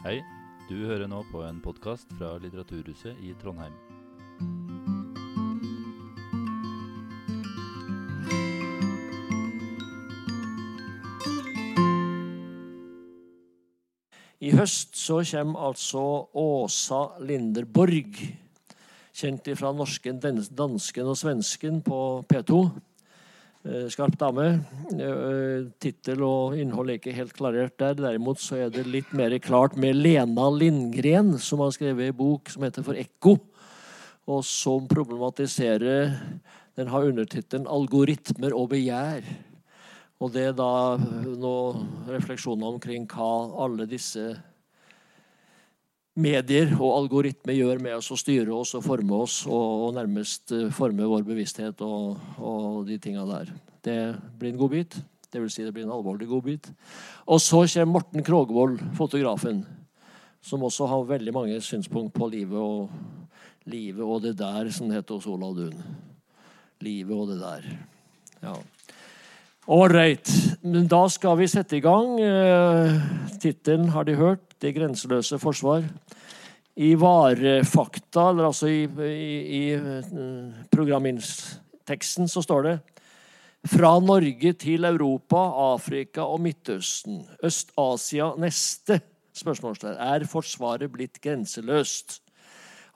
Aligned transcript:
Hei, 0.00 0.22
du 0.64 0.78
hører 0.88 1.10
nå 1.12 1.18
på 1.28 1.42
en 1.44 1.58
podkast 1.60 2.08
fra 2.16 2.30
Litteraturhuset 2.40 3.18
i 3.20 3.34
Trondheim. 3.36 3.74
I 14.40 14.54
høst 14.56 14.96
så 14.96 15.20
kommer 15.34 15.68
altså 15.68 16.06
Åsa 16.32 17.02
Linderborg, 17.20 18.16
kjent 19.12 19.52
fra 19.60 19.74
norsken, 19.76 20.16
dansken 20.48 21.12
og 21.12 21.20
svensken 21.20 21.84
på 21.84 22.00
P2. 22.24 22.62
Eh, 23.60 23.88
Skarp 23.92 24.16
dame. 24.16 24.46
Eh, 24.96 25.66
Tittel 25.82 26.22
og 26.24 26.54
innhold 26.56 26.88
er 26.88 26.96
ikke 26.96 27.12
helt 27.12 27.34
klarert 27.36 27.74
der. 27.76 27.98
Derimot 27.98 28.40
så 28.40 28.56
er 28.56 28.70
det 28.72 28.86
litt 28.88 29.10
mer 29.12 29.34
klart 29.36 29.76
med 29.76 29.98
Lena 29.98 30.46
Lindgren, 30.48 31.34
som 31.36 31.60
har 31.60 31.74
skrevet 31.76 32.08
en 32.08 32.16
bok 32.16 32.48
som 32.48 32.64
heter 32.64 32.86
For 32.86 32.96
ekko, 32.96 33.36
og 34.30 34.40
som 34.48 34.88
problematiserer 34.88 36.16
Den 36.76 36.86
har 36.86 37.02
undertittelen 37.02 37.66
'Algoritmer 37.66 38.54
og 38.56 38.70
begjær'. 38.70 39.24
Og 40.20 40.32
det 40.32 40.42
er 40.46 40.52
da 40.52 40.96
noen 40.96 42.06
refleksjoner 42.08 42.64
omkring 42.64 43.06
hva 43.06 43.52
alle 43.64 43.84
disse 43.86 44.40
medier 46.18 46.72
og 46.74 46.96
algoritmer 46.96 47.54
gjør 47.54 47.80
med 47.82 47.94
oss 47.98 48.10
og 48.10 48.18
styre 48.18 48.52
oss 48.54 48.74
og 48.74 48.84
forme 48.84 49.20
oss 49.22 49.42
og, 49.46 49.92
nærmest 49.94 50.52
eh, 50.56 50.70
forme 50.74 51.06
vår 51.06 51.26
bevissthet 51.28 51.82
og, 51.86 52.18
og 52.38 52.86
de 52.88 52.98
tinga 52.98 53.24
der. 53.28 53.52
Det 53.80 53.98
blir 54.38 54.52
en 54.52 54.60
godbit. 54.60 54.96
Det 55.30 55.40
vil 55.40 55.50
si 55.52 55.62
det 55.62 55.72
blir 55.74 55.86
en 55.86 55.94
alvorlig 55.94 56.26
godbit. 56.28 56.66
Og 57.30 57.38
så 57.40 57.62
kommer 57.62 57.92
Morten 57.94 58.26
Krogvold, 58.26 58.80
fotografen, 58.98 59.62
som 60.42 60.64
også 60.66 60.88
har 60.90 61.06
veldig 61.06 61.34
mange 61.36 61.60
synspunkt 61.62 62.14
på 62.16 62.28
livet 62.32 62.58
og, 62.58 62.90
livet 63.70 64.02
og 64.02 64.22
det 64.24 64.34
der, 64.40 64.70
som 64.74 64.88
det 64.88 64.98
heter 65.00 65.20
hos 65.20 65.30
Olav 65.30 65.54
Duun. 65.54 65.78
Livet 66.80 67.14
og 67.14 67.28
det 67.30 67.38
der. 67.40 67.70
Ja. 68.42 68.56
Ålreit. 69.70 70.30
Men 70.64 70.88
da 70.90 71.04
skal 71.12 71.38
vi 71.38 71.46
sette 71.52 71.78
i 71.78 71.84
gang. 71.84 72.16
Eh, 72.18 73.36
Tittelen 73.38 73.92
har 73.94 74.08
de 74.08 74.16
hørt. 74.18 74.49
'Det 74.60 74.74
grenseløse 74.76 75.38
forsvar'. 75.38 75.88
I 76.76 76.94
varefakta, 76.94 78.30
eller 78.30 78.46
altså 78.46 78.66
i, 78.68 78.84
i, 78.84 79.36
i 79.58 79.72
eh, 79.72 80.64
programteksten, 80.70 82.28
så 82.28 82.42
står 82.42 82.62
det 82.62 82.78
fra 83.68 83.98
Norge 84.00 84.52
til 84.52 84.84
Europa, 84.84 85.40
Afrika 85.74 86.24
og 86.24 86.40
Midtøsten. 86.40 87.26
Øst-Asia 87.44 88.32
neste? 88.40 89.00
Spørsmålstegn. 89.36 89.96
Er 89.98 90.24
Forsvaret 90.28 90.90
blitt 90.92 91.20
grenseløst? 91.20 92.20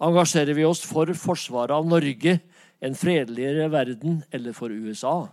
Engasjerer 0.02 0.56
vi 0.56 0.64
oss 0.64 0.82
for 0.86 1.12
forsvaret 1.14 1.74
av 1.74 1.86
Norge, 1.86 2.40
en 2.82 2.96
fredeligere 2.98 3.70
verden 3.72 4.22
eller 4.32 4.52
for 4.56 4.72
USA? 4.72 5.28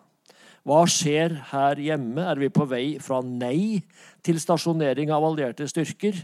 Hva 0.67 0.83
skjer 0.89 1.33
her 1.49 1.79
hjemme? 1.81 2.21
Er 2.21 2.37
vi 2.37 2.51
på 2.53 2.67
vei 2.69 2.85
fra 3.01 3.21
nei 3.25 3.81
til 4.21 4.37
stasjonering 4.41 5.09
av 5.13 5.25
allierte 5.25 5.65
styrker 5.69 6.19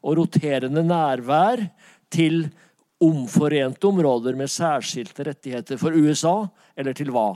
og 0.00 0.16
roterende 0.22 0.84
nærvær 0.86 1.66
til 2.12 2.46
omforente 3.02 3.88
områder 3.88 4.38
med 4.38 4.52
særskilte 4.52 5.26
rettigheter 5.28 5.80
for 5.80 5.92
USA, 5.92 6.46
eller 6.76 6.96
til 6.96 7.12
hva? 7.12 7.34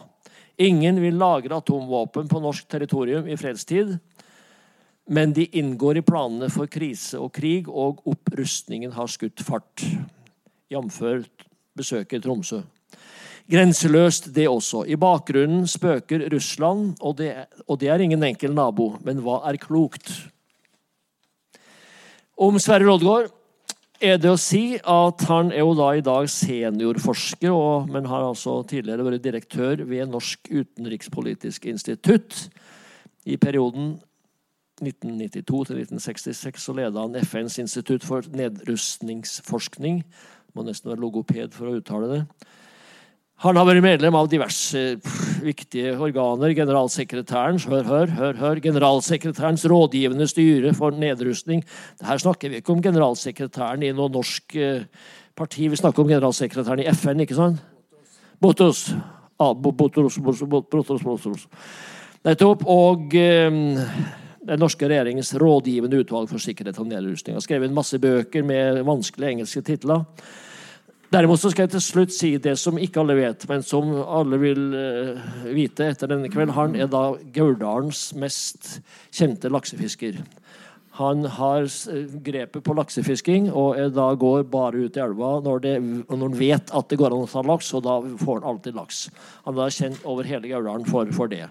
Ingen 0.56 1.02
vil 1.02 1.18
lagre 1.20 1.58
atomvåpen 1.58 2.30
på 2.30 2.40
norsk 2.40 2.68
territorium 2.72 3.28
i 3.28 3.36
fredstid, 3.36 3.98
men 5.12 5.34
de 5.36 5.44
inngår 5.60 6.00
i 6.00 6.06
planene 6.06 6.48
for 6.50 6.70
krise 6.72 7.20
og 7.20 7.34
krig, 7.36 7.68
og 7.68 8.00
opprustningen 8.08 8.94
har 8.96 9.12
skutt 9.12 9.44
fart. 9.44 9.84
Jf. 10.72 11.02
besøket 11.76 12.18
i 12.18 12.24
Tromsø. 12.24 12.64
Grenseløst, 13.46 14.32
det 14.34 14.48
også. 14.50 14.82
I 14.90 14.96
bakgrunnen 14.98 15.68
spøker 15.70 16.24
Russland, 16.32 16.96
og 17.00 17.18
det, 17.20 17.30
og 17.68 17.78
det 17.78 17.92
er 17.92 18.02
ingen 18.02 18.24
enkel 18.26 18.54
nabo. 18.54 18.96
Men 19.06 19.22
hva 19.22 19.38
er 19.46 19.58
klokt? 19.62 20.10
Om 22.36 22.58
Sverre 22.60 22.88
Loddgaard 22.88 23.30
er 24.02 24.18
det 24.20 24.28
å 24.28 24.40
si 24.40 24.76
at 24.76 25.22
han 25.30 25.52
er 25.54 25.62
jo 25.62 25.76
da 25.78 25.92
i 25.96 26.02
dag 26.04 26.26
seniorforsker, 26.28 27.54
og, 27.54 27.86
men 27.92 28.08
har 28.10 28.26
altså 28.26 28.58
tidligere 28.68 29.06
vært 29.06 29.24
direktør 29.24 29.84
ved 29.88 30.10
Norsk 30.10 30.50
utenrikspolitisk 30.50 31.70
institutt. 31.70 32.48
I 33.24 33.38
perioden 33.40 33.94
1992 34.82 35.62
til 35.70 35.80
1966 35.86 36.66
så 36.66 36.74
leda 36.76 37.06
han 37.06 37.16
FNs 37.22 37.60
institutt 37.62 38.04
for 38.04 38.26
nedrustningsforskning. 38.36 40.02
Må 40.52 40.66
nesten 40.66 40.90
være 40.90 41.04
logoped 41.06 41.54
for 41.56 41.70
å 41.70 41.78
uttale 41.78 42.10
det. 42.10 42.22
Han 43.44 43.58
har 43.58 43.66
vært 43.68 43.84
medlem 43.84 44.16
av 44.16 44.30
diverse 44.32 44.80
viktige 45.44 45.90
organer. 46.00 46.54
Generalsekretærens 46.56 47.66
hør, 47.68 47.82
hør, 47.84 48.12
hør, 48.16 48.38
hør, 48.40 48.60
generalsekretærens 48.64 49.66
rådgivende 49.68 50.24
styre 50.30 50.72
for 50.76 50.96
nedrustning. 50.96 51.60
Her 52.00 52.22
snakker 52.22 52.48
vi 52.48 52.62
ikke 52.62 52.72
om 52.72 52.80
generalsekretæren 52.84 53.84
i 53.84 53.92
noe 53.92 54.08
norsk 54.14 54.56
eh, 54.56 54.86
parti, 55.36 55.68
vi 55.68 55.76
snakker 55.76 56.00
om 56.00 56.08
generalsekretæren 56.08 56.86
i 56.86 56.88
FN, 56.96 57.20
ikke 57.26 57.36
sant? 57.36 57.60
Botos. 58.40 58.86
Ah, 59.36 59.52
Botos, 59.52 60.16
Botos, 60.16 61.04
Botos. 61.04 61.44
Nettopp. 62.24 62.64
Og 62.72 63.12
eh, 63.20 63.60
den 64.46 64.64
norske 64.64 64.88
regjeringens 64.88 65.34
rådgivende 65.36 66.00
utvalg 66.00 66.32
for 66.32 66.40
sikkerhet 66.40 66.80
og 66.80 66.88
nedrustning. 66.88 67.36
Har 67.36 67.44
skrevet 67.44 67.74
masse 67.74 68.00
bøker 68.00 68.48
med 68.48 68.80
vanskelige 68.88 69.36
engelske 69.36 69.64
titler. 69.66 70.08
Derimot 71.06 71.38
så 71.38 71.52
skal 71.52 71.66
jeg 71.66 71.76
til 71.76 71.84
slutt 71.84 72.14
si 72.14 72.32
det 72.42 72.56
som 72.58 72.78
ikke 72.82 72.98
alle 72.98 73.14
vet, 73.14 73.44
men 73.46 73.62
som 73.62 73.92
alle 73.94 74.40
vil 74.42 74.62
uh, 74.74 75.20
vite 75.54 75.86
etter 75.92 76.10
denne 76.10 76.30
kveld. 76.32 76.50
Han 76.56 76.74
er 76.74 76.90
da 76.90 77.12
Gauldalens 77.34 78.08
mest 78.18 78.80
kjente 79.14 79.52
laksefisker. 79.52 80.18
Han 80.96 81.26
har 81.28 81.68
grepet 82.24 82.64
på 82.64 82.74
laksefisking 82.74 83.50
og 83.50 83.76
da 83.92 84.06
går 84.16 84.46
bare 84.48 84.86
ut 84.86 84.96
i 84.96 85.02
elva 85.04 85.34
når, 85.44 85.58
det, 85.60 85.74
når 86.08 86.22
han 86.22 86.38
vet 86.38 86.72
at 86.72 86.88
det 86.88 86.96
går 86.96 87.12
an 87.12 87.26
å 87.26 87.28
ta 87.28 87.42
laks, 87.44 87.68
og 87.76 87.84
da 87.84 87.98
får 88.24 88.40
han 88.40 88.48
alltid 88.54 88.78
laks. 88.80 89.02
Han 89.44 89.54
er 89.54 89.60
da 89.60 89.70
kjent 89.76 90.08
over 90.08 90.26
hele 90.26 90.48
Gauldalen 90.48 90.88
for, 90.88 91.12
for 91.14 91.30
det. 91.30 91.44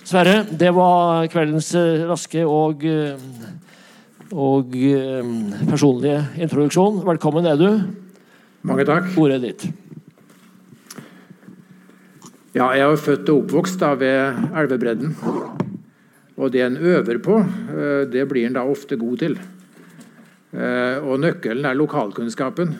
Sverre, 0.00 0.40
det 0.48 0.72
var 0.74 1.28
kveldens 1.30 1.74
uh, 1.76 2.08
raske 2.10 2.42
og, 2.42 2.88
og 4.32 4.78
personlige 5.68 6.24
introduksjon. 6.40 7.04
Velkommen 7.06 7.46
er 7.52 7.60
du. 7.60 7.68
Mange 8.60 8.84
takk. 8.84 9.06
Ordet 9.16 9.38
er 9.38 9.44
ditt. 9.46 9.62
Ja, 12.52 12.66
jeg 12.76 12.84
er 12.84 12.98
født 13.00 13.30
og 13.32 13.46
oppvokst 13.46 13.80
da 13.80 13.94
ved 13.96 14.36
elvebredden. 14.58 15.14
Og 16.36 16.52
det 16.52 16.64
en 16.66 16.76
øver 16.76 17.20
på, 17.24 17.38
eh, 17.40 18.04
det 18.10 18.26
blir 18.28 18.46
en 18.46 18.58
da 18.58 18.64
ofte 18.68 18.98
god 19.00 19.18
til. 19.18 19.38
Eh, 20.52 20.98
og 21.00 21.20
nøkkelen 21.20 21.64
er 21.64 21.78
lokalkunnskapen. 21.78 22.74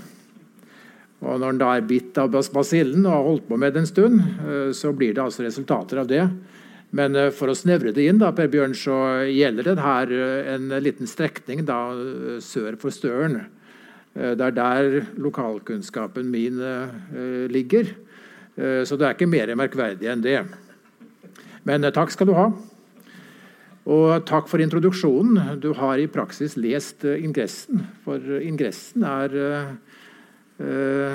Og 1.23 1.41
når 1.41 1.49
en 1.49 1.59
da 1.59 1.77
er 1.77 1.89
bitt 1.89 2.19
av 2.19 2.31
basillen 2.31 3.07
og 3.07 3.13
har 3.13 3.25
holdt 3.25 3.49
på 3.49 3.59
med 3.59 3.73
det 3.73 3.81
en 3.81 3.87
stund, 3.87 4.21
eh, 4.21 4.73
så 4.73 4.93
blir 4.93 5.15
det 5.15 5.25
altså 5.25 5.45
resultater 5.45 5.99
av 5.99 6.09
det. 6.09 6.29
Men 6.93 7.15
for 7.31 7.47
å 7.47 7.55
snevre 7.55 7.95
det 7.95 8.09
inn, 8.09 8.19
da, 8.19 8.33
Per 8.33 8.49
Bjørn, 8.49 8.75
så 8.75 9.23
gjelder 9.31 9.63
det 9.63 9.79
her 9.79 10.11
en 10.57 10.69
liten 10.83 11.07
strekning 11.07 11.65
da, 11.65 11.95
sør 12.41 12.77
for 12.77 12.91
Støren. 12.91 13.47
Det 14.15 14.43
er 14.43 14.55
der 14.57 14.97
lokalkunnskapen 15.23 16.31
min 16.33 16.59
ligger. 17.53 17.93
Så 18.57 18.99
det 18.99 19.07
er 19.07 19.15
ikke 19.15 19.31
mer 19.31 19.55
merkverdig 19.57 20.11
enn 20.11 20.25
det. 20.25 20.41
Men 21.65 21.87
takk 21.95 22.11
skal 22.13 22.29
du 22.29 22.35
ha. 22.35 22.49
Og 23.91 24.27
takk 24.29 24.51
for 24.51 24.61
introduksjonen. 24.63 25.61
Du 25.63 25.73
har 25.79 25.99
i 25.99 26.11
praksis 26.11 26.59
lest 26.61 27.07
ingressen. 27.09 27.87
For 28.05 28.19
ingressen 28.43 29.07
er 29.07 29.31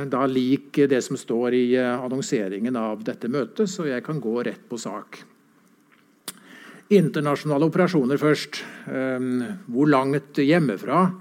da 0.10 0.26
lik 0.26 0.80
det 0.90 1.04
som 1.06 1.20
står 1.20 1.54
i 1.54 1.66
annonseringen 1.78 2.80
av 2.80 3.04
dette 3.06 3.30
møtet, 3.30 3.70
så 3.70 3.86
jeg 3.86 4.02
kan 4.08 4.18
gå 4.24 4.40
rett 4.48 4.64
på 4.72 4.80
sak. 4.82 5.20
Internasjonale 6.96 7.68
operasjoner 7.70 8.18
først. 8.22 8.64
Hvor 9.70 9.92
langt 9.92 10.42
hjemmefra 10.42 11.12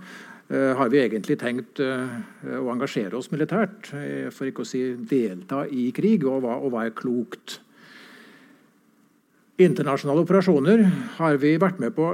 har 0.78 0.90
vi 0.92 1.00
egentlig 1.02 1.36
tenkt 1.40 1.80
å 1.82 2.70
engasjere 2.72 3.18
oss 3.18 3.30
militært? 3.32 3.90
For 4.34 4.48
ikke 4.48 4.62
å 4.62 4.68
si 4.68 4.82
delta 4.96 5.64
i 5.66 5.88
krig, 5.96 6.26
og 6.28 6.44
hva, 6.44 6.58
og 6.60 6.74
hva 6.74 6.84
er 6.86 6.94
klokt? 6.96 7.58
Internasjonale 9.62 10.24
operasjoner 10.24 10.84
har 11.20 11.36
vi 11.42 11.52
vært 11.62 11.78
med 11.82 11.94
på 11.94 12.08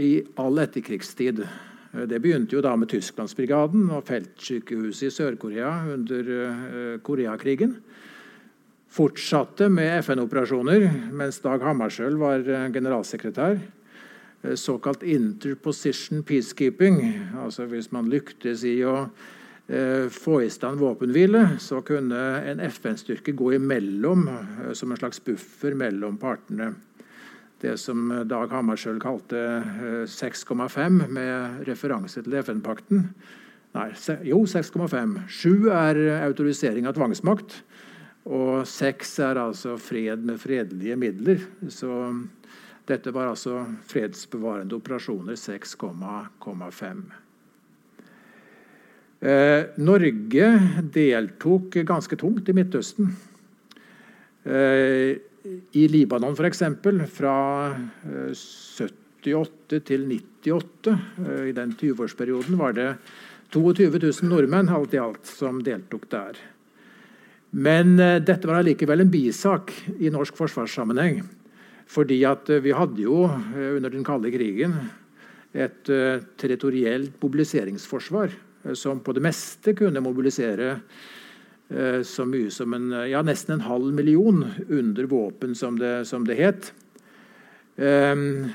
i 0.00 0.22
all 0.40 0.60
etterkrigstid. 0.60 1.44
Det 1.92 2.18
begynte 2.24 2.56
jo 2.56 2.62
da 2.64 2.72
med 2.76 2.88
Tysklandsbrigaden 2.92 3.90
og 3.92 4.06
feltsykehuset 4.08 5.10
i 5.10 5.12
Sør-Korea 5.12 5.72
under 5.92 6.98
Koreakrigen. 7.04 7.76
Fortsatte 8.92 9.70
med 9.72 10.02
FN-operasjoner 10.02 10.84
mens 11.16 11.40
Dag 11.44 11.64
Hammarskjöld 11.64 12.20
var 12.20 12.44
generalsekretær. 12.72 13.60
Eh, 14.42 14.54
såkalt 14.54 15.02
interposition 15.02 16.22
peacekeeping. 16.22 17.00
Altså 17.42 17.66
hvis 17.70 17.90
man 17.92 18.10
lyktes 18.12 18.64
i 18.68 18.76
å 18.84 18.96
eh, 19.68 20.08
få 20.12 20.40
i 20.44 20.50
stand 20.52 20.80
våpenhvile, 20.82 21.58
så 21.62 21.82
kunne 21.86 22.20
en 22.50 22.62
FN-styrke 22.68 23.34
gå 23.38 23.54
imellom 23.58 24.28
eh, 24.28 24.72
som 24.78 24.92
en 24.92 25.00
slags 25.00 25.22
buffer 25.24 25.76
mellom 25.78 26.18
partene. 26.20 26.72
Det 27.62 27.76
som 27.78 28.08
Dag 28.26 28.50
Hammarskjöld 28.50 28.98
kalte 29.04 29.38
6,5 30.10 31.04
med 31.06 31.60
referanse 31.68 32.24
til 32.24 32.34
FN-pakten. 32.40 33.04
Nei, 33.72 33.84
jo, 34.26 34.40
6,5. 34.50 35.12
7 35.30 35.68
er 35.70 36.00
autorisering 36.26 36.88
av 36.90 36.96
tvangsmakt. 36.98 37.60
Og 38.28 38.62
6 38.68 39.14
er 39.26 39.40
altså 39.42 39.76
fred 39.82 40.22
med 40.26 40.38
fredelige 40.42 40.96
midler. 40.98 41.42
Så 41.70 41.90
dette 42.88 43.12
var 43.14 43.30
altså 43.30 43.60
fredsbevarende 43.88 44.74
operasjoner 44.74 45.36
6,5. 45.38 47.02
Eh, 49.22 49.68
Norge 49.78 50.48
deltok 50.94 51.76
ganske 51.86 52.18
tungt 52.18 52.48
i 52.50 52.54
Midtøsten. 52.56 53.12
Eh, 54.42 55.12
I 55.78 55.84
Libanon, 55.90 56.34
f.eks., 56.34 56.64
fra 57.14 57.36
eh, 57.70 58.32
78 58.34 59.82
til 59.86 60.08
98, 60.10 60.96
eh, 61.22 61.44
i 61.52 61.54
den 61.54 61.76
20-årsperioden, 61.78 62.58
var 62.58 62.74
det 62.74 62.88
22 63.54 63.92
000 63.94 64.32
nordmenn 64.32 64.72
alt 64.72 64.96
i 64.96 65.00
alt 65.02 65.28
som 65.28 65.62
deltok 65.62 66.08
der. 66.10 66.40
Men 67.52 67.94
eh, 68.00 68.18
dette 68.24 68.50
var 68.50 68.58
allikevel 68.58 69.04
en 69.04 69.12
bisak 69.12 69.70
i 70.00 70.10
norsk 70.10 70.34
forsvarssammenheng. 70.40 71.22
Fordi 71.92 72.22
at 72.28 72.50
eh, 72.50 72.62
vi 72.64 72.74
hadde 72.76 73.04
jo 73.04 73.26
eh, 73.28 73.74
under 73.76 73.92
den 73.92 74.04
kalde 74.06 74.32
krigen 74.32 74.76
et 75.52 75.90
uh, 75.92 76.22
territorielt 76.40 77.18
mobiliseringsforsvar 77.20 78.32
som 78.72 79.02
på 79.04 79.12
det 79.12 79.20
meste 79.20 79.74
kunne 79.76 80.00
mobilisere 80.00 80.78
så 82.08 82.24
mye 82.28 82.48
som 82.52 82.72
en, 82.76 82.86
ja, 83.08 83.20
nesten 83.24 83.58
en 83.58 83.64
halv 83.66 83.92
million 83.92 84.40
under 84.68 85.08
våpen, 85.08 85.52
som 85.56 85.76
det, 85.80 86.06
som 86.08 86.24
det 86.24 86.36
het. 86.36 86.70
Um, 87.76 88.52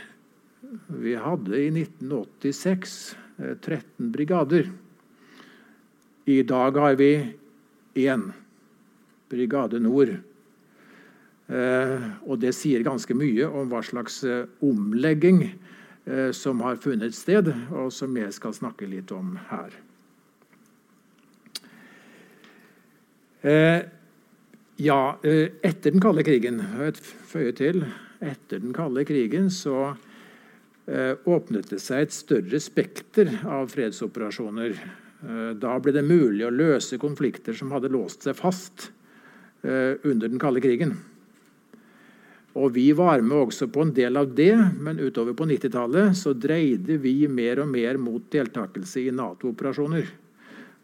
vi 1.01 1.15
hadde 1.17 1.53
i 1.57 1.69
1986 1.69 2.97
13 3.61 4.11
brigader. 4.13 4.69
I 6.25 6.41
dag 6.43 6.77
har 6.77 6.95
vi 6.95 7.11
én. 7.93 8.31
Brigade 9.29 9.79
Nord. 9.79 10.17
Eh, 11.47 12.07
og 12.27 12.41
det 12.43 12.51
sier 12.57 12.83
ganske 12.83 13.15
mye 13.15 13.47
om 13.47 13.69
hva 13.71 13.79
slags 13.85 14.19
eh, 14.27 14.49
omlegging 14.67 15.45
eh, 15.47 16.31
som 16.35 16.59
har 16.65 16.79
funnet 16.83 17.15
sted, 17.15 17.47
og 17.71 17.91
som 17.95 18.17
jeg 18.19 18.33
skal 18.35 18.55
snakke 18.55 18.89
litt 18.89 19.13
om 19.15 19.37
her. 19.51 19.83
Ja, 23.47 25.01
etter 25.23 25.93
den 25.93 26.01
kalde 26.03 26.23
krigen 26.25 26.57
føye 27.29 27.53
til, 27.55 27.85
etter 28.19 28.59
den 28.59 28.73
kalde 28.75 29.05
krigen 29.07 29.47
så 29.53 29.93
åpnet 31.23 31.69
det 31.71 31.79
seg 31.79 32.07
et 32.07 32.15
større 32.17 32.59
spekter 32.59 33.29
av 33.47 33.69
fredsoperasjoner. 33.71 34.75
Da 35.61 35.77
ble 35.79 35.93
det 35.95 36.03
mulig 36.03 36.43
å 36.43 36.51
løse 36.51 36.99
konflikter 36.99 37.55
som 37.55 37.71
hadde 37.71 37.93
låst 37.93 38.27
seg 38.27 38.35
fast 38.41 38.89
under 39.63 40.27
den 40.27 40.41
kalde 40.41 40.65
krigen. 40.65 40.97
Og 42.57 42.73
Vi 42.73 42.89
var 42.97 43.21
med 43.21 43.37
også 43.37 43.67
på 43.69 43.83
en 43.85 43.93
del 43.93 44.17
av 44.17 44.31
det, 44.33 44.55
men 44.81 44.99
utover 44.99 45.35
på 45.37 45.45
90-tallet 45.45 46.17
så 46.17 46.33
dreide 46.33 46.97
vi 46.97 47.27
mer 47.29 47.61
og 47.61 47.69
mer 47.69 47.99
mot 48.01 48.23
deltakelse 48.33 49.03
i 49.05 49.13
Nato-operasjoner. 49.13 50.09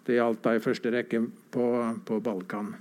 Det 0.06 0.20
gjaldt 0.20 0.44
da 0.46 0.54
i 0.54 0.62
første 0.62 0.92
rekke 0.94 1.24
på, 1.54 1.68
på 2.06 2.20
Balkan. 2.22 2.74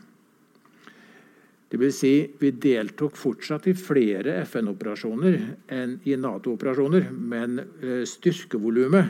Vil 1.73 1.93
si, 1.97 2.13
vi 2.37 2.51
deltok 2.61 3.17
fortsatt 3.17 3.71
i 3.71 3.73
flere 3.79 4.43
FN-operasjoner 4.43 5.39
enn 5.73 5.95
i 6.05 6.19
Nato-operasjoner, 6.21 7.09
men 7.17 7.63
eh, 7.63 8.03
styrkevolumet 8.05 9.07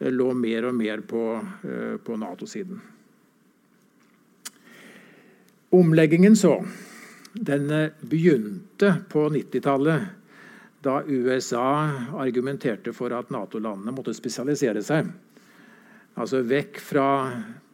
eh, 0.00 0.10
lå 0.10 0.32
mer 0.34 0.66
og 0.72 0.74
mer 0.74 1.04
på, 1.06 1.22
eh, 1.38 1.94
på 2.02 2.18
Nato-siden. 2.18 2.82
Omleggingen 5.78 6.34
så 6.34 6.56
den 7.32 7.68
begynte 8.00 8.94
på 9.08 9.28
90-tallet, 9.30 10.02
da 10.80 11.02
USA 11.06 11.90
argumenterte 12.16 12.92
for 12.96 13.12
at 13.12 13.30
Nato-landene 13.30 13.92
måtte 13.92 14.14
spesialisere 14.16 14.82
seg. 14.82 15.10
Altså 16.16 16.40
vekk 16.42 16.80
fra 16.82 17.08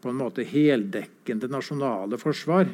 på 0.03 0.11
en 0.11 0.19
måte 0.19 0.45
heldekkende 0.47 1.49
nasjonale 1.51 2.19
forsvar 2.21 2.69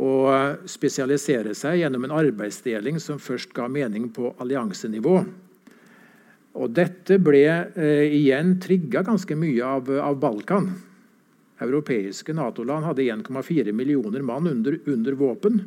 og 0.00 0.66
spesialisere 0.70 1.52
seg 1.58 1.80
gjennom 1.80 2.06
en 2.06 2.14
arbeidsdeling 2.14 3.00
som 3.02 3.18
først 3.22 3.52
ga 3.54 3.66
mening 3.68 4.08
på 4.14 4.32
alliansenivå. 4.38 5.16
Og 6.60 6.70
dette 6.74 7.18
ble 7.22 7.44
eh, 7.46 8.06
igjen 8.06 8.56
trigga 8.62 9.02
ganske 9.06 9.36
mye 9.38 9.66
av, 9.66 9.90
av 10.02 10.16
Balkan. 10.22 10.70
Europeiske 11.60 12.34
Nato-land 12.34 12.86
hadde 12.88 13.06
1,4 13.12 13.74
millioner 13.76 14.22
mann 14.24 14.48
under, 14.50 14.78
under 14.86 15.18
våpen. 15.18 15.60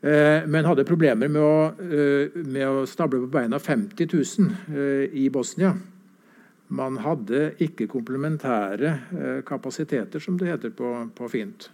Eh, 0.00 0.46
men 0.46 0.64
hadde 0.64 0.86
problemer 0.88 1.28
med 1.28 1.42
å, 1.44 1.72
eh, 1.76 2.36
med 2.40 2.64
å, 2.64 2.86
stable 2.88 3.20
på 3.20 3.32
beina 3.34 3.58
50 3.60 4.08
000 4.08 4.54
eh, 4.72 5.10
i 5.12 5.26
Bosnia. 5.28 5.74
Man 6.72 6.96
hadde 7.02 7.50
ikke 7.60 7.88
komplementære 7.90 9.42
kapasiteter, 9.42 10.22
som 10.22 10.36
det 10.38 10.52
heter 10.52 10.70
på, 10.70 10.86
på 11.18 11.28
fint. 11.28 11.66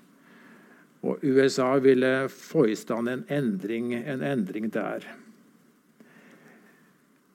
Og 1.05 1.20
USA 1.20 1.75
ville 1.84 2.31
få 2.32 2.64
i 2.73 2.76
stand 2.81 3.12
en 3.12 3.25
endring, 3.28 3.93
en 3.93 4.25
endring 4.25 4.70
der. 4.73 5.05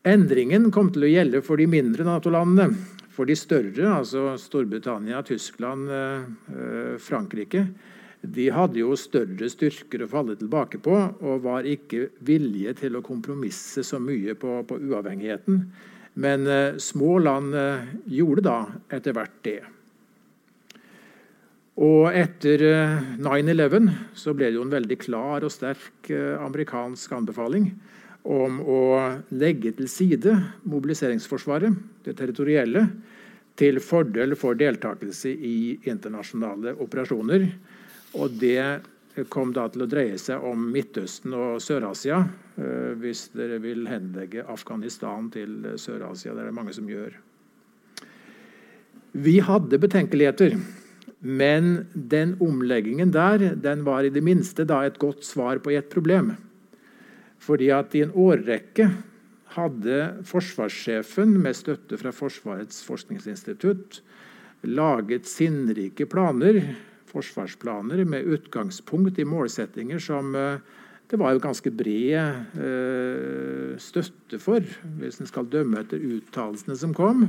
Endringen 0.01 0.71
kom 0.73 0.89
til 0.89 1.05
å 1.05 1.11
gjelde 1.11 1.43
for 1.45 1.61
de 1.61 1.69
mindre 1.69 2.07
Nato-landene. 2.07 2.73
For 3.13 3.29
de 3.29 3.37
større, 3.37 3.85
altså 3.93 4.31
Storbritannia, 4.41 5.21
Tyskland, 5.27 5.85
Frankrike, 6.97 7.67
de 8.21 8.47
hadde 8.53 8.81
jo 8.81 8.93
større 8.99 9.49
styrker 9.49 10.03
å 10.05 10.09
falle 10.11 10.37
tilbake 10.37 10.79
på 10.83 10.93
og 10.93 11.45
var 11.45 11.67
ikke 11.67 12.11
villige 12.25 12.75
til 12.83 12.97
å 12.97 13.05
kompromisse 13.05 13.83
så 13.85 13.99
mye 14.01 14.35
på, 14.37 14.59
på 14.69 14.77
uavhengigheten. 14.77 15.63
Men 16.21 16.47
eh, 16.47 16.77
små 16.77 17.17
land 17.23 17.55
eh, 17.57 17.87
gjorde 18.13 18.45
da 18.45 18.57
etter 18.93 19.15
hvert 19.15 19.37
det. 19.47 19.59
Og 21.81 22.11
etter 22.13 22.65
eh, 22.67 22.97
9-11 23.17 23.89
så 24.17 24.35
ble 24.37 24.51
det 24.51 24.59
jo 24.59 24.67
en 24.67 24.75
veldig 24.75 24.99
klar 25.01 25.47
og 25.47 25.53
sterk 25.53 26.11
eh, 26.13 26.35
amerikansk 26.37 27.15
anbefaling 27.17 27.71
om 28.21 28.59
å 28.61 28.81
legge 29.33 29.71
til 29.73 29.87
side 29.89 30.35
mobiliseringsforsvaret, 30.69 31.73
det 32.05 32.13
territorielle, 32.19 32.85
til 33.57 33.81
fordel 33.83 34.35
for 34.37 34.57
deltakelse 34.59 35.31
i 35.31 35.79
internasjonale 35.89 36.75
operasjoner 36.83 37.47
og 38.17 38.39
det 38.41 38.81
kom 39.31 39.51
da 39.55 39.67
til 39.71 39.85
å 39.85 39.89
dreie 39.89 40.17
seg 40.19 40.43
om 40.47 40.69
Midtøsten 40.71 41.33
og 41.35 41.59
Sør-Asia. 41.63 42.21
Eh, 42.57 42.93
hvis 43.01 43.27
dere 43.35 43.59
vil 43.63 43.85
henlegge 43.89 44.45
Afghanistan 44.49 45.29
til 45.33 45.73
Sør-Asia. 45.79 46.33
Det 46.33 46.43
er 46.43 46.51
det 46.51 46.57
mange 46.57 46.75
som 46.75 46.89
gjør. 46.89 47.17
Vi 49.11 49.39
hadde 49.43 49.79
betenkeligheter, 49.81 50.55
men 51.19 51.73
den 51.91 52.37
omleggingen 52.41 53.11
der 53.11 53.51
den 53.59 53.83
var 53.83 54.07
i 54.07 54.13
det 54.13 54.23
minste 54.23 54.63
da 54.67 54.85
et 54.87 54.99
godt 55.01 55.25
svar 55.27 55.59
på 55.59 55.73
ett 55.75 55.89
problem. 55.91 56.35
Fordi 57.41 57.71
at 57.75 57.95
i 57.97 58.05
en 58.05 58.13
årrekke 58.15 58.87
hadde 59.57 59.97
forsvarssjefen, 60.29 61.33
med 61.43 61.57
støtte 61.57 61.99
fra 61.99 62.13
Forsvarets 62.15 62.85
forskningsinstitutt, 62.87 63.99
laget 64.63 65.27
sinnrike 65.27 66.05
planer 66.07 66.61
forsvarsplaner 67.11 68.03
med 68.07 68.27
utgangspunkt 68.27 69.19
i 69.19 69.27
målsettinger 69.27 70.01
som 70.01 70.35
eh, 70.35 70.59
det 71.11 71.19
var 71.19 71.35
jo 71.35 71.43
ganske 71.43 71.71
bred 71.75 72.57
eh, 72.63 73.73
støtte 73.81 74.39
for, 74.39 74.63
hvis 74.99 75.19
en 75.19 75.29
skal 75.29 75.49
dømme 75.51 75.81
etter 75.81 75.99
uttalelsene 75.99 76.77
som 76.79 76.93
kom. 76.95 77.25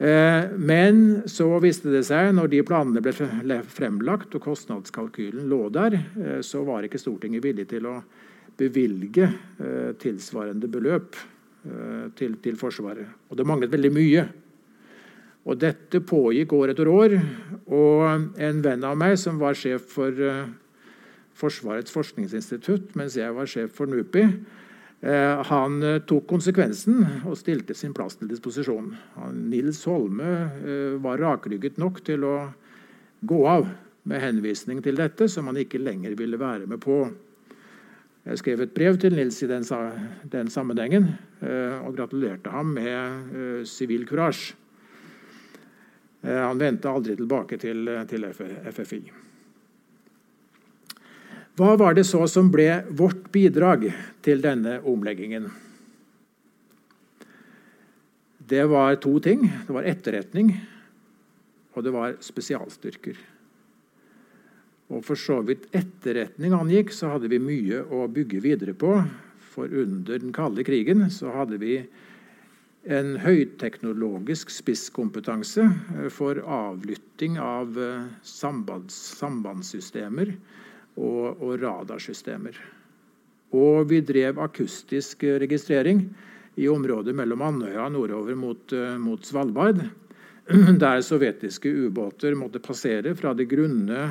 Eh, 0.00 0.52
men 0.60 1.22
så 1.30 1.48
viste 1.64 1.92
det 1.92 2.04
seg, 2.08 2.34
når 2.36 2.52
de 2.52 2.60
planene 2.68 3.00
ble 3.04 3.60
fremlagt 3.64 4.36
og 4.36 4.44
kostnadskalkylen 4.44 5.48
lå 5.48 5.62
der, 5.72 5.96
så 6.44 6.60
var 6.68 6.84
ikke 6.84 7.00
Stortinget 7.00 7.46
villig 7.46 7.70
til 7.72 7.88
å 7.88 7.96
bevilge 8.60 9.30
tilsvarende 10.02 10.68
beløp 10.68 11.16
til, 12.16 12.56
Forsvaret. 12.60 13.08
Og 13.32 13.38
det 13.40 13.46
manglet 13.48 13.72
veldig 13.72 13.90
mye. 13.92 14.24
Og 15.48 15.56
dette 15.60 16.02
pågikk 16.04 16.52
år 16.52 16.74
etter 16.74 16.90
år. 16.90 17.16
Og 17.72 18.40
en 18.40 18.64
venn 18.64 18.84
av 18.84 18.98
meg 19.00 19.16
som 19.20 19.40
var 19.40 19.56
sjef 19.58 19.86
for 19.94 20.12
uh, 20.12 20.48
Forsvarets 21.40 21.94
forskningsinstitutt 21.94 22.92
mens 22.98 23.14
jeg 23.16 23.32
var 23.32 23.48
sjef 23.48 23.70
for 23.72 23.88
NUPI, 23.88 24.26
Eh, 25.00 25.42
han 25.48 25.82
eh, 25.82 26.02
tok 26.04 26.26
konsekvensen 26.28 26.98
og 27.24 27.38
stilte 27.40 27.72
sin 27.76 27.94
plass 27.96 28.18
til 28.20 28.28
disposisjon. 28.28 28.92
Nils 29.32 29.80
Holme 29.88 30.32
var 31.00 31.22
rakrygget 31.22 31.80
nok 31.80 32.02
til 32.04 32.26
å 32.28 32.34
gå 33.24 33.40
av 33.48 33.70
med 34.10 34.20
henvisning 34.20 34.82
til 34.84 35.00
dette, 35.00 35.28
som 35.28 35.48
han 35.48 35.60
ikke 35.60 35.80
lenger 35.80 36.16
ville 36.18 36.40
være 36.40 36.68
med 36.68 36.82
på. 36.84 37.02
Jeg 38.28 38.40
skrev 38.42 38.66
et 38.66 38.74
brev 38.76 38.98
til 39.00 39.16
Nils 39.16 39.40
i 39.40 39.48
den, 39.48 39.64
den 40.28 40.50
sammenhengen 40.52 41.06
og 41.40 41.94
gratulerte 41.96 42.52
ham 42.52 42.74
med 42.76 43.64
sivil 43.68 44.04
kurasje. 44.08 44.56
Han 46.20 46.60
vendte 46.60 46.90
aldri 46.90 47.16
tilbake 47.16 47.56
til, 47.60 47.88
til 48.10 48.26
FFI. 48.28 49.00
Hva 51.60 51.74
var 51.76 51.96
det 51.96 52.06
så 52.08 52.22
som 52.30 52.48
ble 52.52 52.68
vårt 52.96 53.26
bidrag 53.32 53.88
til 54.24 54.40
denne 54.44 54.78
omleggingen? 54.88 55.48
Det 58.50 58.62
var 58.66 58.96
to 59.02 59.12
ting. 59.22 59.44
Det 59.66 59.74
var 59.74 59.88
etterretning, 59.88 60.54
og 61.76 61.84
det 61.84 61.92
var 61.94 62.16
spesialstyrker. 62.24 63.18
Og 64.90 65.04
For 65.06 65.20
så 65.20 65.36
vidt 65.46 65.68
etterretning 65.76 66.56
angikk, 66.56 66.90
så 66.96 67.12
hadde 67.12 67.30
vi 67.30 67.38
mye 67.42 67.84
å 67.84 68.08
bygge 68.10 68.40
videre 68.42 68.74
på. 68.74 68.96
For 69.52 69.70
under 69.70 70.18
den 70.18 70.32
kalde 70.34 70.64
krigen 70.66 71.04
så 71.14 71.30
hadde 71.34 71.60
vi 71.62 71.76
en 72.90 73.14
høyteknologisk 73.22 74.50
spisskompetanse 74.50 75.66
for 76.10 76.40
avlytting 76.42 77.38
av 77.42 77.78
eh, 77.78 78.08
sambands, 78.26 78.96
sambandssystemer 79.20 80.34
og, 80.98 81.38
og 81.38 81.54
radarsystemer. 81.62 82.58
Og 83.54 83.86
vi 83.90 84.00
drev 84.06 84.38
akustisk 84.42 85.24
registrering 85.42 86.04
i 86.58 86.68
området 86.70 87.14
mellom 87.16 87.42
Andøya 87.46 87.88
nordover 87.92 88.38
mot, 88.38 88.72
eh, 88.74 88.96
mot 88.98 89.26
Svalbard, 89.26 89.84
der 90.82 91.04
sovjetiske 91.06 91.70
ubåter 91.86 92.34
måtte 92.34 92.62
passere 92.62 93.14
fra 93.14 93.34
det 93.38 93.46
grunne 93.52 94.10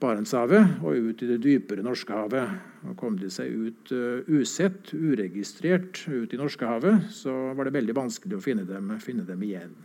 Barentshavet 0.00 0.80
og 0.80 1.10
ut 1.10 1.22
i 1.22 1.28
det 1.28 1.40
dypere 1.44 1.84
Norskehavet. 1.84 2.56
Og 2.88 2.96
Kom 3.00 3.18
de 3.20 3.28
seg 3.32 3.52
ut 3.52 3.92
uh, 3.92 4.24
usett, 4.32 4.94
uregistrert 4.94 6.02
ut 6.08 6.32
i 6.32 6.40
Norskehavet, 6.40 7.10
så 7.12 7.34
var 7.56 7.68
det 7.68 7.76
veldig 7.76 7.96
vanskelig 7.98 8.38
å 8.38 8.44
finne 8.44 8.64
dem, 8.68 8.94
finne 9.02 9.26
dem 9.28 9.44
igjen. 9.44 9.76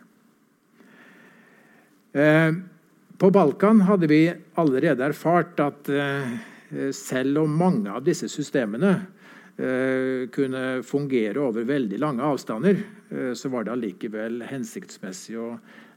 Eh, 2.16 2.56
på 3.20 3.32
Balkan 3.32 3.82
hadde 3.88 4.08
vi 4.08 4.22
allerede 4.60 5.04
erfart 5.08 5.60
at 5.64 5.90
eh, 5.92 6.36
selv 6.96 7.46
om 7.46 7.58
mange 7.60 7.92
av 7.92 8.04
disse 8.04 8.28
systemene 8.32 8.92
eh, 9.56 10.28
kunne 10.36 10.82
fungere 10.84 11.44
over 11.44 11.68
veldig 11.68 12.00
lange 12.00 12.24
avstander, 12.24 12.82
eh, 13.10 13.32
så 13.36 13.52
var 13.54 13.64
det 13.64 13.76
allikevel 13.76 14.42
hensiktsmessig 14.50 15.38
å 15.40 15.50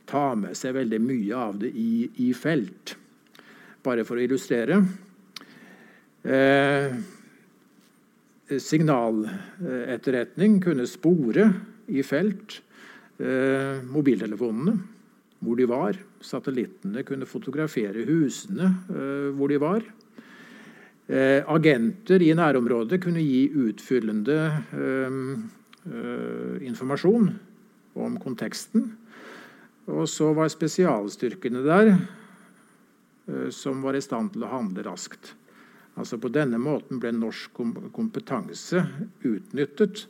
ta 0.08 0.32
med 0.38 0.54
seg 0.58 0.76
veldig 0.78 1.00
mye 1.02 1.42
av 1.48 1.58
det 1.62 1.72
i, 1.74 2.08
i 2.22 2.30
felt. 2.34 2.94
Bare 3.88 4.04
for 4.04 4.20
å 4.20 4.20
illustrere. 4.20 4.82
Eh, 6.28 6.92
signaletterretning 8.60 10.58
kunne 10.60 10.84
spore 10.88 11.46
i 11.88 12.04
felt 12.04 12.58
eh, 13.16 13.80
mobiltelefonene 13.88 14.74
hvor 15.40 15.56
de 15.56 15.68
var. 15.70 15.96
Satellittene 16.20 17.06
kunne 17.08 17.28
fotografere 17.30 18.04
husene 18.10 18.68
eh, 18.92 19.30
hvor 19.38 19.48
de 19.54 19.62
var. 19.62 19.80
Eh, 21.08 21.40
agenter 21.48 22.20
i 22.26 22.34
nærområdet 22.36 23.00
kunne 23.00 23.24
gi 23.24 23.46
utfyllende 23.48 24.38
uh, 24.76 25.40
informasjon 26.60 27.30
om 27.96 28.20
konteksten. 28.20 28.90
Og 29.88 30.04
så 30.12 30.34
var 30.36 30.52
spesialstyrkene 30.52 31.64
der 31.64 31.94
som 33.50 33.82
var 33.84 33.96
i 33.96 34.00
stand 34.02 34.32
til 34.34 34.46
å 34.46 34.52
handle 34.52 34.82
raskt. 34.86 35.34
Altså 35.98 36.18
På 36.18 36.30
denne 36.30 36.60
måten 36.62 37.00
ble 37.02 37.10
norsk 37.12 37.58
kompetanse 37.92 38.84
utnyttet 39.26 40.06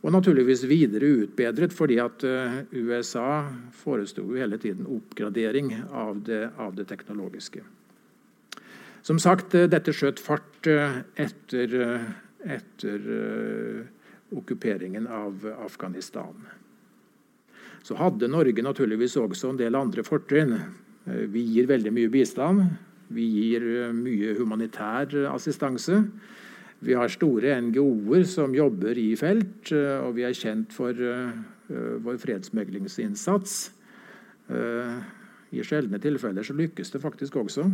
og 0.00 0.14
naturligvis 0.14 0.64
videre 0.68 1.10
utbedret 1.24 1.74
fordi 1.76 1.98
at 2.00 2.24
eh, 2.24 2.62
USA 2.72 3.44
foresto 3.76 4.24
hele 4.32 4.56
tiden 4.60 4.88
oppgradering 4.88 5.74
av 5.92 6.22
det, 6.24 6.46
av 6.56 6.74
det, 6.76 6.86
teknologiske. 6.88 7.60
Som 9.04 9.20
sagt, 9.20 9.54
eh, 9.54 9.68
dette 9.68 9.92
skjøt 9.96 10.22
fart 10.22 10.68
eh, 10.68 11.02
etter, 11.20 11.76
etter 12.40 13.10
okkuperingen 14.32 15.08
av 15.10 15.44
Afghanistan. 15.66 16.48
Så 17.84 17.96
hadde 17.96 18.28
Norge 18.28 18.64
naturligvis 18.64 19.18
også 19.20 19.52
en 19.52 19.60
del 19.60 19.76
andre 19.76 20.04
fortrinn. 20.04 20.56
Vi 21.06 21.42
gir 21.54 21.68
veldig 21.70 21.92
mye 21.94 22.10
bistand. 22.12 22.66
Vi 23.10 23.24
gir 23.24 23.64
mye 23.96 24.34
humanitær 24.38 25.14
assistanse. 25.32 26.02
Vi 26.80 26.96
har 26.96 27.12
store 27.12 27.56
NGO-er 27.60 28.24
som 28.28 28.54
jobber 28.56 28.96
i 29.00 29.14
felt, 29.18 29.72
eh, 29.72 29.98
og 30.00 30.14
vi 30.16 30.24
er 30.24 30.36
kjent 30.36 30.72
for 30.72 30.96
vår 31.70 32.16
fredsmeglingsinnsats. 32.18 33.52
I 34.50 35.62
sjeldne 35.62 36.00
tilfeller 36.02 36.42
så 36.42 36.56
lykkes 36.58 36.90
det 36.90 36.98
faktisk 36.98 37.36
også. 37.38 37.68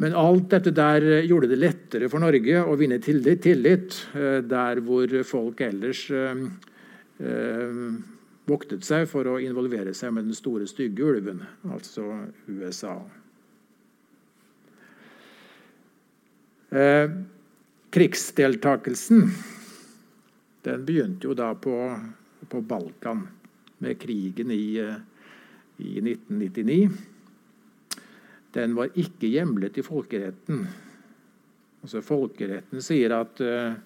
Men 0.00 0.16
alt 0.16 0.46
dette 0.54 0.72
der 0.72 1.04
gjorde 1.28 1.50
det 1.50 1.58
lettere 1.60 2.08
for 2.08 2.24
Norge 2.24 2.62
å 2.64 2.72
vinne 2.80 2.96
tillit, 3.04 3.42
tillit 3.44 3.98
der 4.48 4.80
hvor 4.80 5.12
folk 5.28 5.60
ellers 5.66 6.06
voktet 8.46 8.84
seg 8.86 9.08
for 9.10 9.26
å 9.28 9.38
involvere 9.42 9.94
seg 9.94 10.14
med 10.14 10.28
den 10.28 10.36
store, 10.36 10.68
stygge 10.70 11.04
ulven, 11.04 11.42
altså 11.70 12.06
USA. 12.46 12.98
Eh, 16.70 17.10
Krigsdeltakelsen 17.96 19.30
den 20.66 20.84
begynte 20.84 21.28
jo 21.28 21.34
da 21.38 21.52
på, 21.54 21.76
på 22.50 22.60
Balkan, 22.60 23.22
med 23.78 23.98
krigen 24.02 24.50
i, 24.50 24.74
i, 25.76 25.90
1999. 26.00 26.88
Den 28.56 28.74
var 28.74 28.90
ikke 28.98 29.30
hjemlet 29.30 29.78
i 29.78 29.84
folkeretten. 29.86 30.64
Altså 31.84 32.02
Folkeretten 32.02 32.82
sier 32.82 33.14
at 33.14 33.42
uh, 33.44 33.76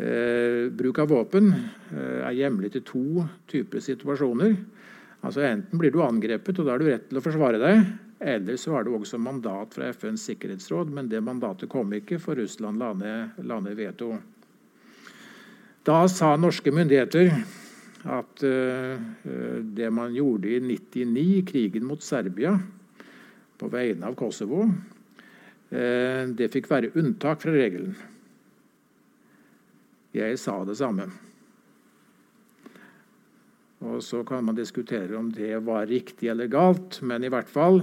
uh, 0.00 0.68
bruk 0.72 0.98
av 1.02 1.10
våpen 1.12 1.52
eh, 1.54 2.22
er 2.26 2.34
hjemlet 2.36 2.78
i 2.78 2.82
to 2.86 3.24
typer 3.50 3.82
situasjoner. 3.84 4.56
Altså 5.26 5.44
Enten 5.48 5.80
blir 5.80 5.94
du 5.94 6.02
angrepet, 6.04 6.58
og 6.60 6.66
da 6.66 6.74
har 6.74 6.82
du 6.82 6.88
rett 6.90 7.08
til 7.08 7.18
å 7.20 7.24
forsvare 7.24 7.60
deg. 7.62 7.82
Eller 8.20 8.56
så 8.56 8.72
har 8.76 8.86
du 8.86 8.94
også 8.96 9.18
mandat 9.20 9.74
fra 9.76 9.90
FNs 9.92 10.24
sikkerhetsråd, 10.30 10.92
men 10.94 11.08
det 11.12 11.20
mandatet 11.24 11.68
kom 11.72 11.92
ikke, 11.92 12.20
for 12.22 12.38
Russland 12.38 12.80
la 12.80 12.92
ned, 12.96 13.74
veto. 13.76 14.14
Da 15.86 16.00
sa 16.10 16.32
norske 16.40 16.72
myndigheter 16.74 17.28
at 18.06 18.42
eh, 18.46 18.96
det 19.76 19.90
man 19.92 20.14
gjorde 20.14 20.54
i 20.54 20.60
99, 20.62 21.44
krigen 21.46 21.86
mot 21.86 22.02
Serbia 22.02 22.56
på 23.56 23.68
vegne 23.72 24.08
av 24.08 24.16
Kosovo, 24.18 24.66
uh, 24.68 26.22
det 26.36 26.50
fikk 26.52 26.68
være 26.68 26.90
unntak 27.00 27.40
fra 27.40 27.54
regelen. 27.54 27.94
Jeg 30.16 30.38
sa 30.40 30.58
det 30.64 30.78
samme. 30.80 31.08
Og 33.84 34.02
Så 34.02 34.24
kan 34.24 34.44
man 34.44 34.56
diskutere 34.56 35.16
om 35.16 35.30
det 35.32 35.58
var 35.64 35.86
riktig 35.86 36.28
eller 36.32 36.48
galt, 36.50 37.02
men 37.02 37.24
i 37.24 37.30
hvert 37.32 37.48
fall 37.48 37.82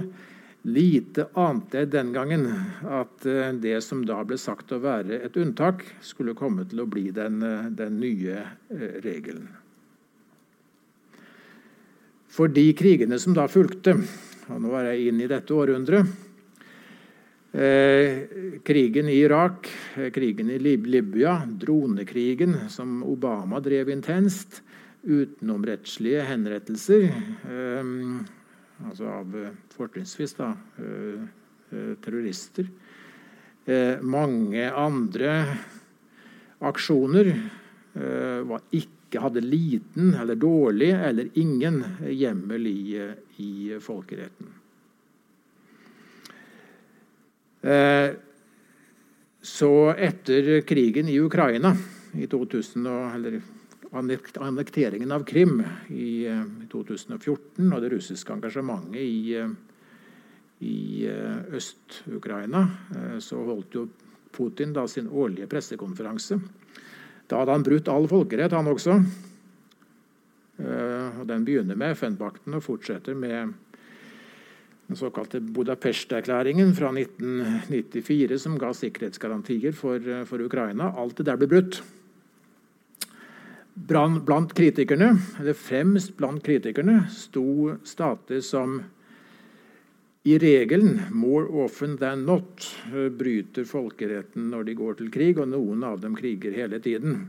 lite 0.64 1.26
ante 1.36 1.82
jeg 1.82 1.90
den 1.92 2.12
gangen 2.14 2.46
at 2.88 3.26
eh, 3.28 3.52
det 3.60 3.76
som 3.84 4.00
da 4.08 4.22
ble 4.24 4.38
sagt 4.40 4.72
å 4.72 4.80
være 4.80 5.20
et 5.26 5.36
unntak, 5.36 5.84
skulle 6.00 6.36
komme 6.36 6.64
til 6.68 6.80
å 6.82 6.88
bli 6.88 7.10
den, 7.12 7.42
eh, 7.44 7.68
den 7.68 7.98
nye 8.00 8.38
eh, 8.72 8.96
regelen. 9.04 9.50
For 12.32 12.48
de 12.50 12.64
krigene 12.74 13.20
som 13.20 13.36
da 13.36 13.44
fulgte, 13.46 13.98
og 14.48 14.62
nå 14.64 14.72
er 14.80 14.94
jeg 14.94 15.12
inne 15.12 15.26
i 15.26 15.30
dette 15.30 15.54
århundret 15.54 16.23
eh, 17.54 18.60
Krigen 18.66 19.08
i 19.08 19.18
Irak, 19.22 19.70
krigen 20.12 20.50
i 20.50 20.58
Libya, 20.58 21.38
dronekrigen 21.46 22.56
som 22.68 23.02
Obama 23.06 23.60
drev 23.62 23.90
intenst, 23.94 24.62
utenomrettslige 25.04 26.24
henrettelser 26.24 27.04
eh, 27.04 27.90
altså 28.86 29.10
av 29.10 29.36
eh, 29.36 29.52
fortrinnsvis 29.76 30.36
da, 30.38 30.52
eh, 30.80 31.94
terrorister. 32.04 32.68
mange 34.04 34.66
andre 34.76 35.30
aksjoner 36.60 37.30
var 38.44 38.60
ikke 38.76 39.22
hadde 39.24 39.40
liten 39.40 40.12
eller 40.20 40.36
dårlig 40.36 40.90
eller 40.92 41.30
ingen 41.40 41.80
hjemmel 42.04 42.68
i, 42.68 43.00
i 43.40 43.80
folkeretten. 43.80 44.52
Så 49.44 49.70
etter 49.96 50.60
krigen 50.68 51.08
i 51.08 51.18
Ukraina 51.20 51.70
i 52.12 52.26
2000, 52.28 52.86
eller 52.86 53.38
annekteringen 54.40 55.12
av 55.12 55.24
Krim 55.24 55.62
i 55.88 56.26
2014 56.72 57.72
og 57.72 57.80
det 57.80 57.92
russiske 57.94 58.34
engasjementet 58.34 59.00
i, 59.00 59.40
i 60.68 60.78
Øst-Ukraina, 61.56 62.64
så 63.24 63.40
holdt 63.48 63.78
jo 63.78 63.86
Putin 64.34 64.74
da 64.74 64.86
sin 64.88 65.08
årlige 65.08 65.46
pressekonferanse. 65.50 66.38
Da 67.26 67.40
hadde 67.40 67.54
han 67.54 67.64
brutt 67.64 67.88
all 67.88 68.08
folkerett, 68.10 68.52
han 68.52 68.68
også. 68.68 68.98
Og 70.58 71.26
Den 71.26 71.44
begynner 71.46 71.78
med 71.78 71.94
FN-pakten 71.96 72.54
og 72.58 72.64
fortsetter 72.64 73.14
med 73.18 73.54
den 74.86 74.96
såkalte 74.96 75.40
Budapest-erklæringen 75.40 76.74
fra 76.76 76.90
1994, 76.92 78.38
som 78.38 78.58
ga 78.60 78.72
sikkerhetsgarantier 78.76 79.72
for, 79.72 80.00
for, 80.28 80.44
Ukraina. 80.44 80.92
Alt 80.96 81.16
det 81.18 81.28
der 81.30 81.40
ble 81.40 81.48
brutt. 81.48 81.80
Blant 83.74 84.52
kritikerne, 84.54 85.14
eller 85.40 85.56
fremst 85.58 86.14
blant 86.18 86.44
kritikerne 86.44 87.06
sto 87.10 87.74
stater 87.84 88.44
som 88.44 88.82
i 90.24 90.38
regelen, 90.38 91.00
more 91.12 91.48
often 91.64 91.98
than 91.98 92.22
not, 92.24 92.68
bryter 93.18 93.66
folkeretten 93.68 94.46
når 94.52 94.68
de 94.68 94.76
går 94.78 95.00
til 95.00 95.10
krig, 95.12 95.40
og 95.40 95.50
noen 95.52 95.82
av 95.84 95.98
dem 96.00 96.14
kriger 96.16 96.54
hele 96.56 96.80
tiden. 96.80 97.26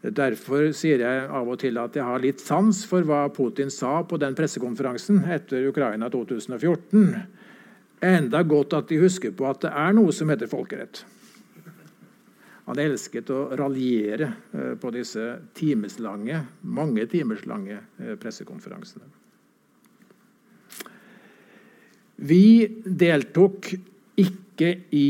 Derfor 0.00 0.70
sier 0.76 1.00
jeg 1.02 1.24
av 1.32 1.48
og 1.48 1.58
til 1.62 1.78
at 1.80 1.96
jeg 1.96 2.04
har 2.04 2.22
litt 2.22 2.42
sans 2.44 2.82
for 2.86 3.06
hva 3.06 3.24
Putin 3.34 3.72
sa 3.72 4.02
på 4.06 4.18
den 4.20 4.36
pressekonferansen 4.38 5.24
etter 5.32 5.66
Ukraina 5.70 6.10
2014. 6.12 7.14
Enda 8.04 8.42
godt 8.44 8.76
at 8.76 8.90
de 8.92 9.00
husker 9.00 9.32
på 9.34 9.48
at 9.48 9.64
det 9.64 9.72
er 9.72 9.96
noe 9.96 10.12
som 10.14 10.30
heter 10.30 10.50
folkerett. 10.50 11.02
Han 12.66 12.80
elsket 12.82 13.30
å 13.30 13.44
raljere 13.56 14.26
eh, 14.52 14.72
på 14.78 14.90
disse 14.90 15.24
timeslange, 15.54 16.40
mange 16.66 17.06
timerslange 17.10 17.78
eh, 17.78 18.16
pressekonferansene. 18.18 19.06
Vi 22.26 22.66
deltok 22.84 23.70
ikke 24.18 24.72
i 24.98 25.08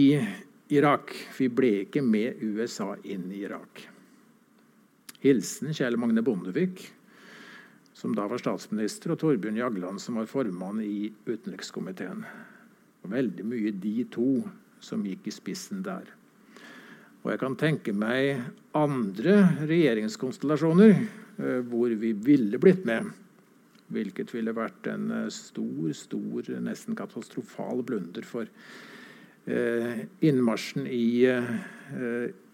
Irak. 0.74 1.14
Vi 1.38 1.48
ble 1.48 1.72
ikke 1.86 2.02
med 2.04 2.42
USA 2.44 2.92
inn 3.06 3.30
i 3.32 3.44
Irak. 3.46 3.86
Hilsen 5.22 5.72
Kjell 5.74 5.96
Magne 5.96 6.22
Bondevik, 6.22 6.82
som 7.96 8.12
da 8.16 8.26
var 8.28 8.40
statsminister, 8.42 9.14
og 9.14 9.22
Torbjørn 9.22 9.56
Jagland, 9.56 10.00
som 10.02 10.18
var 10.20 10.28
formann 10.28 10.82
i 10.84 11.08
utenrikskomiteen. 11.24 12.26
Og 13.02 13.12
veldig 13.14 13.46
mye 13.48 13.72
de 13.72 14.04
to 14.12 14.42
som 14.84 15.04
gikk 15.06 15.30
i 15.30 15.34
spissen 15.34 15.80
der. 15.86 16.10
Og 17.24 17.32
jeg 17.32 17.40
kan 17.42 17.56
tenke 17.58 17.94
meg 17.96 18.42
andre 18.76 19.38
regjeringskonstellasjoner 19.66 20.92
eh, 20.94 21.62
hvor 21.66 21.90
vi 21.98 22.12
ville 22.12 22.60
blitt 22.62 22.84
med. 22.86 23.08
Hvilket 23.90 24.30
ville 24.34 24.54
vært 24.54 24.86
en 24.92 25.08
eh, 25.24 25.30
stor, 25.34 25.88
stor, 25.96 26.52
nesten 26.62 26.98
katastrofal 26.98 27.82
blunder 27.88 28.28
for 28.28 28.46
eh, 29.50 30.04
innmarsjen 30.20 30.86
i 30.86 31.06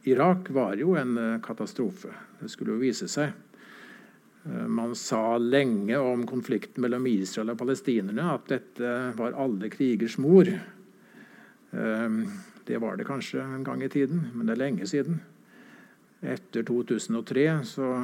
Irak 0.04 0.50
var 0.50 0.76
jo 0.76 0.96
en 0.98 1.18
eh, 1.18 1.40
katastrofe. 1.40 2.08
Det 2.40 2.48
skulle 2.50 2.74
jo 2.74 2.82
vise 2.82 3.06
seg. 3.10 3.30
Eh, 4.44 4.66
man 4.66 4.96
sa 4.98 5.38
lenge 5.38 5.98
om 5.98 6.26
konflikten 6.26 6.82
mellom 6.82 7.06
Israel 7.06 7.54
og 7.54 7.60
palestinerne 7.60 8.32
at 8.34 8.48
dette 8.50 8.94
var 9.18 9.38
alle 9.38 9.70
krigers 9.70 10.18
mor. 10.18 10.50
Eh, 10.50 12.18
det 12.66 12.80
var 12.82 12.98
det 12.98 13.06
kanskje 13.06 13.42
en 13.42 13.64
gang 13.66 13.82
i 13.82 13.90
tiden, 13.90 14.26
men 14.34 14.46
det 14.46 14.56
er 14.56 14.64
lenge 14.64 14.90
siden. 14.90 15.22
Etter 16.22 16.66
2003 16.66 17.46
så 17.66 17.94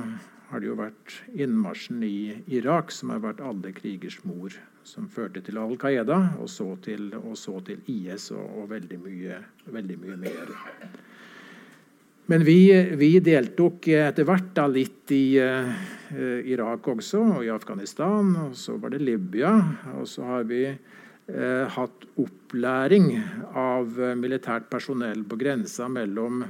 har 0.49 0.63
det 0.63 0.71
jo 0.71 0.79
vært 0.79 1.19
innmarsjen 1.35 2.03
i 2.07 2.45
Irak 2.59 2.95
som 2.95 3.11
har 3.15 3.23
vært 3.27 3.43
alle 3.43 3.75
krigers 3.75 4.21
mor. 4.27 4.55
Som 4.89 5.11
førte 5.13 5.43
til 5.45 5.59
Al 5.61 5.75
Qaida, 5.79 6.17
og 6.41 6.49
så 6.49 6.71
til, 6.83 7.11
og 7.19 7.37
så 7.37 7.59
til 7.67 7.83
IS 7.93 8.31
og, 8.33 8.47
og 8.63 8.71
veldig, 8.71 9.03
mye, 9.03 9.43
veldig 9.67 9.99
mye 10.01 10.17
mer. 10.23 10.55
Men 12.31 12.43
vi, 12.45 12.61
vi 13.01 13.15
deltok 13.25 13.87
etter 13.89 14.27
hvert 14.29 14.51
da 14.53 14.67
litt 14.69 15.09
i 15.17 15.39
uh, 15.41 15.71
Irak 16.45 16.91
også, 16.93 17.23
og 17.39 17.47
i 17.47 17.49
Afghanistan. 17.49 18.35
Og 18.43 18.59
så 18.59 18.75
var 18.77 18.93
det 18.93 19.01
Libya. 19.01 19.55
Og 19.97 20.05
så 20.13 20.27
har 20.27 20.45
vi 20.51 20.67
uh, 20.69 21.65
hatt 21.73 22.05
opplæring 22.21 23.09
av 23.57 23.97
militært 24.21 24.69
personell 24.69 25.25
på 25.25 25.41
grensa 25.41 25.89
mellom, 25.89 26.45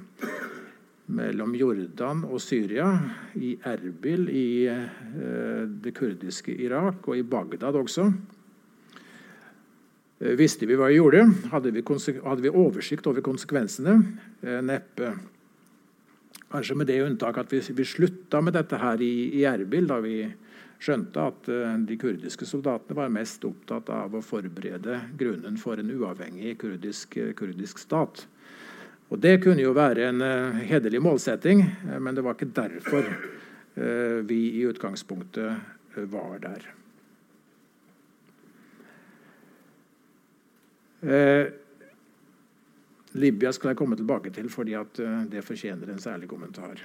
mellom 1.14 1.54
Jordan 1.62 2.26
og 2.26 2.42
Syria, 2.42 2.90
i 3.38 3.54
Erbil 3.70 4.26
i 4.34 4.50
uh, 4.66 5.62
det 5.62 5.94
kurdiske 5.94 6.58
Irak, 6.58 7.06
og 7.06 7.22
i 7.22 7.22
Bagdad 7.22 7.78
også. 7.78 8.10
Visste 10.42 10.66
vi 10.66 10.74
hva 10.74 10.90
vi 10.90 10.98
gjorde? 10.98 11.22
Hadde 11.54 11.70
vi, 11.70 11.86
hadde 11.86 12.42
vi 12.42 12.56
oversikt 12.66 13.06
over 13.06 13.22
konsekvensene? 13.22 14.00
Neppe. 14.42 15.14
Kanskje 16.48 16.76
med 16.80 16.88
det 16.88 17.02
unntak 17.04 17.38
at 17.38 17.52
vi, 17.52 17.60
vi 17.60 17.84
slutta 17.84 18.40
med 18.40 18.54
dette 18.56 18.78
her 18.80 19.02
i, 19.04 19.14
i 19.36 19.44
Erbil, 19.48 19.88
da 19.88 19.98
vi 20.00 20.22
skjønte 20.80 21.20
at 21.20 21.48
uh, 21.50 21.74
de 21.84 21.98
kurdiske 22.00 22.46
soldatene 22.48 22.96
var 22.96 23.12
mest 23.12 23.44
opptatt 23.44 23.90
av 23.92 24.14
å 24.14 24.24
forberede 24.24 25.00
grunnen 25.18 25.58
for 25.60 25.80
en 25.80 25.90
uavhengig 25.92 26.54
kurdisk, 26.62 27.18
uh, 27.20 27.34
kurdisk 27.36 27.82
stat. 27.82 28.24
Og 29.08 29.20
Det 29.20 29.38
kunne 29.44 29.64
jo 29.64 29.74
være 29.76 30.08
en 30.08 30.24
uh, 30.24 30.60
hederlig 30.70 31.02
målsetting, 31.04 31.64
men 31.98 32.16
det 32.16 32.24
var 32.24 32.38
ikke 32.38 32.54
derfor 32.56 33.12
vi 34.26 34.38
i 34.58 34.64
utgangspunktet 34.66 36.00
var 36.10 36.40
der. 36.42 36.64
Libya 43.16 43.52
skal 43.52 43.72
jeg 43.72 43.80
komme 43.80 43.96
tilbake 43.96 44.32
til, 44.34 44.50
fordi 44.52 44.76
eh, 44.76 45.20
det 45.30 45.44
fortjener 45.44 45.92
en 45.92 46.02
særlig 46.02 46.28
kommentar. 46.28 46.82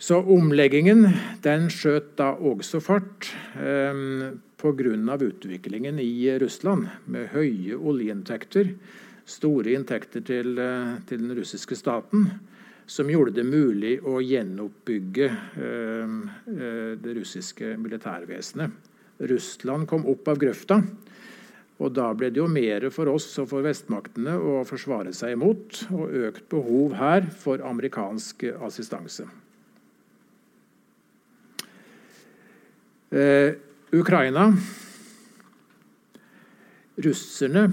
Så 0.00 0.16
omleggingen 0.32 1.04
den 1.44 1.66
skjøt 1.68 2.14
da 2.16 2.30
også 2.32 2.80
fart 2.80 3.28
eh, 3.60 4.32
pga. 4.56 5.16
utviklingen 5.20 5.98
i 6.00 6.38
Russland, 6.40 6.88
med 7.04 7.28
høye 7.34 7.76
oljeinntekter, 7.76 8.72
store 9.26 9.74
inntekter 9.76 10.24
til, 10.24 10.58
eh, 10.58 10.96
til, 11.06 11.18
den 11.28 11.36
russiske 11.36 11.76
staten, 11.76 12.30
som 12.86 13.10
gjorde 13.12 13.36
det 13.36 13.46
mulig 13.46 14.00
å 14.02 14.18
gjenoppbygge 14.20 15.26
eh, 15.28 16.16
eh 16.48 16.96
det 16.96 17.14
russiske 17.20 17.76
militærvesenet. 17.76 18.70
Russland 19.20 19.86
kom 19.86 20.06
opp 20.08 20.28
av 20.28 20.38
grøfta. 20.40 20.80
Og 21.80 21.92
Da 21.96 22.10
ble 22.12 22.28
det 22.28 22.40
jo 22.42 22.48
mer 22.50 22.84
for 22.92 23.08
oss 23.08 23.26
og 23.40 23.48
for 23.54 23.64
vestmaktene 23.64 24.34
å 24.36 24.60
forsvare 24.68 25.14
seg 25.16 25.32
imot, 25.32 25.86
og 25.96 26.12
økt 26.28 26.48
behov 26.52 26.96
her 26.98 27.24
for 27.32 27.62
amerikansk 27.64 28.44
assistanse. 28.60 29.24
Eh, 33.10 33.56
Ukraina 33.96 34.44
Russerne 37.00 37.64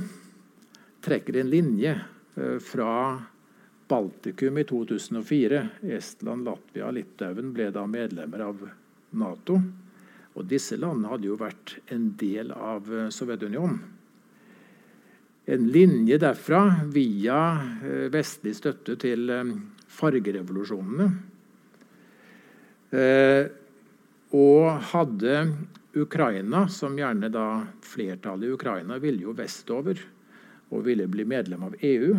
trekker 1.03 1.37
en 1.37 1.51
linje 1.51 1.91
eh, 1.91 2.55
fra 2.63 3.19
Baltikum 3.87 4.57
i 4.57 4.63
2004. 4.63 5.61
Estland, 5.99 6.47
Latvia 6.47 6.89
Litauen 6.95 7.51
ble 7.53 7.67
da 7.75 7.83
medlemmer 7.91 8.45
av 8.47 8.63
Nato. 9.19 9.59
Og 10.37 10.47
disse 10.47 10.79
landene 10.79 11.11
hadde 11.11 11.27
jo 11.29 11.37
vært 11.37 11.75
en 11.91 12.09
del 12.17 12.55
av 12.55 12.87
eh, 12.87 13.11
Sovjetunionen 13.11 13.96
en 15.49 15.67
linje 15.71 16.17
derfra 16.17 16.75
via 16.91 17.39
eh, 17.83 18.07
vestlig 18.11 18.51
støtte 18.57 18.97
til 18.99 19.29
eh, 19.31 19.53
fargerevolusjonene. 19.95 21.07
Eh, 22.91 23.47
og 24.35 24.89
hadde 24.91 25.37
Ukraina, 25.95 26.65
som 26.67 26.99
gjerne 26.99 27.31
da 27.31 27.45
flertallet 27.79 28.49
i 28.49 28.57
Ukraina 28.57 28.99
ville 28.99 29.23
jo 29.23 29.37
vestover 29.37 30.03
og 30.67 30.83
ville 30.83 31.07
bli 31.07 31.23
medlem 31.23 31.63
av 31.69 31.79
EU. 31.79 32.11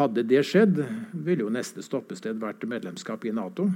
Hadde 0.00 0.24
det 0.24 0.46
skjedd, 0.48 0.80
ville 1.12 1.44
jo 1.44 1.52
neste 1.52 1.84
stoppested 1.84 2.40
vært 2.40 2.64
medlemskap 2.64 3.28
i 3.28 3.34
Nato. 3.36 3.68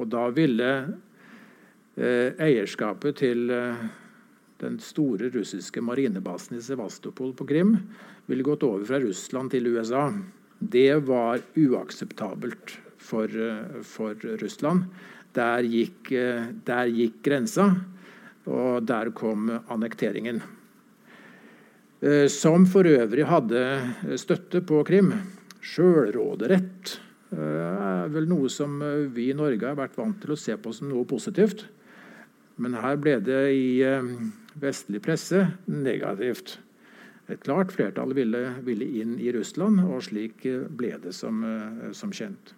Og 0.00 0.08
da 0.08 0.30
ville 0.32 0.70
eierskapet 2.00 3.18
til 3.20 3.52
den 4.60 4.78
store 4.82 5.30
russiske 5.32 5.80
marinebasen 5.84 6.58
i 6.58 6.62
Sevastopol 6.62 7.32
på 7.36 7.46
Krim 7.48 7.76
ville 8.28 8.44
gått 8.46 8.64
over 8.66 8.84
fra 8.84 9.00
Russland 9.00 9.52
til 9.54 9.70
USA. 9.72 10.10
Det 10.60 10.94
var 11.08 11.40
uakseptabelt 11.56 12.76
for, 13.00 13.24
eh, 13.24 13.82
for 13.82 14.14
Russland. 14.14 14.84
Der 15.32 15.62
gikk, 15.62 16.12
eh, 16.12 16.52
der 16.64 16.86
gikk, 16.86 17.22
grensa, 17.22 17.76
og 18.46 18.86
der 18.86 19.10
kom 19.10 19.48
annekteringen. 19.68 20.42
Eh, 22.02 22.26
som 22.28 22.66
for 22.66 22.84
øvrig 22.84 23.24
hadde 23.26 24.16
støtte 24.16 24.60
på 24.60 24.84
Krim. 24.84 25.12
Sjølråderett 25.60 26.98
er 27.32 28.08
vel 28.08 28.26
noe 28.26 28.48
som 28.48 28.80
vi 29.12 29.30
i 29.30 29.34
Norge 29.34 29.62
har 29.62 29.76
vært 29.76 29.96
vant 29.96 30.20
til 30.20 30.30
å 30.30 30.38
se 30.38 30.56
på 30.56 30.74
som 30.74 30.88
noe 30.88 31.04
positivt. 31.04 31.64
Men 32.58 32.74
her 32.74 32.96
ble 32.96 33.20
det 33.20 33.52
i 33.54 33.84
vestlig 34.58 35.02
presse 35.04 35.46
negativt. 35.66 36.58
Et 37.30 37.40
klart 37.42 37.70
flertall 37.72 38.14
ville, 38.16 38.40
ville 38.66 38.88
inn 39.02 39.18
i 39.22 39.30
Russland, 39.32 39.82
og 39.86 40.02
slik 40.08 40.42
ble 40.74 40.96
det 41.02 41.12
som, 41.14 41.44
som 41.94 42.10
kjent. 42.10 42.54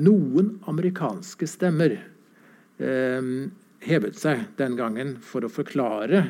Noen 0.00 0.54
amerikanske 0.70 1.44
stemmer 1.50 1.98
eh, 2.80 3.26
hevet 3.84 4.18
seg 4.18 4.46
den 4.56 4.78
gangen 4.78 5.16
for 5.24 5.44
å 5.44 5.52
forklare 5.52 6.22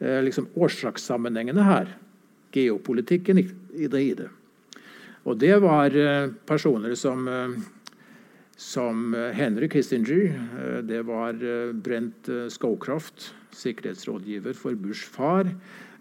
eh, 0.00 0.20
liksom 0.24 0.48
årsakssammenhengene 0.54 1.66
her. 1.66 1.92
Geopolitikken 2.56 3.42
i, 3.42 3.88
det. 4.16 4.30
Og 5.26 5.36
det 5.42 5.56
var 5.60 5.92
eh, 5.92 6.30
personer 6.48 6.94
som, 6.96 7.26
eh, 7.28 7.56
som 8.56 9.12
Henry 9.36 9.68
Kissinger, 9.68 10.32
eh, 10.32 10.78
det 10.84 11.02
var 11.08 11.36
eh, 11.44 11.72
Brent 11.72 12.30
Scowcroft, 12.52 13.34
sikkerhetsrådgiver 13.52 14.56
for 14.56 14.74
Bush 14.74 15.04
far. 15.12 15.52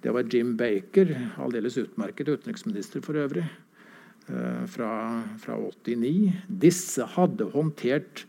Det 0.01 0.13
var 0.13 0.27
Jim 0.29 0.55
Baker, 0.57 1.11
aldeles 1.41 1.77
utmerket 1.77 2.29
utenriksminister 2.29 3.01
for 3.01 3.17
øvrig. 3.19 3.45
Eh, 4.27 4.65
fra, 4.65 5.23
fra 5.37 5.55
89. 5.57 6.33
Disse 6.47 7.05
hadde 7.13 7.45
håndtert 7.53 8.23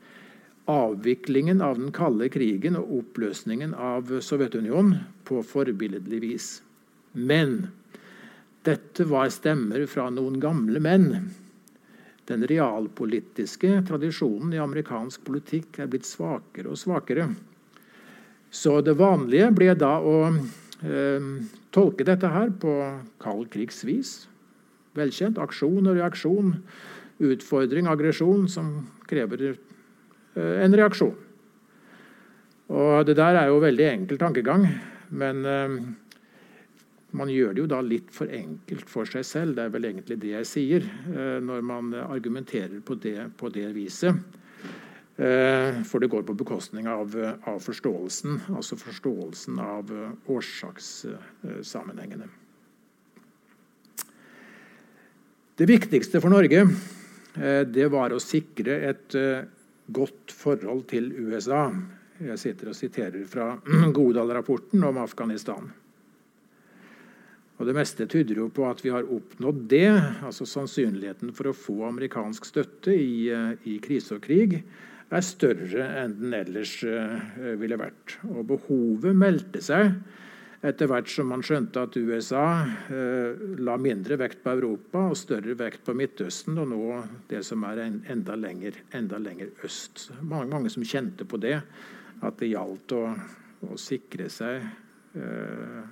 avviklingen 0.68 1.62
av 1.64 1.78
den 1.78 1.92
kalde 1.96 2.28
krigen 2.28 2.76
og 2.76 2.90
oppløsningen 2.98 3.72
av 3.72 4.10
Sovjetunionen 4.20 5.06
på 5.24 5.40
forbilledlig 5.46 6.20
vis. 6.20 6.48
Men 7.16 7.70
dette 8.68 9.06
var 9.08 9.30
stemmer 9.32 9.86
fra 9.88 10.10
noen 10.12 10.36
gamle 10.42 10.82
menn. 10.84 11.30
Den 12.26 12.46
realpolitiske 12.50 13.82
tradisjonen 13.86 14.54
i 14.56 14.62
amerikansk 14.62 15.22
politikk 15.26 15.78
er 15.82 15.90
blitt 15.90 16.08
svakere 16.08 16.72
og 16.72 16.80
svakere. 16.80 17.28
Så 18.50 18.80
det 18.82 18.96
vanlige 18.98 19.50
ble 19.54 19.74
da 19.78 19.96
å 20.00 20.16
eh, 20.32 21.28
tolke 21.74 22.06
dette 22.06 22.30
her 22.32 22.50
på 22.50 22.72
kald 23.22 23.50
krigs 23.52 23.84
vis 23.86 24.16
velkjent. 24.96 25.38
Aksjon 25.42 25.86
og 25.86 25.98
reaksjon. 25.98 26.54
Utfordring, 27.26 27.88
aggresjon, 27.88 28.44
som 28.52 28.72
krever 29.08 29.46
eh, 29.52 30.56
en 30.64 30.76
reaksjon. 30.76 31.14
Og 32.66 33.06
Det 33.06 33.14
der 33.16 33.38
er 33.38 33.52
jo 33.52 33.62
veldig 33.62 33.86
enkel 33.92 34.18
tankegang, 34.18 34.66
men 35.14 35.44
eh, 35.46 35.76
man 37.16 37.28
gjør 37.32 37.52
det 37.54 37.60
jo 37.64 37.72
da 37.72 37.80
litt 37.84 38.10
for 38.14 38.26
enkelt 38.32 38.88
for 38.92 39.04
seg 39.08 39.24
selv. 39.26 39.50
Det 39.56 39.62
er 39.64 39.74
vel 39.74 39.88
egentlig 39.90 40.16
det 40.22 40.32
jeg 40.34 40.46
sier 40.52 40.82
eh, 40.86 41.38
når 41.42 41.60
man 41.66 41.84
argumenterer 42.06 42.80
på 42.84 42.94
det, 43.00 43.20
på 43.36 43.46
det 43.54 43.68
viset. 43.76 44.14
For 45.16 45.96
det 45.96 46.12
går 46.12 46.28
på 46.28 46.36
bekostning 46.36 46.84
av, 46.92 47.08
av 47.48 47.56
forståelsen, 47.64 48.52
altså 48.52 48.76
forståelsen 48.76 49.56
av 49.64 49.88
årsakssammenhengene. 50.28 52.28
Det 55.56 55.64
viktigste 55.64 56.20
for 56.20 56.28
Norge 56.28 56.58
eh, 56.60 57.62
det 57.64 57.86
var 57.88 58.12
å 58.12 58.20
sikre 58.20 58.74
et 58.90 59.14
eh, 59.16 59.46
godt 59.88 60.34
forhold 60.36 60.82
til 60.90 61.08
USA. 61.16 61.70
Jeg 62.20 62.36
sitter 62.42 62.74
og 62.74 62.76
siterer 62.76 63.24
fra 63.30 63.54
Godal-rapporten 63.96 64.84
om 64.84 65.00
Afghanistan. 65.00 65.70
Og 67.56 67.66
Det 67.66 67.74
meste 67.76 68.06
tyder 68.06 68.42
jo 68.42 68.50
på 68.52 68.66
at 68.68 68.82
vi 68.84 68.92
har 68.92 69.08
oppnådd 69.08 69.64
det. 69.70 69.88
altså 70.22 70.44
Sannsynligheten 70.44 71.32
for 71.32 71.48
å 71.48 71.56
få 71.56 71.78
amerikansk 71.88 72.44
støtte 72.44 72.92
i, 72.92 73.30
eh, 73.32 73.56
i 73.64 73.78
krise 73.78 74.18
og 74.18 74.22
krig 74.22 74.62
er 75.10 75.22
større 75.22 75.86
enn 76.02 76.16
den 76.18 76.34
ellers 76.34 76.82
ville 76.82 77.78
vært. 77.78 78.18
Og 78.26 78.42
behovet 78.50 79.14
meldte 79.14 79.62
seg 79.62 79.92
etter 80.66 80.88
hvert 80.90 81.08
som 81.10 81.28
man 81.30 81.44
skjønte 81.44 81.82
at 81.84 81.96
USA 81.96 82.46
eh, 82.92 83.36
la 83.62 83.76
mindre 83.80 84.18
vekt 84.20 84.42
på 84.44 84.54
Europa 84.56 85.06
og 85.10 85.18
større 85.18 85.56
vekt 85.58 85.84
på 85.86 85.94
Midtøsten, 85.96 86.56
og 86.62 86.70
nå 86.72 87.00
det 87.30 87.42
som 87.46 87.64
er 87.68 87.82
en, 87.84 88.00
enda, 88.12 88.36
lenger, 88.40 88.78
enda 88.96 89.20
lenger 89.22 89.52
øst. 89.66 90.08
Mange, 90.22 90.48
mange, 90.52 90.72
som 90.72 90.86
kjente 90.86 91.28
på 91.28 91.40
det, 91.42 91.58
at 92.24 92.40
det 92.40 92.50
gjaldt 92.54 92.96
å, 92.96 93.04
å 93.68 93.78
sikre 93.80 94.30
seg 94.32 94.64
eh, 95.18 95.82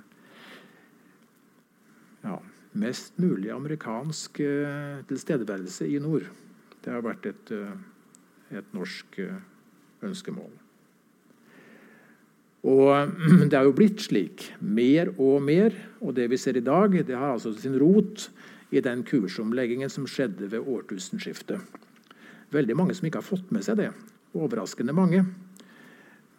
ja, 2.25 2.39
mest 2.75 3.17
mulig 3.21 3.51
amerikansk 3.53 4.39
eh, 4.43 5.01
tilstedeværelse 5.09 5.87
i 5.87 5.99
nord. 6.03 6.27
Det 6.83 6.93
har 6.93 7.03
vært 7.05 7.29
et, 7.29 7.51
eh, 7.55 8.57
et 8.59 8.75
norsk 8.75 9.19
eh, 9.23 9.37
ønskemål. 10.05 10.51
Og 12.65 13.13
det 13.49 13.57
er 13.57 13.67
jo 13.67 13.77
blitt 13.77 14.03
slik 14.07 14.49
mer 14.59 15.13
og 15.15 15.39
mer. 15.45 15.75
Og 16.01 16.15
det 16.17 16.27
vi 16.31 16.41
ser 16.41 16.57
i 16.57 16.65
dag, 16.65 16.97
det 17.05 17.15
har 17.15 17.35
altså 17.35 17.53
sin 17.53 17.77
rot 17.79 18.29
i 18.73 18.81
den 18.83 19.05
kursomleggingen 19.05 19.91
som 19.93 20.07
skjedde 20.09 20.49
ved 20.51 20.65
årtusenskiftet. 20.65 21.61
Veldig 22.53 22.75
mange 22.77 22.95
som 22.97 23.07
ikke 23.07 23.21
har 23.21 23.27
fått 23.27 23.51
med 23.53 23.65
seg 23.65 23.79
det. 23.79 23.91
Overraskende 24.35 24.93
mange. 24.95 25.23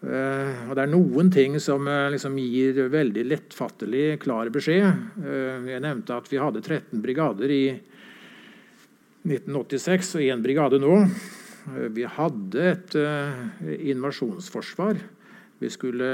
Uh, 0.06 0.68
og 0.68 0.76
Det 0.78 0.84
er 0.84 0.92
noen 0.92 1.30
ting 1.34 1.56
som 1.62 1.88
uh, 1.90 2.06
liksom 2.14 2.36
gir 2.38 2.78
veldig 2.92 3.24
lettfattelig, 3.26 4.20
klar 4.22 4.50
beskjed. 4.54 5.02
Uh, 5.18 5.66
jeg 5.66 5.82
nevnte 5.82 6.14
at 6.14 6.30
vi 6.30 6.38
hadde 6.38 6.62
13 6.62 7.02
brigader 7.02 7.50
i 7.50 7.64
1986 9.26 10.14
og 10.20 10.26
én 10.28 10.42
brigade 10.44 10.78
nå. 10.78 11.00
vi 11.90 12.04
hadde 12.06 12.62
et 12.62 12.94
invasjonsforsvar 13.90 15.00
vi 15.58 15.70
skulle 15.70 16.10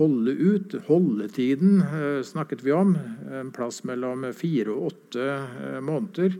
holde 0.00 0.30
ut. 0.30 0.74
Holdetiden 0.86 1.80
eh, 1.80 2.22
snakket 2.22 2.62
vi 2.62 2.72
om. 2.72 2.98
En 3.32 3.50
plass 3.52 3.82
mellom 3.84 4.24
fire 4.36 4.72
og 4.72 4.92
åtte 4.92 5.26
eh, 5.26 5.80
måneder 5.84 6.36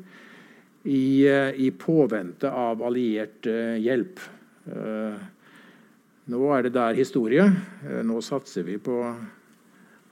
i, 0.83 1.27
eh, 1.29 1.51
i 1.61 1.71
påvente 1.71 2.51
av 2.51 2.83
alliert 2.83 3.49
hjelp. 3.81 4.23
Nå 6.31 6.41
er 6.55 6.67
det 6.67 6.75
der 6.77 6.99
historie. 6.99 7.45
Nå 8.07 8.21
satser 8.23 8.67
vi 8.67 8.77
på 8.79 9.01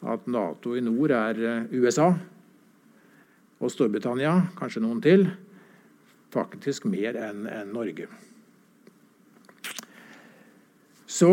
at 0.09 0.27
Nato 0.31 0.75
i 0.75 0.83
nord 0.83 1.15
er 1.15 1.39
USA 1.71 2.11
og 3.59 3.73
Storbritannia, 3.75 4.35
kanskje 4.59 4.83
noen 4.83 5.01
til. 5.03 5.25
Faktisk 6.35 6.87
mer 6.91 7.17
enn 7.19 7.47
en 7.51 7.73
Norge. 7.75 8.07
Så 11.09 11.33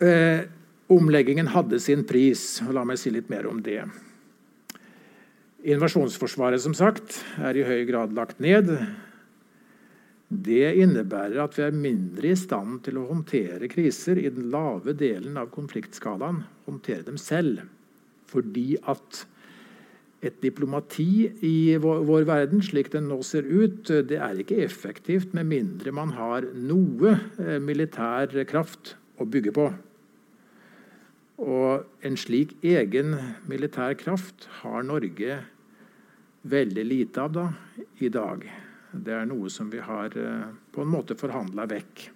Eh, 0.00 0.44
omleggingen 0.86 1.48
hadde 1.48 1.80
sin 1.80 2.04
pris. 2.04 2.60
La 2.72 2.84
meg 2.84 3.00
si 3.00 3.10
litt 3.10 3.30
mer 3.32 3.48
om 3.48 3.62
det. 3.64 3.80
Invasjonsforsvaret 5.66 6.60
som 6.62 6.76
sagt, 6.76 7.22
er 7.40 7.56
i 7.56 7.64
høy 7.64 7.86
grad 7.88 8.12
lagt 8.14 8.42
ned. 8.44 8.68
Det 10.26 10.72
innebærer 10.82 11.38
at 11.44 11.54
vi 11.54 11.62
er 11.62 11.76
mindre 11.76 12.32
i 12.32 12.38
stand 12.38 12.80
til 12.86 12.98
å 12.98 13.06
håndtere 13.06 13.68
kriser 13.70 14.18
i 14.18 14.30
den 14.32 14.48
lave 14.50 14.96
delen 14.98 15.38
av 15.38 15.52
konfliktskalaen. 15.54 16.42
Håndtere 16.66 17.06
dem 17.06 17.18
selv. 17.20 17.62
Fordi 18.26 18.74
at 18.90 19.22
et 20.26 20.40
diplomati 20.42 21.28
i 21.46 21.76
vår, 21.78 22.24
verden, 22.26 22.62
slik 22.64 22.90
den 22.94 23.06
nå 23.10 23.20
ser 23.22 23.46
ut, 23.46 23.86
det 23.86 24.18
er 24.18 24.42
ikke 24.42 24.58
effektivt 24.64 25.36
med 25.36 25.46
mindre 25.52 25.94
man 25.94 26.16
har 26.16 26.48
noe 26.56 27.14
eh, 27.38 27.58
militær 27.62 28.32
kraft 28.50 28.96
å 29.20 29.28
bygge 29.28 29.54
på. 29.54 29.70
Og 31.46 32.06
en 32.06 32.16
slik 32.18 32.56
egen 32.64 33.14
militær 33.46 33.94
kraft 34.00 34.48
har 34.62 34.86
Norge 34.88 35.42
veldig 36.48 36.86
lite 36.86 37.26
av 37.26 37.34
da, 37.36 37.50
i 38.00 38.10
dag. 38.10 38.48
Det 38.92 39.14
er 39.14 39.26
noe 39.28 39.50
som 39.52 39.70
vi 39.72 39.80
har 39.82 40.14
eh, 40.16 40.46
på 40.72 40.84
en 40.84 40.92
måte 40.92 41.16
forhandla 41.18 41.66
vekk. 41.70 42.06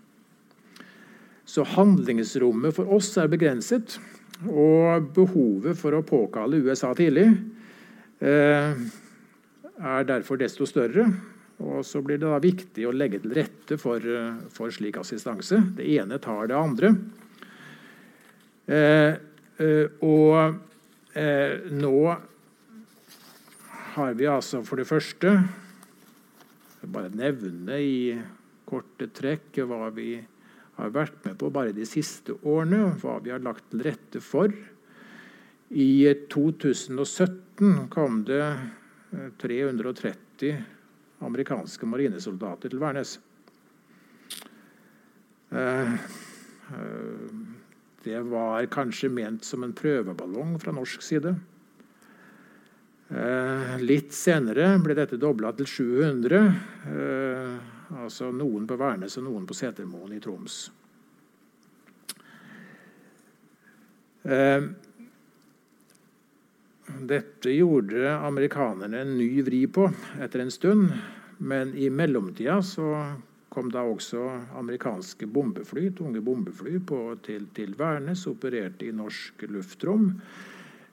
Så 1.51 1.65
handlingsrommet 1.67 2.77
for 2.77 2.91
oss 2.95 3.11
er 3.19 3.31
begrenset. 3.31 3.99
Og 4.49 5.11
behovet 5.17 5.77
for 5.77 5.93
å 5.93 6.05
påkalle 6.07 6.63
USA 6.65 6.95
tidlig 6.97 7.27
eh, 8.25 8.71
er 9.81 10.07
derfor 10.09 10.41
desto 10.41 10.69
større. 10.69 11.09
Og 11.61 11.85
så 11.85 12.01
blir 12.01 12.21
det 12.21 12.29
da 12.29 12.39
viktig 12.41 12.87
å 12.89 12.95
legge 12.97 13.21
til 13.21 13.35
rette 13.37 13.77
for, 13.81 14.01
eh, 14.01 14.39
for 14.55 14.73
slik 14.73 14.97
assistanse. 14.97 15.61
Det 15.77 15.85
ene 15.99 16.19
tar 16.19 16.47
det 16.49 16.57
andre. 16.57 16.95
Eh, 18.67 19.17
eh, 19.59 19.87
og 20.01 20.57
nå 21.11 22.17
har 23.95 24.15
vi 24.15 24.29
altså 24.31 24.63
for 24.65 24.79
det 24.79 24.87
første 24.87 25.33
Bare 26.81 27.13
nevne 27.13 27.77
i 27.85 27.97
korte 28.65 29.11
trekk 29.13 29.59
hva 29.69 29.91
vi 29.93 30.15
har 30.79 30.93
vært 30.95 31.25
med 31.27 31.37
på 31.41 31.51
bare 31.53 31.75
de 31.77 31.85
siste 31.89 32.39
årene, 32.41 32.95
hva 33.03 33.19
vi 33.21 33.33
har 33.35 33.43
lagt 33.45 33.67
til 33.73 33.85
rette 33.85 34.23
for. 34.25 34.55
I 35.71 35.91
2017 36.33 37.89
kom 37.93 38.23
det 38.27 38.45
330 39.43 40.57
amerikanske 41.21 41.87
marinesoldater 41.87 42.73
til 42.73 42.81
Værnes. 42.81 43.19
Eh, 45.51 45.95
eh, 46.73 47.31
det 48.05 48.21
var 48.31 48.65
kanskje 48.73 49.13
ment 49.13 49.45
som 49.45 49.67
en 49.67 49.77
prøveballong 49.77 50.57
fra 50.63 50.73
norsk 50.73 51.05
side. 51.05 51.35
Eh, 53.11 53.77
litt 53.83 54.15
senere 54.15 54.73
ble 54.79 54.95
dette 54.95 55.19
dobla 55.19 55.51
til 55.59 55.67
700. 55.67 56.43
Altså 58.01 58.31
noen 58.31 58.69
på 58.71 58.77
Værnes 58.79 59.19
og 59.19 59.27
noen 59.27 59.49
på 59.51 59.57
Setermoen 59.59 60.15
i 60.15 60.21
Troms. 60.23 60.61
Dette 67.11 67.51
gjorde 67.55 68.13
amerikanerne 68.15 69.01
en 69.03 69.17
ny 69.19 69.41
vri 69.43 69.65
på 69.67 69.89
etter 70.23 70.45
en 70.45 70.55
stund. 70.55 70.93
Men 71.41 71.75
i 71.75 71.89
mellomtida 71.91 72.59
så 72.63 72.93
kom 73.49 73.71
da 73.73 73.81
også 73.89 74.21
amerikanske 74.61 75.27
bombefly, 75.27 75.89
tunge 75.97 76.21
bombefly 76.21 76.77
på, 76.87 76.99
til, 77.25 77.47
til 77.57 77.73
Værnes, 77.79 78.27
opererte 78.29 78.87
i 78.87 78.93
norsk 78.95 79.47
luftrom. 79.49 80.13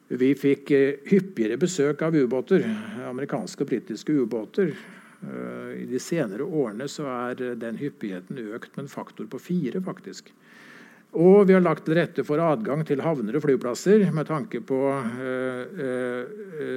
Vi 0.08 0.30
fikk 0.39 0.72
eh, 0.72 1.00
hyppigere 1.10 1.58
besøk 1.60 2.02
av 2.06 2.15
ubåter, 2.15 2.63
amerikanske 3.10 3.65
og 3.65 3.72
britiske 3.74 4.13
ubåter. 4.15 4.72
Eh, 4.72 5.72
I 5.84 5.88
de 5.89 6.00
senere 6.00 6.48
årene 6.48 6.88
så 6.88 7.08
er 7.12 7.58
den 7.60 7.80
hyppigheten 7.82 8.39
økt 8.56 8.78
med 8.78 8.86
en 8.86 8.91
faktor 8.93 9.28
på 9.28 9.41
fire, 9.41 9.82
faktisk. 9.84 10.32
Og 11.17 11.48
vi 11.48 11.56
har 11.56 11.63
lagt 11.63 11.86
til 11.88 11.98
rette 11.98 12.24
for 12.28 12.39
adgang 12.43 12.84
til 12.88 13.02
havner 13.04 13.36
og 13.36 13.43
flyplasser 13.43 14.04
med 14.13 14.28
tanke 14.28 14.60
på 14.60 14.80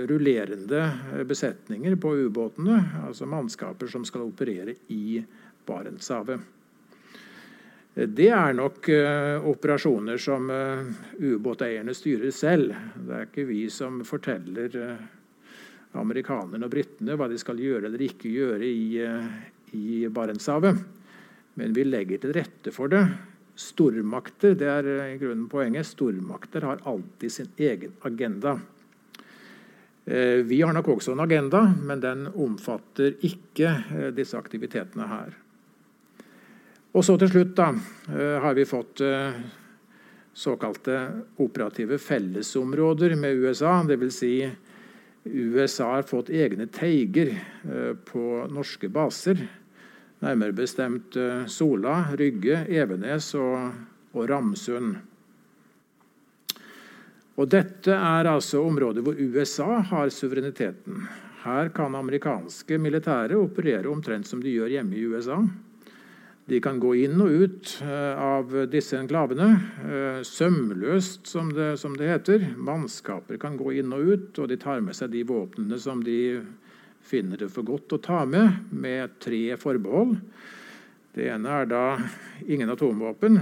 rullerende 0.08 1.24
besetninger 1.28 1.98
på 2.00 2.14
ubåtene, 2.28 2.78
altså 3.02 3.26
mannskaper 3.28 3.90
som 3.90 4.06
skal 4.06 4.28
operere 4.30 4.78
i 4.94 5.18
Barentshavet. 5.66 6.59
Det 7.94 8.28
er 8.30 8.54
nok 8.54 8.86
uh, 8.88 9.46
operasjoner 9.50 10.20
som 10.22 10.46
ubåteierne 11.18 11.94
styrer 11.96 12.30
selv. 12.34 12.76
Det 12.94 13.16
er 13.16 13.26
ikke 13.26 13.48
vi 13.48 13.64
som 13.72 13.98
forteller 14.06 14.76
amerikanerne 15.98 16.68
og 16.68 16.70
britene 16.70 17.16
hva 17.18 17.26
de 17.28 17.40
skal 17.40 17.58
gjøre 17.58 17.88
eller 17.88 18.04
ikke 18.06 18.30
gjøre 18.30 18.68
i, 18.68 19.02
i 19.74 20.06
Barentshavet. 20.06 20.78
Men 21.58 21.74
vi 21.74 21.84
legger 21.88 22.22
til 22.22 22.36
rette 22.36 22.70
for 22.72 22.92
det 22.92 23.02
Stormakter 23.60 24.54
det 24.56 24.68
er 24.72 24.86
i 25.04 25.16
grunnen 25.20 25.48
poenget, 25.50 25.84
stormakter 25.90 26.64
har 26.64 26.80
alltid 26.88 27.32
sin 27.32 27.48
egen 27.60 27.92
agenda. 28.08 28.54
Eh, 30.04 30.40
vi 30.48 30.62
har 30.62 30.72
nok 30.72 30.88
også 30.88 31.12
en 31.12 31.20
agenda, 31.20 31.66
men 31.82 32.00
den 32.00 32.26
omfatter 32.32 33.18
ikke 33.20 33.68
eh, 33.68 34.06
disse 34.16 34.38
aktivitetene 34.38 35.08
her. 35.10 35.36
Og 36.90 37.06
så 37.06 37.14
til 37.20 37.30
slutt 37.30 37.54
da, 37.58 37.68
eh, 38.10 38.40
har 38.42 38.54
vi 38.58 38.66
fått 38.66 39.02
såkalte 40.34 40.96
operative 41.42 41.98
fellesområder 41.98 43.14
med 43.16 43.36
USA. 43.44 43.82
Dvs. 43.86 44.16
Si 44.16 44.34
USA 45.24 45.94
har 45.94 46.08
fått 46.08 46.30
egne 46.30 46.66
teiger 46.66 47.34
på 48.08 48.46
norske 48.48 48.88
baser 48.88 49.42
Nærmere 50.20 50.52
bestemt 50.52 51.16
eh, 51.16 51.46
Sola, 51.48 52.10
Rygge, 52.12 52.66
Evenes 52.68 53.30
og, 53.40 53.70
og 54.12 54.26
Ramsund. 54.28 54.98
Og 57.40 57.48
Dette 57.48 57.94
er 57.96 58.28
altså 58.28 58.60
områder 58.66 59.04
hvor 59.06 59.16
USA 59.16 59.78
har 59.88 60.12
suvereniteten. 60.12 61.06
Her 61.40 61.70
kan 61.72 61.96
amerikanske 61.96 62.76
militære 62.76 63.38
operere 63.40 63.88
omtrent 63.88 64.28
som 64.28 64.42
de 64.44 64.52
gjør 64.52 64.74
hjemme 64.74 64.98
i 64.98 65.06
USA. 65.08 65.38
De 66.50 66.58
kan 66.60 66.80
gå 66.82 66.96
inn 66.98 67.20
og 67.22 67.30
ut 67.30 67.72
eh, 67.86 68.18
av 68.18 68.50
disse 68.72 68.96
enklavene 68.98 69.52
eh, 69.86 70.16
sømløst, 70.26 71.28
som 71.30 71.52
det, 71.54 71.76
som 71.78 71.94
det 71.94 72.08
heter. 72.10 72.48
Mannskaper 72.58 73.38
kan 73.38 73.54
gå 73.54 73.76
inn 73.78 73.94
og 73.94 74.08
ut, 74.08 74.40
og 74.42 74.48
de 74.50 74.56
tar 74.58 74.82
med 74.82 74.98
seg 74.98 75.12
de 75.12 75.22
våpnene 75.28 75.78
som 75.78 76.02
de 76.02 76.40
finner 77.06 77.38
det 77.38 77.52
for 77.54 77.68
godt 77.68 77.94
å 77.94 78.00
ta 78.02 78.24
med, 78.26 78.64
med 78.74 79.14
tre 79.22 79.44
forbehold. 79.62 80.16
Det 81.14 81.30
ene 81.30 81.54
er 81.60 81.70
da 81.70 81.84
ingen 82.42 82.74
atomvåpen, 82.74 83.38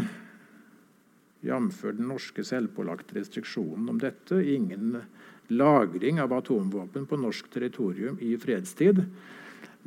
jf. 1.49 1.81
den 1.89 2.13
norske 2.13 2.45
selvpålagte 2.45 3.17
restriksjonen 3.23 3.89
om 3.89 4.05
dette. 4.05 4.37
Ingen 4.37 5.01
lagring 5.49 6.21
av 6.21 6.37
atomvåpen 6.43 7.09
på 7.09 7.25
norsk 7.25 7.49
territorium 7.57 8.21
i 8.21 8.37
fredstid. 8.37 9.07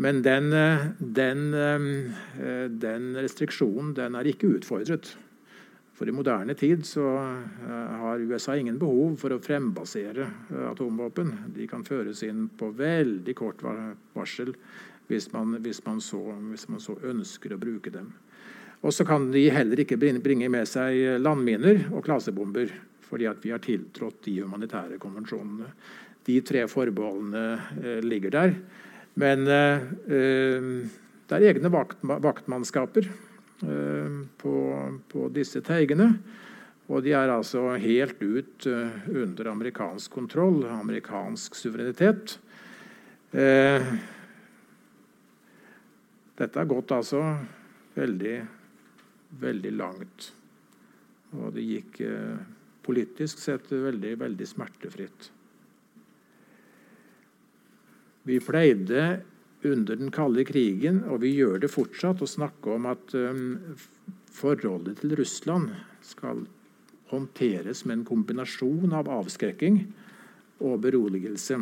Men 0.02 0.22
den, 0.26 0.50
den, 0.98 1.42
eh, 1.54 2.70
den 2.70 3.12
restriksjonen 3.22 3.94
den 3.94 4.16
er 4.18 4.30
ikke 4.32 4.50
utfordret. 4.58 5.12
For 6.02 6.10
i 6.10 6.14
moderne 6.18 6.56
tid 6.58 6.82
så 6.90 7.04
eh, 7.22 7.92
har 8.02 8.24
USA 8.26 8.56
ingen 8.58 8.80
behov 8.82 9.20
for 9.22 9.36
å 9.36 9.42
frembasere 9.44 10.26
eh, 10.26 10.64
atomvåpen. 10.72 11.30
De 11.54 11.68
kan 11.70 11.86
føres 11.86 12.24
inn 12.26 12.48
på 12.58 12.72
veldig 12.74 13.36
kort 13.38 13.62
varsel 13.62 14.56
hvis 15.12 15.30
man, 15.36 15.54
hvis 15.62 15.84
man, 15.86 16.02
så, 16.02 16.24
hvis 16.50 16.66
man 16.72 16.82
så, 16.82 16.96
ønsker 17.06 17.54
å 17.54 17.62
bruke 17.62 17.94
dem. 17.94 18.10
Og 18.82 18.96
så 18.98 19.06
kan 19.06 19.30
de 19.30 19.44
heller 19.54 19.84
ikke 19.84 20.00
bringe 20.02 20.50
med 20.50 20.66
seg 20.66 21.22
landminer 21.22 21.84
og 21.92 22.02
klasebomber, 22.08 22.74
fordi 23.06 23.30
vi 23.44 23.54
har 23.54 23.62
tiltrådt 23.62 24.24
de 24.26 24.40
humanitære 24.42 24.98
konvensjonene. 25.04 25.70
De 26.26 26.42
tre 26.42 26.66
forbeholdene 26.72 27.46
eh, 27.78 28.00
ligger 28.02 28.40
der. 28.40 28.56
Men 29.20 29.48
eh, 29.48 29.88
eh 30.08 30.74
det 31.32 31.38
er 31.38 31.54
egne 31.54 31.70
vakt, 31.72 32.02
vaktmannskaper 32.04 33.06
Eh, 33.62 34.26
på, 34.38 34.54
på, 35.08 35.28
disse 35.30 35.62
teigene. 35.62 36.16
Og 36.92 37.04
de 37.06 37.14
er 37.14 37.30
altså 37.30 37.78
helt 37.80 38.22
ut 38.24 38.66
under 38.68 39.52
amerikansk 39.52 40.12
kontroll, 40.12 40.66
amerikansk 40.68 41.56
suverenitet. 41.56 42.40
Dette 46.42 46.60
har 46.60 46.68
gått 46.68 46.92
altså 46.92 47.22
veldig, 47.96 48.36
veldig 49.46 49.72
langt. 49.78 50.28
Og 51.38 51.54
det 51.56 51.64
gikk 51.64 52.02
politisk 52.84 53.40
sett 53.40 53.72
veldig, 53.72 54.18
veldig 54.26 54.50
smertefritt. 54.50 55.32
Vi 58.24 58.40
pleide 58.40 59.22
under 59.64 59.96
den 59.96 60.12
kalde 60.14 60.46
krigen, 60.46 61.04
og 61.10 61.22
vi 61.24 61.34
gjør 61.36 61.62
det 61.62 61.72
fortsatt, 61.74 62.22
å 62.22 62.30
snakke 62.30 62.76
om 62.76 62.88
at 62.90 63.14
um, 63.18 63.78
forholdet 64.34 65.02
til 65.02 65.16
Russland 65.18 65.72
skal 66.06 66.46
håndteres 67.12 67.84
med 67.86 68.00
en 68.00 68.08
kombinasjon 68.08 68.94
av 68.96 69.10
avskrekking 69.12 69.84
og 70.62 70.78
beroligelse. 70.86 71.60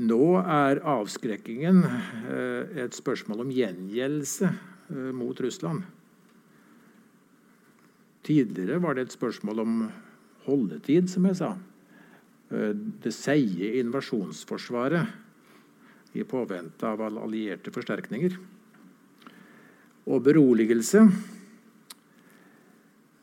Nå 0.00 0.24
er 0.40 0.82
avskrekkingen 0.86 1.82
uh, 1.86 2.62
et 2.78 2.94
spørsmål 2.94 3.46
om 3.46 3.54
gjengjeldelse 3.54 4.50
uh, 4.50 5.10
mot 5.16 5.40
Russland. 5.42 5.86
Tidligere 8.26 8.78
var 8.82 8.94
det 8.94 9.08
et 9.08 9.16
spørsmål 9.16 9.62
om 9.64 9.82
holdetid, 10.44 11.10
som 11.10 11.26
jeg 11.26 11.38
sa. 11.40 11.54
Eh, 12.50 12.74
det 12.74 13.12
seige 13.14 13.78
invasjonsforsvaret 13.80 15.06
i 16.18 16.24
påvente 16.26 16.86
av 16.86 17.02
allierte 17.06 17.70
forsterkninger. 17.74 18.34
Og 20.10 20.22
beroligelse 20.26 21.04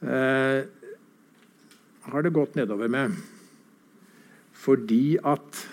eh, 0.07 0.61
har 2.07 2.23
det 2.23 2.35
gått 2.35 2.55
nedover 2.55 2.87
med. 2.91 3.17
Fordi 4.57 5.17
at 5.19 5.65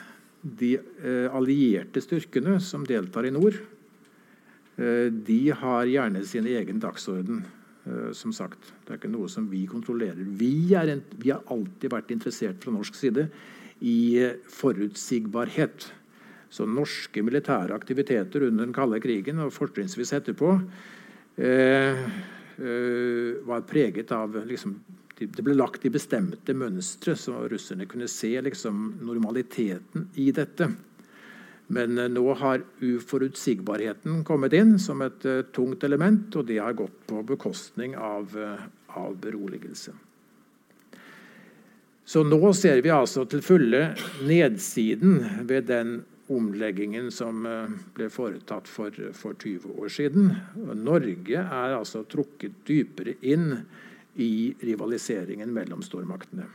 de 0.44 0.74
eh, 0.76 1.28
allierte 1.32 2.02
styrkene 2.04 2.58
som 2.60 2.84
deltar 2.86 3.28
i 3.28 3.32
nord, 3.34 3.56
eh, 4.76 5.06
de 5.08 5.40
har 5.54 5.86
gjerne 5.88 6.24
sin 6.28 6.46
egen 6.50 6.82
dagsorden. 6.82 7.44
Eh, 7.84 8.12
som 8.12 8.32
sagt, 8.32 8.72
Det 8.84 8.92
er 8.92 8.96
ikke 8.96 9.12
noe 9.12 9.28
som 9.28 9.44
vi 9.50 9.66
kontrollerer. 9.68 10.24
Vi, 10.24 10.72
en, 10.74 11.02
vi 11.20 11.30
har 11.30 11.44
alltid 11.52 11.92
vært 11.92 12.10
interessert 12.14 12.62
fra 12.64 12.72
norsk 12.72 12.96
side 12.96 13.28
i 13.84 14.32
forutsigbarhet. 14.48 15.90
Så 16.48 16.64
norske 16.64 17.22
militære 17.22 17.74
aktiviteter 17.74 18.46
under 18.46 18.64
den 18.64 18.74
kalde 18.74 19.00
krigen 19.02 19.42
og 19.42 19.52
fortrinnsvis 19.52 20.14
etterpå 20.16 20.54
eh, 21.36 22.00
eh, 22.56 23.30
var 23.44 23.66
preget 23.68 24.12
av 24.12 24.38
liksom, 24.46 24.78
Det 25.14 25.44
ble 25.44 25.54
lagt 25.54 25.84
i 25.84 25.92
bestemte 25.92 26.54
mønstre, 26.54 27.14
så 27.14 27.44
russerne 27.50 27.86
kunne 27.86 28.08
se 28.08 28.32
liksom, 28.40 28.96
normaliteten 29.04 30.08
i 30.18 30.32
dette. 30.32 30.72
Men 31.66 31.98
eh, 31.98 32.08
nå 32.12 32.24
har 32.40 32.64
uforutsigbarheten 32.80 34.24
kommet 34.24 34.52
inn 34.56 34.76
som 34.78 35.02
et 35.04 35.24
uh, 35.24 35.42
tungt 35.54 35.84
element, 35.84 36.28
og 36.36 36.48
det 36.50 36.60
har 36.60 36.76
gått 36.76 36.96
på 37.08 37.22
bekostning 37.24 37.96
av, 37.96 38.34
uh, 38.36 38.66
av, 38.98 39.16
beroligelse. 39.20 39.94
Så 42.04 42.20
nå 42.28 42.52
ser 42.52 42.82
vi 42.84 42.92
altså 42.92 43.24
til 43.24 43.40
fulle 43.40 43.94
nedsiden 44.28 45.46
ved 45.48 45.70
den 45.70 46.02
omleggingen 46.32 47.10
som 47.12 47.46
eh, 47.46 47.72
ble 47.96 48.08
foretatt 48.12 48.68
for, 48.68 48.94
for 49.16 49.36
20 49.36 49.80
år 49.80 49.92
siden. 49.92 50.30
Norge 50.80 51.40
er 51.40 51.76
altså 51.76 52.04
trukket 52.08 52.62
dypere 52.68 53.16
inn 53.20 53.50
i 54.20 54.54
rivaliseringen 54.64 55.52
mellom 55.52 55.82
stormaktene. 55.84 56.46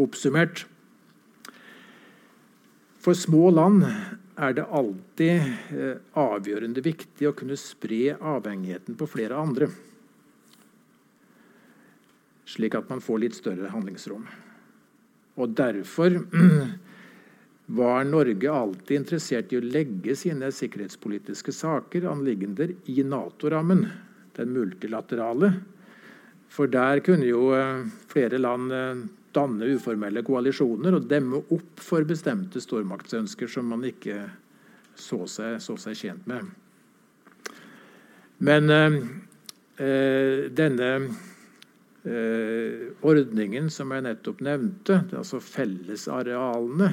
Oppsummert 0.00 0.64
For 3.02 3.18
små 3.18 3.50
land 3.50 3.82
er 3.82 4.52
det 4.54 4.68
alltid 4.70 5.40
eh, 5.74 5.96
avgjørende 6.18 6.84
viktig 6.84 7.26
å 7.26 7.34
kunne 7.34 7.56
spre 7.58 8.14
avhengigheten 8.14 8.94
på 8.98 9.08
flere 9.10 9.40
andre, 9.42 9.66
slik 12.46 12.76
at 12.78 12.86
man 12.92 13.02
får 13.02 13.22
litt 13.24 13.38
større 13.38 13.72
handlingsrom. 13.72 14.22
Og 15.34 15.56
Derfor 15.58 16.14
var 17.80 18.06
Norge 18.06 18.54
alltid 18.54 19.00
interessert 19.00 19.50
i 19.50 19.58
å 19.58 19.64
legge 19.64 20.14
sine 20.18 20.52
sikkerhetspolitiske 20.54 21.54
saker, 21.56 22.06
anliggender, 22.06 22.76
i 22.86 23.02
Nato-rammen, 23.02 23.86
den 24.36 24.54
multilaterale. 24.54 25.56
For 26.52 26.70
der 26.70 27.02
kunne 27.02 27.26
jo 27.26 27.50
eh, 27.56 27.82
flere 28.12 28.38
land 28.38 28.78
eh, 28.78 29.02
danne 29.34 29.68
uformelle 29.74 30.22
koalisjoner 30.26 30.96
og 30.96 31.08
demme 31.10 31.42
opp 31.54 31.80
for 31.82 32.06
bestemte 32.08 32.60
stormaktsønsker 32.62 33.50
som 33.50 33.68
man 33.72 33.84
ikke 33.88 34.24
så 34.98 35.24
seg, 35.30 35.58
så 35.62 35.76
seg 35.80 35.96
tjent 35.98 36.26
med. 36.28 36.50
Men 38.42 38.70
eh, 38.70 38.96
eh, 39.86 40.50
denne 40.52 40.90
eh, 42.04 42.90
ordningen 43.06 43.70
som 43.70 43.94
jeg 43.94 44.04
nettopp 44.08 44.42
nevnte, 44.44 45.04
altså 45.14 45.40
fellesarealene, 45.42 46.92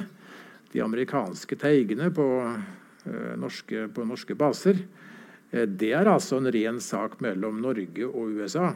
de 0.70 0.82
amerikanske 0.84 1.58
teigene 1.58 2.12
på, 2.14 2.26
eh, 3.04 3.32
norske, 3.40 3.88
på 3.90 4.06
norske 4.06 4.36
baser, 4.38 4.78
eh, 5.50 5.66
det 5.66 5.92
er 5.98 6.06
altså 6.06 6.38
en 6.38 6.52
ren 6.54 6.80
sak 6.80 7.18
mellom 7.20 7.60
Norge 7.62 8.06
og 8.06 8.38
USA. 8.38 8.70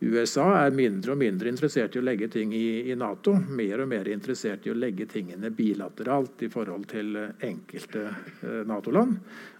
USA 0.00 0.46
er 0.62 0.72
mindre 0.72 1.12
og 1.12 1.20
mindre 1.20 1.50
interessert 1.52 1.92
i 1.92 2.00
å 2.00 2.04
legge 2.04 2.30
ting 2.32 2.54
i, 2.56 2.88
i, 2.88 2.94
Nato. 2.96 3.34
Mer 3.36 3.82
og 3.82 3.90
mer 3.90 4.08
interessert 4.08 4.64
i 4.64 4.72
å 4.72 4.78
legge 4.78 5.04
tingene 5.10 5.50
bilateralt 5.52 6.40
i 6.46 6.48
forhold 6.52 6.86
til 6.88 7.18
eh, 7.20 7.34
enkelte 7.50 8.06
eh, 8.08 8.62
Nato-land. 8.68 9.18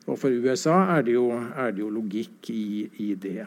Og 0.08 0.16
for 0.16 0.32
USA 0.32 0.78
er 0.96 1.04
det 1.04 1.18
jo, 1.18 1.26
er 1.36 1.76
det 1.76 1.84
jo 1.84 1.90
logikk 1.92 2.50
i, 2.54 2.88
i, 3.04 3.10
det. 3.20 3.44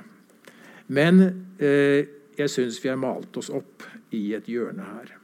Men 0.93 1.25
eh, 1.57 2.05
jeg 2.37 2.53
syns 2.53 2.77
vi 2.83 2.93
har 2.93 3.01
malt 3.01 3.41
oss 3.41 3.49
opp 3.49 3.89
i 4.13 4.27
et 4.37 4.53
hjørne 4.53 4.85
her. 4.93 5.17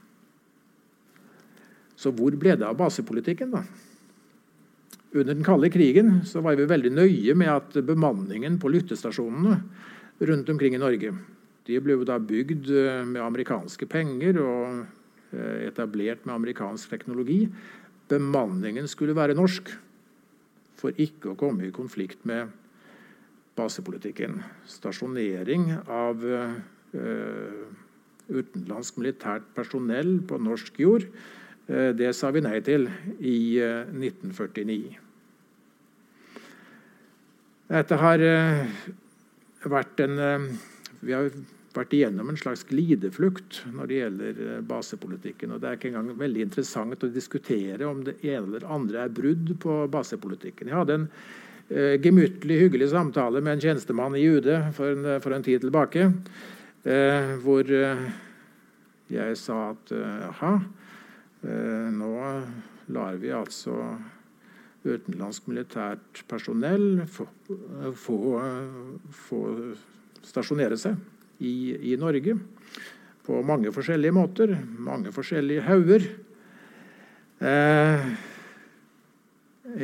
Så 1.94 2.10
hvor 2.18 2.34
ble 2.34 2.58
det 2.58 2.66
av 2.66 2.82
basepolitikken, 2.82 3.54
da? 3.54 3.66
Under 5.14 5.36
den 5.36 5.46
kalde 5.46 5.70
krigen 5.74 6.24
så 6.26 6.42
var 6.42 6.58
vi 6.58 6.66
veldig 6.70 6.98
nøye 6.98 7.34
med 7.38 7.50
at 7.50 7.84
bemanningen 7.86 8.58
på 8.62 8.74
lyttestasjonene 8.74 9.60
rundt 10.26 10.50
omkring 10.50 10.74
i 10.74 10.82
Norge 10.82 11.14
de 11.70 11.78
ble 11.84 12.00
jo 12.00 12.08
da 12.08 12.18
bygd 12.18 12.72
eh, 12.74 13.04
med 13.06 13.22
amerikanske 13.22 13.86
penger 13.90 14.40
og 14.42 14.80
eh, 15.36 15.68
etablert 15.68 16.26
med 16.26 16.36
amerikansk 16.36 16.90
teknologi. 16.90 17.44
Bemanningen 18.10 18.90
skulle 18.90 19.18
være 19.18 19.38
norsk 19.38 19.70
for 20.80 20.96
ikke 20.98 21.34
å 21.34 21.38
komme 21.38 21.68
i 21.68 21.76
konflikt 21.76 22.24
med 22.30 22.50
basepolitikken. 23.60 24.40
Stasjonering 24.72 25.66
av 25.92 26.22
uh, 26.24 26.54
utenlandsk 28.32 29.02
militært 29.02 29.50
personell 29.58 30.14
på 30.24 30.40
norsk 30.40 30.80
jord, 30.80 31.04
det 31.68 32.14
sa 32.16 32.32
vi 32.32 32.42
nei 32.46 32.62
til 32.64 32.88
i 33.20 33.60
uh, 33.60 33.92
1949. 33.92 34.96
Dette 37.76 38.00
har 38.00 38.24
vært 39.76 40.06
en 40.08 40.16
Vi 41.04 41.14
har 41.14 41.28
vært 41.76 41.94
igjennom 41.94 42.32
en 42.32 42.40
slags 42.40 42.64
glideflukt 42.70 43.62
når 43.74 43.90
det 43.90 44.00
gjelder 44.00 44.40
eh, 44.46 44.62
basepolitikken. 44.70 45.54
og 45.54 45.62
Det 45.62 45.70
er 45.70 45.78
ikke 45.78 45.92
engang 45.92 46.10
veldig 46.20 46.46
interessant 46.48 47.06
å 47.06 47.12
diskutere 47.14 47.88
om 47.88 48.02
det 48.06 48.18
ene 48.24 48.42
eller 48.48 48.66
andre 48.70 49.04
er 49.06 49.14
brudd 49.14 49.54
på 49.62 49.76
basepolitikken. 49.92 50.72
Jeg 50.72 50.80
hadde 50.80 50.98
en 50.98 51.08
eh, 51.70 51.96
gemyttlig, 52.02 52.62
hyggelig 52.66 52.92
samtale 52.94 53.44
med 53.46 53.58
en 53.58 53.66
tjenestemann 53.68 54.18
i 54.18 54.26
UD 54.26 54.50
for 54.78 54.96
en, 54.96 55.12
for 55.24 55.36
en 55.36 55.46
tid 55.46 55.66
tilbake, 55.66 56.10
eh, 56.90 57.36
hvor 57.44 57.70
eh, 57.70 58.08
jeg 59.10 59.38
sa 59.42 59.72
at 59.72 59.90
jaha, 59.90 60.52
nå 61.42 62.10
lar 62.94 63.16
vi 63.18 63.32
altså 63.34 63.74
utenlandsk 64.84 65.48
militært 65.50 66.20
personell 66.30 67.08
få, 67.10 67.26
få, 67.98 68.18
få 69.24 69.40
stasjonere 70.30 70.78
seg 70.78 71.00
i, 71.40 71.94
i 71.94 71.98
Norge 72.00 72.36
på 73.26 73.42
mange 73.46 73.72
forskjellige 73.74 74.16
måter, 74.16 74.56
mange 74.82 75.14
forskjellige 75.14 75.66
hauger. 75.68 76.06
Eh, 77.40 78.08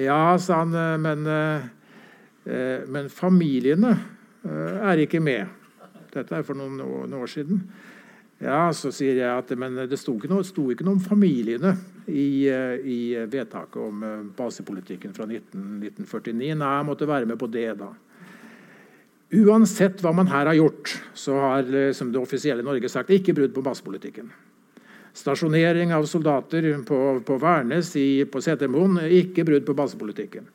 ja, 0.01 0.21
sa 0.41 0.63
han, 0.63 0.73
eh, 0.73 0.95
men, 0.97 1.27
eh, 1.27 2.87
men 2.89 3.09
familiene 3.13 3.93
eh, 4.43 4.79
er 4.91 5.03
ikke 5.05 5.21
med. 5.21 5.45
Dette 6.15 6.39
er 6.39 6.47
for 6.47 6.57
noen 6.57 6.79
noen 6.79 7.13
år, 7.19 7.27
siden. 7.29 7.61
Ja, 8.41 8.67
så 8.75 8.91
sier 8.91 9.15
jeg 9.19 9.31
at 9.31 9.51
men 9.59 9.77
det 9.87 9.99
sto 9.99 10.15
ikke 10.17 10.31
noe, 10.31 10.43
sto 10.47 10.67
ikke 10.71 10.83
noe 10.87 10.97
om 10.97 11.03
familiene 11.03 11.75
i, 12.07 12.47
eh, 12.51 12.81
i, 12.81 12.99
vedtaket 13.31 13.77
om 13.81 14.03
eh, 14.03 14.25
basepolitikken 14.37 15.13
fra 15.15 15.27
19, 15.29 15.79
1949. 15.85 16.57
Nei, 16.59 16.73
jeg 16.79 16.87
måtte 16.89 17.07
være 17.09 17.29
med 17.29 17.39
på 17.39 17.49
det, 17.51 17.69
da. 17.79 17.93
Uansett 19.33 20.03
hva 20.03 20.11
man 20.13 20.29
her 20.29 20.45
har 20.45 20.57
gjort, 20.57 20.91
så 21.17 21.37
har 21.41 21.69
som 21.97 22.11
det 22.13 22.21
offisielle 22.21 22.63
Norge 22.63 22.89
sagt 22.91 23.09
ikke 23.09 23.33
brudd 23.33 23.55
på 23.55 23.63
basepolitikken. 23.65 24.29
Stasjonering 25.15 25.93
av 25.95 26.05
soldater 26.05 26.67
på, 26.85 26.99
på 27.25 27.37
Værnes 27.39 27.93
i, 27.95 28.25
på 28.27 28.41
Setermoen 28.43 28.99
ikke 29.07 29.45
brudd 29.47 29.63
på 29.65 29.75
basepolitikken. 29.77 30.49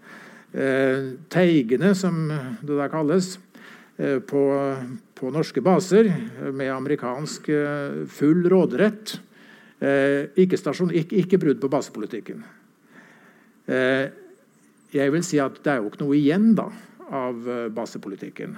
Eh, 0.52 1.14
teigene, 1.32 1.94
som 1.94 2.26
det 2.60 2.76
da 2.76 2.88
kalles, 2.92 3.38
eh, 3.96 4.18
på, 4.18 4.42
på, 5.16 5.30
norske 5.32 5.62
baser 5.64 6.10
med 6.52 6.72
amerikansk 6.74 7.48
eh, 7.54 8.02
full 8.10 8.44
råderett. 8.52 9.14
Eh, 9.80 10.28
ikke, 10.44 10.60
stasjon, 10.60 10.92
ikke, 10.92 11.22
ikke, 11.22 11.40
brudd 11.40 11.62
på 11.62 11.70
basepolitikken. 11.72 12.44
Eh, 13.70 14.10
jeg 14.92 15.14
vil 15.14 15.24
si 15.24 15.40
at 15.40 15.56
det 15.64 15.72
er 15.72 15.80
jo 15.80 15.88
ikke 15.88 16.02
noe 16.02 16.18
igjen 16.18 16.50
da, 16.58 16.68
av 17.10 17.50
eh, 17.50 17.68
basepolitikken. 17.74 18.56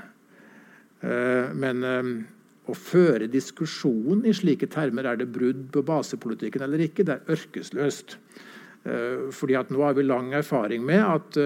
Eh, 1.00 1.50
men 1.58 1.84
eh, 1.84 2.10
å 2.70 2.76
føre 2.78 3.30
diskusjon 3.30 4.24
i 4.28 4.34
slike 4.36 4.68
termer 4.70 5.08
er 5.10 5.20
det 5.20 5.30
brudd 5.34 5.66
på 5.74 5.82
basepolitikken 5.86 6.64
eller 6.66 6.84
ikke, 6.86 7.06
det 7.06 7.18
er 7.18 7.36
ørkesløst. 7.36 8.18
Fordi 8.82 9.54
at 9.54 9.68
Nå 9.70 9.78
har 9.78 9.92
vi 9.94 10.02
lang 10.02 10.32
erfaring 10.34 10.82
med 10.82 10.98
at 10.98 11.36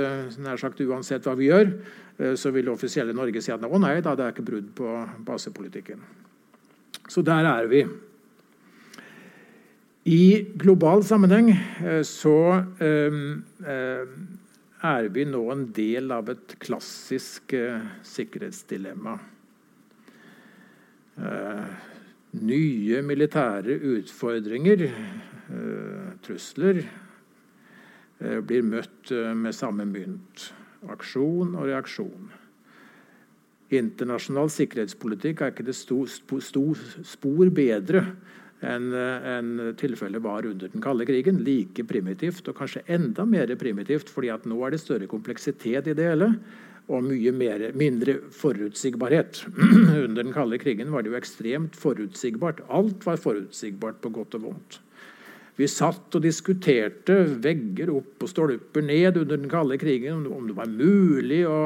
nær 0.40 0.56
sagt 0.56 0.78
uansett 0.80 1.26
hva 1.28 1.34
vi 1.36 1.50
gjør, 1.50 1.66
så 2.32 2.48
vil 2.48 2.64
det 2.64 2.72
offisielle 2.72 3.12
Norge 3.12 3.42
si 3.44 3.52
at 3.52 3.60
å 3.60 3.80
nei, 3.80 3.98
da, 4.00 4.14
det 4.16 4.24
er 4.24 4.32
ikke 4.32 4.46
brudd 4.46 4.70
på 4.78 4.92
basepolitikken. 5.26 6.00
Så 7.12 7.20
der 7.20 7.44
er 7.50 7.68
vi. 7.68 7.82
I 10.08 10.22
global 10.56 11.04
sammenheng 11.04 11.52
så 12.08 12.38
er 14.84 15.08
vi 15.14 15.24
nå 15.24 15.40
en 15.52 15.64
del 15.76 16.12
av 16.12 16.28
et 16.32 16.58
klassisk 16.60 17.54
sikkerhetsdilemma. 18.04 19.16
Eh, 21.16 21.64
nye 22.44 23.02
militære 23.02 23.78
utfordringer, 23.96 24.82
eh, 24.84 26.10
trusler, 26.22 26.84
eh, 28.20 28.40
blir 28.40 28.62
møtt 28.62 29.10
med 29.34 29.54
samme 29.54 29.86
mynt. 29.86 30.52
Aksjon 30.88 31.56
og 31.56 31.66
reaksjon. 31.66 32.30
Internasjonal 33.70 34.50
sikkerhetspolitikk 34.50 35.40
er 35.40 35.50
ikke 35.50 35.64
det 35.64 35.74
sto, 35.74 36.04
sto, 36.06 36.74
spor 37.02 37.50
bedre 37.50 38.16
enn 38.64 38.92
en 38.96 39.50
tilfellet 39.76 40.22
var 40.24 40.46
under 40.48 40.70
den 40.72 40.84
kalde 40.84 41.06
krigen. 41.08 41.42
Like 41.44 41.84
primitivt, 41.84 42.46
og 42.48 42.56
kanskje 42.60 42.84
enda 42.88 43.26
mer 43.28 43.52
primitivt, 43.60 44.12
fordi 44.12 44.32
at 44.32 44.46
nå 44.48 44.60
er 44.64 44.74
det 44.74 44.80
større 44.84 45.10
kompleksitet 45.10 45.90
i 45.90 45.96
det 45.96 46.08
hele 46.12 46.32
og 46.86 47.02
mye 47.02 47.32
mer, 47.34 47.64
mindre 47.74 48.20
forutsigbarhet. 48.34 49.42
Under 50.04 50.22
den 50.22 50.34
kalde 50.34 50.58
krigen 50.62 50.92
var 50.94 51.02
det 51.02 51.10
jo 51.10 51.18
ekstremt 51.18 51.78
forutsigbart. 51.78 52.62
Alt 52.70 53.06
var 53.06 53.18
forutsigbart 53.18 53.98
på 54.02 54.12
godt 54.14 54.36
og 54.38 54.44
vondt. 54.50 54.78
Vi 55.56 55.66
satt 55.72 56.14
og 56.14 56.22
diskuterte 56.22 57.22
vegger 57.42 57.90
opp 57.96 58.22
og 58.22 58.30
stolper 58.30 58.84
ned 58.84 59.16
under 59.16 59.38
den 59.40 59.50
kalde 59.50 59.78
krigen 59.80 60.26
om 60.28 60.50
det 60.50 60.56
var 60.58 60.68
mulig 60.68 61.40
å 61.48 61.58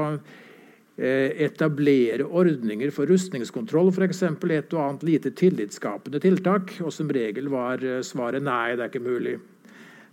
etablere 0.97 2.27
ordninger 2.27 2.91
for 2.93 3.09
rustningskontroll, 3.09 3.89
f.eks. 3.95 4.23
Et 4.27 4.75
og 4.75 4.83
annet 4.83 5.07
lite 5.07 5.31
tillitsskapende 5.33 6.21
tiltak. 6.21 6.75
Og 6.85 6.93
som 6.93 7.09
regel 7.13 7.49
var 7.53 7.85
eh, 7.85 8.03
svaret 8.05 8.45
nei, 8.45 8.75
det 8.77 8.85
er 8.85 8.93
ikke 8.93 9.05
mulig. 9.07 9.39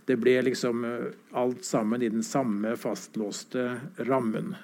Det 0.08 0.16
ble 0.16 0.38
liksom 0.46 0.86
alt 1.36 1.66
sammen 1.68 2.00
i 2.00 2.08
den 2.08 2.24
samme 2.24 2.72
fastlåste 2.80 3.74
rammen. 4.08 4.54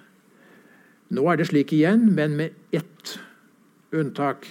Nå 1.12 1.24
er 1.28 1.36
det 1.36 1.50
slik 1.50 1.74
igjen, 1.76 2.08
men 2.16 2.38
med 2.38 2.54
ett 2.72 3.18
unntak, 3.92 4.48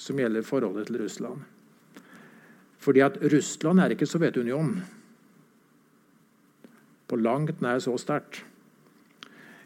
som 0.00 0.18
gjelder 0.18 0.46
forholdet 0.46 0.88
til 0.88 1.02
Russland. 1.02 1.44
Fordi 2.80 3.02
at 3.04 3.18
Russland 3.32 3.82
er 3.82 3.92
ikke 3.92 4.08
Sovjetunionen. 4.08 4.80
På 7.10 7.18
langt 7.20 7.60
nær 7.60 7.82
så 7.84 7.98
sterkt. 8.00 8.40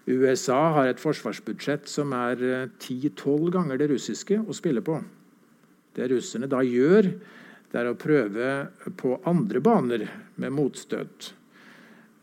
USA 0.06 0.58
har 0.76 0.90
et 0.90 1.00
forsvarsbudsjett 1.00 1.88
som 1.88 2.12
er 2.16 2.36
10-12 2.78 3.48
ganger 3.54 3.80
det 3.80 3.88
russiske 3.94 4.36
å 4.42 4.56
spille 4.56 4.82
på. 4.84 4.98
Det 5.94 6.10
russerne 6.10 6.50
da 6.50 6.60
gjør, 6.66 7.08
det 7.72 7.80
er 7.80 7.88
å 7.90 7.96
prøve 7.98 8.50
på 9.00 9.16
andre 9.26 9.62
baner 9.64 10.04
med 10.38 10.52
motstøt. 10.54 11.32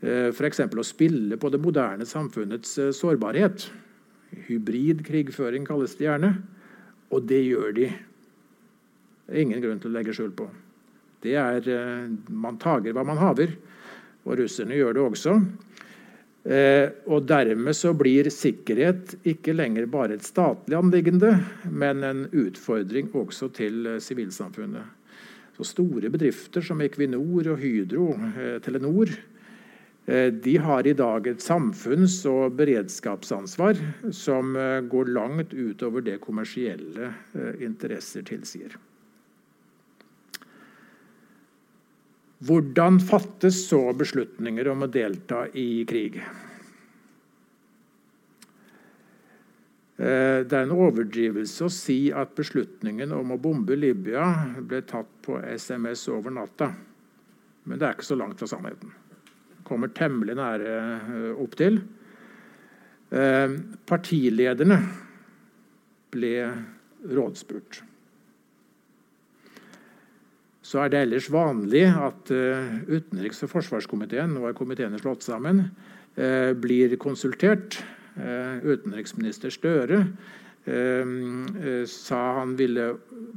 F.eks. 0.02 0.64
å 0.66 0.86
spille 0.86 1.38
på 1.38 1.50
det 1.54 1.60
moderne 1.62 2.08
samfunnets 2.10 2.78
eh, 2.82 2.94
sårbarhet. 2.96 3.68
Hybrid 4.48 5.04
krigføring 5.06 5.68
kalles 5.68 5.94
det 6.00 6.08
gjerne. 6.08 6.32
Og 7.14 7.28
det 7.30 7.42
gjør 7.44 7.76
de. 7.78 7.90
Det 9.28 9.36
er 9.36 9.44
ingen 9.44 9.62
grunn 9.62 9.82
til 9.84 9.92
å 9.92 9.98
legge 10.00 10.16
skjul 10.18 10.32
på. 10.34 10.48
Det 11.22 11.36
er, 11.38 11.70
eh, 11.70 12.08
Man 12.30 12.58
tager 12.58 12.98
hva 12.98 13.06
man 13.06 13.22
haver. 13.22 13.54
Og 14.26 14.40
russerne 14.42 14.78
gjør 14.78 14.98
det 14.98 15.06
også. 15.06 15.36
Eh, 16.42 16.90
og 17.06 17.28
dermed 17.30 17.76
så 17.78 17.92
blir 17.94 18.26
sikkerhet 18.34 19.14
ikke 19.30 19.54
lenger 19.54 19.86
bare 19.92 20.16
et 20.18 20.26
statlig 20.26 20.74
anliggende, 20.74 21.36
men 21.70 22.02
en 22.04 22.24
utfordring 22.34 23.12
også 23.14 23.52
til 23.54 23.86
eh, 23.86 24.00
sivilsamfunnet. 24.02 24.98
Så 25.58 25.68
store 25.70 26.10
bedrifter 26.10 26.66
som 26.66 26.82
Equinor 26.82 27.52
og 27.54 27.62
Hydro, 27.62 28.16
eh, 28.34 28.58
Telenor, 28.64 29.14
de 30.12 30.56
har 30.58 30.88
i 30.90 30.96
dag 30.98 31.28
et 31.30 31.44
samfunns- 31.46 32.26
og 32.28 32.56
beredskapsansvar 32.58 33.78
som 34.12 34.58
går 34.90 35.12
langt 35.14 35.54
utover 35.54 36.02
det 36.04 36.18
kommersielle 36.26 37.14
interesser 37.62 38.26
tilsier. 38.26 38.74
Hvordan 42.42 42.98
fattes 43.00 43.60
så 43.70 43.92
beslutninger 43.94 44.66
om 44.72 44.82
å 44.82 44.90
delta 44.90 45.44
i 45.54 45.84
krig? 45.86 46.16
Eh, 50.02 50.40
det 50.42 50.56
er 50.58 50.64
en 50.64 50.74
overdrivelse 50.74 51.68
å 51.68 51.74
si 51.74 52.00
at 52.10 52.34
beslutningen 52.34 53.14
om 53.14 53.36
å 53.36 53.38
bombe 53.42 53.78
Libya 53.78 54.26
ble 54.58 54.82
tatt 54.90 55.12
på 55.22 55.38
SMS 55.54 56.08
over 56.10 56.34
natta. 56.34 56.72
Men 57.70 57.78
det 57.78 57.86
er 57.86 57.94
ikke 57.94 58.10
så 58.10 58.18
langt 58.18 58.42
fra 58.42 58.50
sannheten. 58.50 58.90
Kommer 59.68 59.94
temmelig 59.94 60.40
nære 60.42 60.74
eh, 60.82 61.30
opp 61.46 61.54
til. 61.62 61.78
Eh, 63.14 63.54
partilederne 63.86 64.82
ble 66.12 66.36
rådspurt 67.06 67.84
så 70.72 70.86
er 70.86 70.92
det 70.92 71.02
ellers 71.04 71.28
vanlig 71.32 71.84
at 71.90 72.32
uh, 72.32 72.76
utenriks- 72.88 73.44
og 73.44 73.52
forsvarskomiteen 73.52 74.38
nå 74.38 74.46
er 74.48 74.56
komiteene 74.56 75.00
slått 75.02 75.26
sammen, 75.26 75.66
uh, 76.16 76.52
blir 76.56 76.96
konsultert. 77.02 77.82
Uh, 78.16 78.60
utenriksminister 78.64 79.52
Støre 79.54 80.06
sa 81.90 82.18
han 82.38 82.52
ville, 82.54 82.84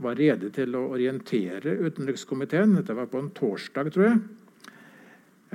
var 0.05 0.18
rede 0.18 0.51
til 0.53 0.74
å 0.76 0.82
orientere 0.93 1.72
utenrikskomiteen. 1.87 2.74
Dette 2.76 2.93
var 2.99 3.07
på 3.09 3.22
en 3.22 3.30
torsdag, 3.32 3.89
tror 3.95 4.05
jeg. 4.05 4.18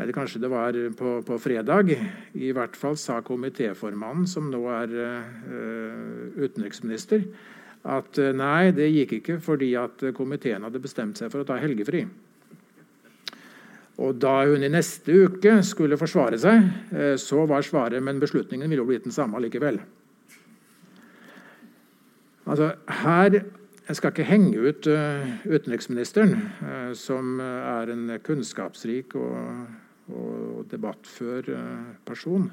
Eller 0.02 0.16
kanskje 0.18 0.42
det 0.42 0.50
var 0.50 0.80
på, 0.98 1.12
på 1.28 1.38
fredag. 1.38 1.94
I 2.34 2.50
hvert 2.58 2.74
fall 2.74 2.98
sa 2.98 3.20
komitéformannen, 3.22 4.26
som 4.26 4.50
nå 4.50 4.64
er 4.80 4.96
utenriksminister, 6.42 7.28
at 7.88 8.18
eh, 8.20 8.34
nei, 8.36 8.72
det 8.76 8.90
gikk 8.92 9.14
ikke 9.20 9.38
fordi 9.44 9.72
at 9.80 10.04
komiteen 10.16 10.66
hadde 10.66 10.82
bestemt 10.84 11.20
seg 11.20 11.32
for 11.32 11.44
å 11.44 11.48
ta 11.48 11.60
helgefri. 11.62 12.04
Og 14.00 14.16
Da 14.16 14.46
hun 14.48 14.64
i 14.64 14.72
neste 14.72 15.16
uke 15.26 15.58
skulle 15.68 16.00
forsvare 16.00 16.40
seg, 16.40 16.68
eh, 16.92 17.16
så 17.20 17.46
var 17.48 17.64
svaret 17.64 18.04
men 18.04 18.20
beslutningen 18.20 18.68
ville 18.70 18.84
jo 18.84 18.90
blitt 18.90 19.08
den 19.08 19.16
samme 19.16 19.40
likevel. 19.44 19.80
Altså, 22.50 22.74
her, 23.04 23.44
Jeg 23.90 23.96
skal 23.96 24.12
ikke 24.12 24.24
henge 24.24 24.58
ut 24.70 24.86
utenriksministeren, 24.86 26.36
som 26.94 27.40
er 27.42 27.90
en 27.90 28.20
kunnskapsrik 28.22 29.16
og, 29.18 29.64
og 30.14 30.68
debattfør 30.70 31.50
person. 32.06 32.52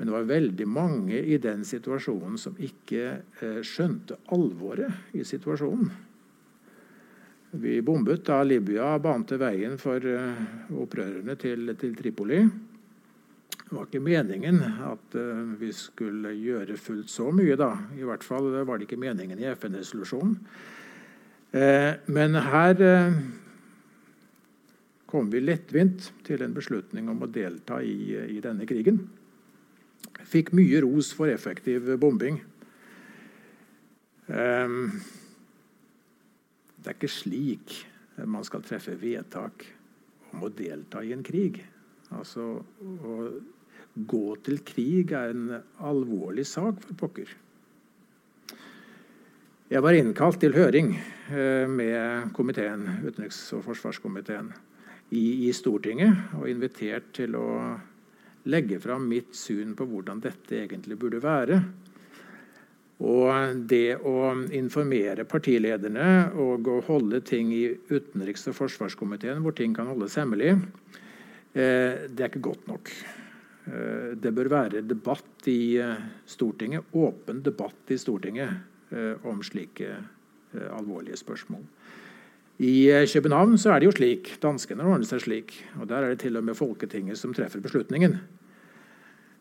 Men 0.00 0.08
det 0.08 0.12
var 0.14 0.28
veldig 0.30 0.64
mange 0.64 1.18
i 1.28 1.36
den 1.36 1.60
situasjonen 1.68 2.38
som 2.40 2.54
ikke 2.56 3.02
eh, 3.44 3.58
skjønte 3.60 4.16
alvoret 4.32 5.12
i 5.12 5.20
situasjonen. 5.28 5.90
Vi 7.60 7.74
bombet 7.84 8.24
da 8.24 8.38
Libya 8.40 8.94
bante 8.96 9.36
veien 9.36 9.76
for 9.76 10.00
eh, 10.00 10.40
opprørerne 10.72 11.36
til, 11.36 11.74
til, 11.76 11.92
Tripoli. 12.00 12.40
Det 12.40 13.68
var 13.76 13.90
ikke 13.90 14.00
meningen 14.08 14.64
at 14.88 15.20
eh, 15.20 15.44
vi 15.60 15.68
skulle 15.76 16.32
gjøre 16.32 16.80
fullt 16.80 17.12
så 17.12 17.28
mye, 17.28 17.60
da. 17.60 17.68
I 17.92 18.08
hvert 18.08 18.24
fall 18.24 18.48
var 18.56 18.80
det 18.80 18.88
ikke 18.88 19.02
meningen 19.04 19.36
i 19.36 19.52
FN-resolusjonen. 19.52 20.40
Men 22.08 22.40
her 22.46 22.80
kom 25.10 25.28
vi 25.28 25.44
lettvint 25.44 26.12
til 26.24 26.40
en 26.46 26.56
beslutning 26.56 27.08
om 27.10 27.26
å 27.26 27.34
delta 27.34 27.82
i, 27.84 28.14
i 28.38 28.40
denne 28.40 28.64
krigen. 28.70 29.02
Fikk 30.30 30.52
mye 30.54 30.82
ros 30.84 31.12
for 31.16 31.30
effektiv 31.32 31.88
bombing. 32.00 32.40
Um, 34.30 34.92
det 36.80 36.92
er 36.92 36.96
ikke 36.96 37.10
slik 37.10 37.74
man 38.28 38.44
skal 38.46 38.62
treffe 38.64 38.94
vedtak 39.00 39.64
om 40.34 40.44
å 40.46 40.52
delta 40.54 41.02
i 41.04 41.12
en 41.14 41.24
krig. 41.26 41.60
Altså, 42.14 42.60
Å 42.60 43.16
gå 43.94 44.24
til 44.44 44.60
krig 44.66 45.12
er 45.16 45.32
en 45.34 45.60
alvorlig 45.86 46.46
sak, 46.46 46.78
for 46.84 46.98
pokker. 47.06 47.32
Jeg 49.70 49.82
var 49.82 49.94
innkalt 49.94 50.40
til 50.42 50.54
høring 50.56 50.96
eh, 50.96 51.66
med 51.70 52.32
komiteen, 52.34 52.86
utenriks- 53.06 53.52
og 53.54 53.62
forsvarskomiteen 53.68 54.50
i, 55.14 55.46
i 55.46 55.52
Stortinget 55.54 56.34
og 56.38 56.48
invitert 56.50 57.12
til 57.14 57.36
å 57.38 57.46
legge 58.48 58.80
fram 58.80 59.08
mitt 59.08 59.34
syn 59.36 59.74
på 59.76 59.86
hvordan 59.88 60.20
dette 60.24 60.62
egentlig 60.62 60.98
burde 61.00 61.20
være. 61.22 61.60
Og 63.00 63.60
det 63.68 63.96
å 64.04 64.32
informere 64.52 65.24
partilederne 65.28 66.32
og 66.40 66.68
å 66.68 66.80
holde 66.84 67.22
ting 67.24 67.52
i 67.56 67.64
utenriks- 67.88 68.44
og 68.50 68.58
forsvarskomiteen 68.58 69.40
hvor 69.40 69.56
ting 69.56 69.72
kan 69.76 69.88
holdes 69.88 70.18
hemmelig, 70.20 70.52
eh, 71.54 72.08
det 72.08 72.20
er 72.20 72.28
ikke 72.28 72.44
godt 72.50 72.68
nok. 72.68 72.92
Eh, 73.66 74.12
det 74.20 74.34
bør 74.36 74.52
være 74.52 74.84
debatt 74.84 75.48
i 75.48 75.78
eh, 75.80 75.96
Stortinget, 76.26 76.92
åpen 76.92 77.40
debatt 77.42 77.88
i 77.88 77.98
Stortinget 77.98 78.66
om 79.22 79.38
slike 79.38 79.86
alvorlige 80.74 81.14
spørsmål. 81.14 81.60
I 82.60 82.90
eh, 82.92 83.08
København 83.08 83.56
så 83.58 83.72
er 83.72 83.80
det 83.80 83.88
jo 83.88 83.96
slik. 83.96 84.34
Danskene 84.42 84.84
ordner 84.84 85.08
seg 85.08 85.22
slik. 85.24 85.54
og 85.80 85.88
Der 85.88 86.04
er 86.04 86.12
det 86.12 86.20
til 86.20 86.36
og 86.36 86.44
med 86.44 86.58
Folketinget 86.58 87.16
som 87.16 87.32
treffer 87.32 87.62
beslutningen. 87.64 88.18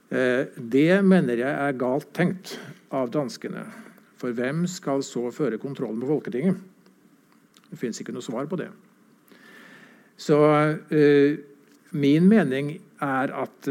Eh, 0.10 0.48
det 0.56 1.04
mener 1.04 1.42
jeg 1.42 1.52
er 1.52 1.76
galt 1.76 2.08
tenkt 2.16 2.56
av 2.96 3.12
danskene. 3.12 3.66
For 4.20 4.32
hvem 4.32 4.64
skal 4.72 5.04
så 5.04 5.26
føre 5.36 5.60
kontrollen 5.60 6.00
på 6.00 6.08
Folketinget? 6.14 6.62
Det 7.70 7.80
fins 7.82 8.00
ikke 8.00 8.16
noe 8.16 8.24
svar 8.24 8.48
på 8.48 8.60
det. 8.62 8.70
Så 10.16 10.40
eh, 10.88 11.36
min 11.92 12.30
mening 12.30 12.78
er 13.04 13.34
at 13.36 13.68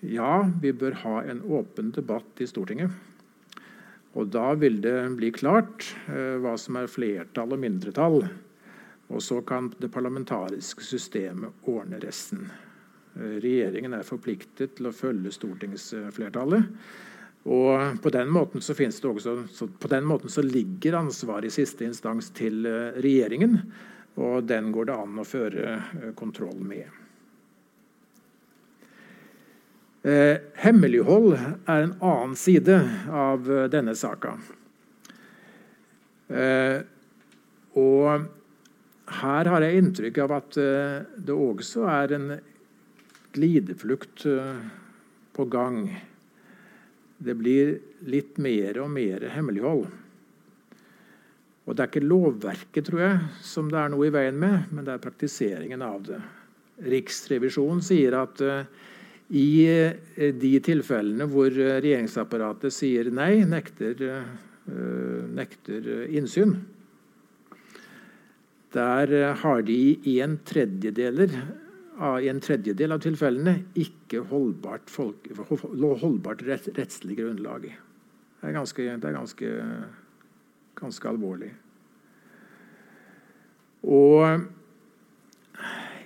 ja, 0.00 0.32
vi 0.62 0.72
bør 0.72 0.98
ha 1.04 1.20
en 1.26 1.42
åpen 1.42 1.92
debatt 1.94 2.42
i 2.42 2.48
Stortinget. 2.50 2.90
Og 4.16 4.30
da 4.32 4.54
vil 4.58 4.80
det 4.82 4.96
bli 5.18 5.30
klart 5.34 5.90
hva 6.06 6.54
som 6.58 6.78
er 6.80 6.88
flertall 6.88 7.52
og 7.52 7.60
mindretall 7.60 8.22
og 9.08 9.22
så 9.22 9.40
kan 9.46 9.70
det 9.78 9.92
parlamentariske 9.94 10.84
systemet 10.84 11.66
ordne 11.70 12.00
resten. 12.02 12.48
Eh, 13.16 13.38
regjeringen 13.42 13.94
er 13.94 14.06
forpliktet 14.06 14.76
til 14.76 14.90
å 14.90 14.94
følge 14.94 15.32
stortingsflertallet. 15.34 16.70
Og 17.46 18.00
på 18.02 18.10
den 18.10 18.32
måten 18.34 18.60
så, 18.64 18.74
også, 18.74 19.68
på 19.78 19.88
den 19.92 20.04
måten 20.04 20.32
så 20.32 20.42
ligger 20.42 20.98
ansvaret 20.98 21.46
i 21.46 21.54
siste 21.54 21.86
instans 21.86 22.32
til 22.34 22.66
eh, 22.66 22.98
regjeringen. 22.98 23.60
Og 24.16 24.42
den 24.48 24.72
går 24.74 24.90
det 24.90 24.98
an 24.98 25.20
å 25.22 25.28
føre 25.28 25.76
eh, 25.78 26.12
kontroll 26.18 26.62
med. 26.62 27.02
hemmelighold 30.62 31.32
er 31.34 31.80
en 31.82 31.96
annen 31.98 32.36
side 32.38 32.76
av 33.10 33.48
denne 33.72 33.90
saka. 33.98 34.36
og 37.74 38.28
her 39.06 39.50
har 39.52 39.62
jeg 39.62 39.80
inntrykk 39.80 40.18
av 40.24 40.32
at 40.40 40.56
det 40.58 41.34
også 41.34 41.84
er 41.90 42.14
en 42.16 42.30
glideflukt 43.36 44.24
på 45.36 45.44
gang. 45.52 45.78
Det 47.18 47.36
blir 47.38 47.76
litt 48.10 48.40
mer 48.42 48.80
og 48.82 48.90
mer 48.92 49.28
hemmelighold. 49.30 49.86
Og 51.66 51.74
det 51.74 51.82
er 51.82 51.90
ikke 51.90 52.06
lovverket, 52.06 52.86
tror 52.86 53.02
jeg, 53.02 53.22
som 53.42 53.70
det 53.70 53.78
er 53.80 53.90
noe 53.92 54.06
i 54.06 54.12
veien 54.14 54.36
med, 54.38 54.68
men 54.70 54.86
det 54.86 54.94
er 54.94 55.02
praktiseringen 55.02 55.82
av 55.82 56.04
det. 56.06 56.20
Riksrevisjonen 56.86 57.82
sier 57.82 58.14
at 58.20 58.42
uh, 58.44 58.68
i 59.34 59.48
de 60.14 60.52
tilfellene 60.62 61.26
hvor 61.26 61.50
regjeringsapparatet 61.50 62.70
sier 62.70 63.08
nei, 63.10 63.40
nekter, 63.48 64.04
nekter 65.34 65.88
innsyn, 66.14 66.52
der 68.76 69.14
har 69.42 69.64
de 69.66 69.80
i 70.04 70.18
en 70.24 70.38
en 72.20 72.40
tredjedel 72.44 72.92
av 72.92 73.00
tilfellene 73.00 73.54
ikke 73.74 74.20
holdbart, 74.28 74.90
folk, 74.92 75.30
holdbart 75.36 76.42
rettslig 76.44 77.16
grunnlag. 77.22 77.70
Det 77.70 78.50
er 78.50 78.52
ganske, 78.52 78.82
det 79.00 79.08
er 79.08 79.16
ganske 79.16 79.52
ganske 80.76 81.08
alvorlig. 81.08 81.52
Og 83.86 84.44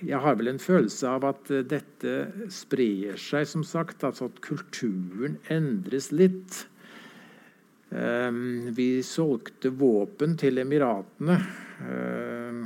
jeg 0.01 0.19
har 0.23 0.37
vel 0.37 0.51
en 0.51 0.61
følelse 0.61 1.09
av 1.09 1.25
at 1.29 1.51
dette 1.69 2.15
sprer 2.53 3.19
seg, 3.21 3.47
som 3.49 3.65
sagt. 3.67 4.05
Altså 4.07 4.29
at 4.31 4.41
kulturen 4.45 5.37
endres 5.53 6.11
litt. 6.13 6.65
Ehm, 7.91 8.71
vi 8.71 9.01
solgte 9.03 9.69
våpen 9.75 10.37
til 10.39 10.61
Emiratene, 10.61 11.35
ehm, 11.83 12.61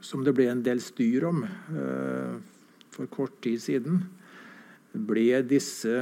som 0.00 0.22
det 0.24 0.32
ble 0.36 0.48
en 0.48 0.62
del 0.64 0.80
styr 0.80 1.26
om 1.28 1.42
eh, 1.44 2.36
for 2.94 3.10
kort 3.12 3.36
tid 3.44 3.60
siden. 3.60 4.00
Ble 4.96 5.42
disse 5.44 5.98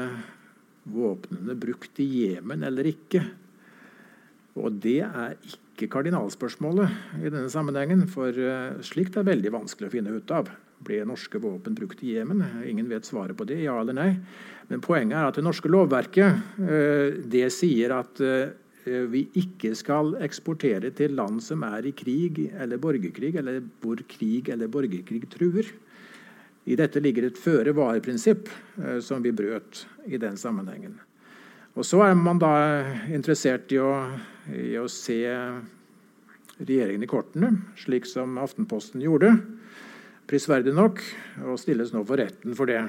våpnene 0.84 1.56
brukt 1.58 1.98
i 2.04 2.06
Jemen 2.20 2.62
eller 2.62 2.86
ikke? 2.92 3.24
Og 4.60 4.76
det 4.84 5.00
er 5.02 5.34
ikke 5.48 5.88
kardinalspørsmålet 5.90 7.18
i 7.18 7.32
denne 7.32 7.50
sammenhengen, 7.50 8.04
for 8.06 8.30
uh, 8.30 8.76
slikt 8.86 9.16
er 9.18 9.26
veldig 9.26 9.50
vanskelig 9.56 9.88
å 9.88 9.94
finne 9.96 10.12
ut 10.14 10.30
av. 10.30 10.52
Ble 10.84 11.04
norske 11.06 11.38
våpen 11.40 11.76
brukt 11.76 12.02
i 12.04 12.16
Jemen? 12.16 12.42
Ingen 12.66 12.88
vet 12.90 13.06
svaret 13.06 13.36
på 13.36 13.46
det, 13.48 13.60
ja 13.62 13.76
eller 13.80 13.96
nei. 13.96 14.10
Men 14.68 14.82
poenget 14.84 15.18
er 15.18 15.28
at 15.28 15.38
det 15.38 15.44
norske 15.44 15.70
lovverket 15.70 16.58
uh, 16.58 17.22
det 17.30 17.46
sier 17.54 17.94
at 17.96 18.20
uh, 18.24 18.52
vi 18.84 19.22
ikke 19.40 19.72
skal 19.78 20.12
eksportere 20.24 20.90
til 20.92 21.14
land 21.16 21.40
som 21.44 21.62
er 21.64 21.86
i 21.88 21.94
krig 21.96 22.42
eller 22.52 22.80
borgerkrig, 22.82 23.32
eller 23.40 23.62
hvor 23.80 24.02
krig 24.08 24.50
eller 24.52 24.68
borgerkrig 24.68 25.22
truer. 25.32 25.70
I 26.68 26.76
dette 26.76 27.00
ligger 27.00 27.30
et 27.30 27.40
føre-var-prinsipp 27.40 28.50
som 29.04 29.24
vi 29.24 29.32
brøt 29.36 29.86
i 30.04 30.20
den 30.20 30.36
sammenhengen. 30.40 30.98
Og 31.76 31.84
Så 31.84 32.02
er 32.04 32.12
man 32.16 32.40
da 32.40 32.52
interessert 33.12 33.72
i 33.72 33.80
å 33.80 33.90
i 34.52 34.74
å 34.76 34.86
se 34.90 35.20
regjeringen 36.58 37.04
i 37.04 37.10
kortene, 37.10 37.50
slik 37.80 38.06
som 38.08 38.36
Aftenposten 38.40 39.02
gjorde. 39.04 39.32
Prisverdig 40.30 40.72
nok, 40.74 41.02
og 41.44 41.58
stilles 41.60 41.92
nå 41.92 42.04
for 42.08 42.20
retten 42.20 42.56
for 42.56 42.70
det. 42.70 42.80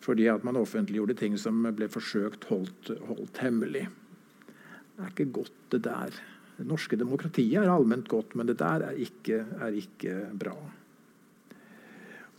Fordi 0.00 0.26
at 0.32 0.44
man 0.46 0.58
offentliggjorde 0.58 1.16
ting 1.18 1.36
som 1.38 1.62
ble 1.76 1.88
forsøkt 1.92 2.48
holdt, 2.50 2.92
holdt 3.06 3.40
hemmelig. 3.44 3.86
Det 4.96 5.04
er 5.04 5.12
ikke 5.12 5.30
godt, 5.40 5.56
det 5.72 5.82
der. 5.86 6.16
Det 6.56 6.66
norske 6.68 6.98
demokratiet 7.00 7.62
er 7.62 7.72
allment 7.72 8.08
godt, 8.08 8.34
men 8.36 8.48
det 8.48 8.58
der 8.60 8.88
er 8.90 8.98
ikke, 9.00 9.44
er 9.60 9.76
ikke 9.76 10.16
bra. 10.40 10.56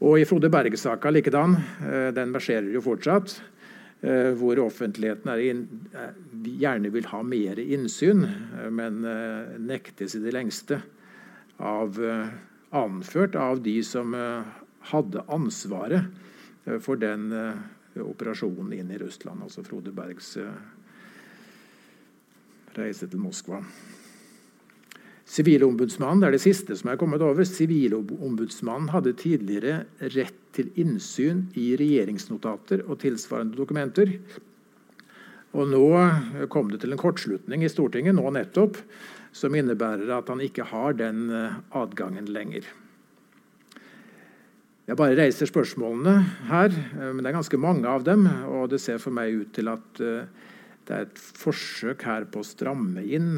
Og 0.01 0.17
i 0.17 0.25
Frode 0.25 0.49
Berg-saka 0.49 1.11
likedan. 1.13 1.55
Eh, 1.85 2.09
den 2.17 2.33
verserer 2.33 2.69
jo 2.73 2.81
fortsatt. 2.81 3.37
Eh, 4.01 4.31
hvor 4.33 4.57
offentligheten 4.57 5.29
inn, 5.45 5.59
gjerne 6.57 6.89
vil 6.89 7.05
ha 7.11 7.19
mer 7.21 7.59
innsyn, 7.61 8.23
eh, 8.25 8.69
men 8.73 9.03
eh, 9.05 9.51
nektes 9.61 10.15
i 10.17 10.21
det 10.23 10.33
lengste 10.33 10.79
av, 11.61 11.99
anført 12.71 13.35
av 13.35 13.61
de 13.63 13.77
som 13.83 14.15
hadde 14.91 15.23
ansvaret 15.27 16.07
for 16.81 16.99
den 17.01 17.29
operasjonen 17.99 18.73
inn 18.77 18.91
i 18.93 18.99
Russland, 19.01 19.43
altså 19.43 19.63
Frode 19.67 19.91
Bergs 19.95 20.37
reise 22.77 23.09
til 23.11 23.21
Moskva. 23.21 23.61
Sivilombudsmannen 25.31 26.25
er 26.27 26.35
det 26.35 26.41
siste 26.43 26.75
som 26.75 26.89
er 26.91 26.99
kommet 26.99 27.23
over. 27.23 27.45
Sivilombudsmannen 27.47 28.89
hadde 28.91 29.15
tidligere 29.19 29.85
rett 30.11 30.39
til 30.55 30.71
innsyn 30.81 31.45
i 31.55 31.69
regjeringsnotater 31.79 32.83
og 32.83 32.99
tilsvarende 33.03 33.55
dokumenter. 33.55 34.17
Og 35.55 35.71
Nå 35.71 35.87
kom 36.51 36.71
det 36.71 36.81
til 36.83 36.95
en 36.95 36.99
kortslutning 36.99 37.63
i 37.63 37.71
Stortinget 37.71 38.15
nå 38.17 38.25
nettopp, 38.35 38.79
som 39.31 39.55
innebærer 39.55 40.11
at 40.13 40.29
han 40.31 40.43
ikke 40.43 40.67
har 40.71 40.95
den 40.99 41.29
eh, 41.33 41.59
adgangen 41.77 42.27
lenger. 42.31 42.67
Jeg 44.89 44.97
bare 44.99 45.15
reiser 45.15 45.47
spørsmålene 45.47 46.15
her, 46.49 46.73
eh, 46.75 47.09
men 47.11 47.23
det 47.23 47.31
er 47.31 47.37
ganske 47.39 47.61
mange 47.61 47.87
av 47.87 48.03
dem. 48.07 48.27
Og 48.51 48.69
det 48.73 48.81
ser 48.83 48.99
for 49.01 49.15
meg 49.15 49.37
ut 49.39 49.53
til 49.55 49.71
at 49.71 50.03
eh, 50.03 50.27
det 50.87 50.97
er 50.97 51.07
et 51.07 51.21
forsøk 51.39 52.03
her 52.09 52.25
på 52.27 52.41
å 52.41 52.47
stramme 52.47 53.03
inn 53.05 53.37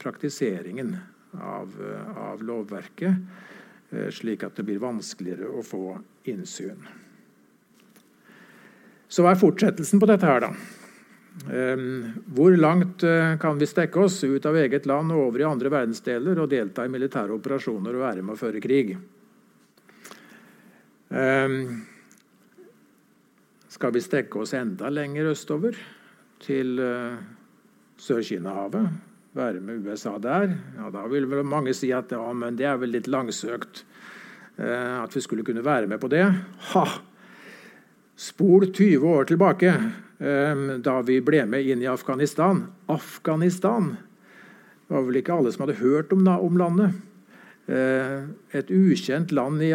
praktiseringen 0.00 0.94
av, 1.36 1.74
av 2.18 2.40
lovverket, 2.42 3.20
slik 4.16 4.42
at 4.48 4.56
det 4.56 4.64
blir 4.66 4.80
vanskeligere 4.82 5.52
å 5.52 5.62
få 5.62 5.92
innsyn. 6.32 6.80
Så 9.06 9.22
hva 9.22 9.36
er 9.36 9.42
fortsettelsen 9.44 10.00
på 10.02 10.08
dette 10.10 10.26
her, 10.26 10.48
da? 10.48 10.50
Eh, 11.50 11.86
hvor 12.36 12.56
langt 12.56 13.02
eh, 13.02 13.34
kan 13.42 13.58
vi 13.58 13.66
stekke 13.66 14.04
oss 14.06 14.20
ut 14.24 14.46
av 14.46 14.56
eget 14.60 14.86
land 14.86 15.12
og 15.12 15.28
over 15.28 15.42
i 15.42 15.48
andre 15.48 15.72
verdensdeler 15.72 16.38
og 16.40 16.52
delta 16.52 16.86
i 16.86 16.92
militære 16.92 17.34
operasjoner 17.34 17.96
og 17.96 18.06
være 18.06 18.22
med 18.22 18.36
å 18.36 18.40
føre 18.40 18.62
krig? 18.64 18.96
Skal 23.70 23.92
vi 23.94 24.00
stekke 24.02 24.40
oss 24.42 24.54
enda 24.58 24.88
lenger 24.90 25.28
østover, 25.30 25.76
til 26.42 26.80
Sør-Kina-havet? 28.02 28.88
være 29.34 29.60
med 29.60 29.86
USA 29.86 30.16
der. 30.22 30.54
Ja, 30.78 30.90
da 30.94 31.04
vil 31.10 31.26
vel 31.30 31.42
mange 31.46 31.74
si 31.76 31.90
at 31.94 32.12
ja, 32.14 32.22
men 32.36 32.58
det 32.58 32.68
er 32.70 32.78
vel 32.80 32.94
litt 32.94 33.10
langsøkt 33.10 33.82
eh, 34.56 35.02
at 35.02 35.14
vi 35.14 35.22
skulle 35.24 35.46
kunne 35.46 35.64
være 35.66 35.90
med 35.90 36.00
på 36.02 36.10
det. 36.12 36.24
Ha! 36.72 36.84
Spol 38.14 38.68
20 38.70 39.08
år 39.10 39.26
tilbake, 39.32 39.72
eh, 39.74 40.13
da 40.24 40.94
vi 41.04 41.18
ble 41.20 41.42
med 41.50 41.66
inn 41.68 41.82
i 41.84 41.88
Afghanistan. 41.90 42.62
Afghanistan! 42.88 43.90
Det 44.84 44.94
var 44.94 45.04
vel 45.06 45.18
ikke 45.20 45.34
alle 45.36 45.52
som 45.52 45.64
hadde 45.64 45.80
hørt 45.80 46.12
om, 46.12 46.26
om 46.28 46.58
landet. 46.60 46.96
Eh, 47.64 48.24
et 48.52 48.68
ukjent 48.68 49.32
land 49.32 49.62
i, 49.64 49.70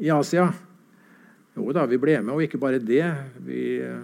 i, 0.00 0.08
Asia. 0.10 0.46
Jo 1.52 1.74
da, 1.76 1.84
vi 1.84 1.98
ble 2.00 2.16
med, 2.22 2.32
og 2.32 2.46
ikke 2.46 2.60
bare 2.60 2.80
det. 2.80 3.04
Vi 3.44 3.64
eh, 3.84 4.00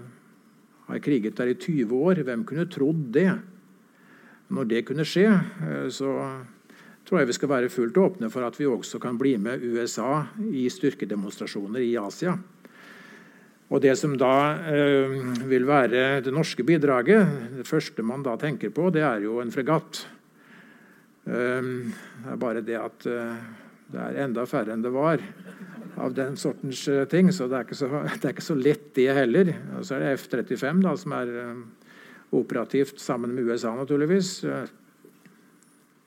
har 0.91 1.01
kriget 1.05 1.39
der 1.39 1.55
i 1.55 1.57
20 1.57 1.95
år. 1.97 2.21
Hvem 2.29 2.45
kunne 2.49 2.69
trodd 2.69 3.07
det? 3.17 3.31
Når 4.53 4.69
det 4.69 4.85
kunne 4.89 5.09
skje, 5.09 5.31
eh, 5.33 5.89
så 5.89 6.13
tror 7.09 7.23
jeg 7.23 7.31
vi 7.31 7.39
skal 7.39 7.53
være 7.55 7.73
fullt 7.73 7.97
åpne 7.97 8.29
for 8.33 8.45
at 8.45 8.61
vi 8.61 8.69
også 8.69 9.01
kan 9.01 9.17
bli 9.17 9.39
med 9.41 9.65
USA 9.65 10.27
i 10.53 10.69
styrkedemonstrasjoner 10.69 11.81
i 11.81 11.95
Asia. 11.97 12.37
Og 13.69 13.83
Det 13.85 13.93
som 14.01 14.15
da 14.17 14.35
eh, 14.73 15.19
vil 15.49 15.67
være 15.69 16.23
det 16.25 16.33
norske 16.33 16.65
bidraget, 16.65 17.29
det 17.59 17.67
første 17.69 18.03
man 18.03 18.25
da 18.25 18.37
tenker 18.41 18.73
på, 18.73 18.89
det 18.95 19.03
er 19.05 19.21
jo 19.27 19.43
en 19.43 19.53
fregatt. 19.53 20.07
Eh, 21.29 21.69
det 21.93 22.33
er 22.33 22.41
bare 22.41 22.65
det 22.65 22.79
at 22.81 23.09
eh, 23.13 23.43
det 23.93 24.01
er 24.05 24.23
enda 24.25 24.47
færre 24.49 24.73
enn 24.73 24.85
det 24.85 24.93
var 24.93 25.21
av 26.01 26.17
den 26.17 26.41
sortens 26.41 26.87
eh, 26.89 27.05
ting. 27.13 27.29
Så 27.33 27.51
det 27.53 27.67
så, 27.77 27.91
det 28.21 28.25
er 28.25 28.33
ikke 28.33 28.49
så 28.49 28.57
lett, 28.57 28.89
det 28.97 29.11
heller. 29.21 29.53
Og 29.77 29.85
så 29.85 29.99
er 29.99 30.07
det 30.07 30.17
F-35 30.23 30.83
da, 30.89 30.97
som 30.97 31.19
er 31.21 31.37
eh, 31.45 31.63
operativt 32.41 33.05
sammen 33.05 33.37
med 33.37 33.49
USA, 33.49 33.75
naturligvis. 33.77 34.33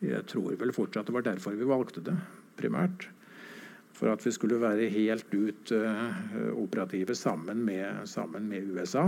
Jeg 0.02 0.26
tror 0.30 0.58
vel 0.58 0.74
fortsatt 0.74 1.10
det 1.10 1.14
var 1.14 1.26
derfor 1.26 1.54
vi 1.58 1.66
valgte 1.70 2.02
det, 2.06 2.18
primært. 2.58 3.08
For 4.02 4.10
at 4.10 4.24
vi 4.26 4.34
skulle 4.34 4.58
være 4.58 4.90
helt 4.90 5.30
ut 5.30 5.72
uh, 5.78 6.08
operative 6.58 7.14
sammen 7.14 7.62
med, 7.62 8.02
sammen 8.10 8.48
med, 8.50 8.72
USA. 8.74 9.06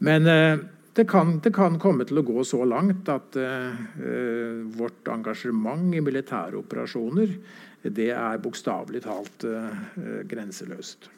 Men 0.00 0.24
uh, 0.24 0.62
det, 0.96 1.04
kan, 1.10 1.36
det, 1.44 1.52
kan, 1.52 1.76
komme 1.76 2.08
til 2.08 2.22
å 2.22 2.24
gå 2.24 2.46
så 2.48 2.64
langt 2.64 3.12
at 3.12 3.36
uh, 3.36 3.84
vårt 4.72 5.12
engasjement 5.12 5.92
i 5.92 6.00
militære 6.00 6.62
operasjoner 6.64 7.36
det 7.82 8.12
er 8.14 8.38
bokstavelig 8.38 9.00
talt 9.02 9.42
grenseløst. 10.30 11.08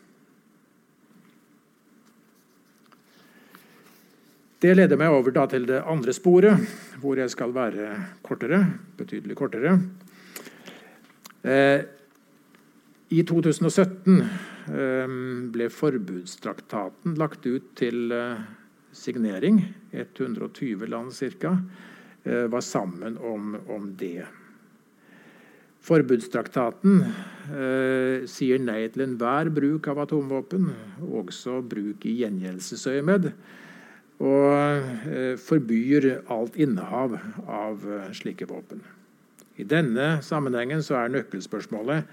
Det 4.64 4.72
leder 4.72 4.97
meg 4.97 5.12
over 5.12 5.35
til 5.53 5.66
det 5.68 5.82
andre 5.85 6.14
sporet, 6.16 6.62
hvor 7.03 7.20
jeg 7.20 7.28
skal 7.28 7.53
være 7.53 7.91
kortere. 8.24 8.62
Betydelig 8.97 9.37
kortere. 9.37 9.74
Eh, 11.45 11.85
I 13.13 13.21
2017 13.29 14.23
eh, 14.73 15.17
ble 15.53 15.67
forbudstraktaten 15.69 17.19
lagt 17.21 17.45
ut 17.45 17.75
til 17.77 18.15
eh, 18.15 18.41
signering. 18.97 19.61
120 19.93 20.87
land 20.89 21.13
ca. 21.13 21.53
Eh, 22.25 22.47
var 22.49 22.65
sammen 22.65 23.19
om, 23.19 23.59
om 23.69 23.91
det. 24.01 24.25
Forbudstraktaten 25.85 27.03
eh, 27.05 28.25
sier 28.31 28.63
nei 28.63 28.87
til 28.89 29.05
enhver 29.05 29.51
bruk 29.53 29.91
av 29.93 30.01
atomvåpen, 30.07 30.71
også 31.05 31.61
bruk 31.69 32.07
i 32.09 32.17
gjengjeldelsesøyemed 32.23 33.29
og 34.25 34.55
eh, 35.11 35.35
forbyr 35.41 36.07
alt 36.33 36.57
innehav 36.57 37.19
av 37.45 37.85
eh, 37.85 38.11
slike 38.17 38.49
våpen. 38.49 38.81
I 39.61 39.67
denne 39.69 40.23
sammenhengen 40.25 40.81
er 40.81 41.13
nøkkelspørsmålet 41.15 42.09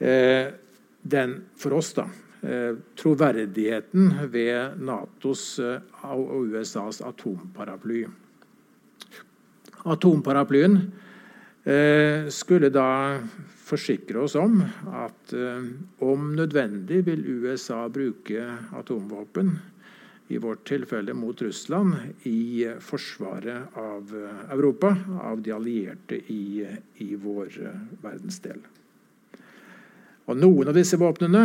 den 0.00 1.34
for 1.60 1.76
oss 1.76 1.92
da, 1.96 2.06
troverdigheten 2.96 4.14
ved 4.32 4.80
Natos 4.80 5.42
og 5.60 6.32
USAs 6.46 7.02
atomparaply. 7.04 8.06
Atomparaplyen 9.84 10.78
skulle 12.32 12.72
da 12.72 12.88
forsikre 13.68 14.24
oss 14.24 14.38
om 14.40 14.62
at 14.88 15.34
om 16.00 16.32
nødvendig 16.36 17.02
vil 17.06 17.26
USA 17.44 17.82
bruke 17.92 18.46
atomvåpen 18.80 19.52
i 20.30 20.38
vårt 20.38 20.64
tilfelle 20.68 21.14
mot 21.14 21.42
Russland, 21.42 21.94
i 22.22 22.66
forsvaret 22.80 23.74
av 23.74 24.12
Europa, 24.50 24.94
av 25.22 25.42
de 25.42 25.52
allierte 25.52 26.20
i, 26.30 26.62
i 27.02 27.14
vår 27.18 27.56
verdensdel. 28.02 28.60
Og 30.30 30.38
Noen 30.38 30.70
av 30.70 30.76
disse 30.78 30.94
våpnene, 31.00 31.44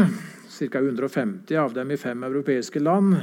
ca. 0.70 0.80
150 0.80 1.58
av 1.58 1.74
dem 1.74 1.92
i 1.92 1.98
fem 1.98 2.24
europeiske 2.28 2.80
land, 2.84 3.16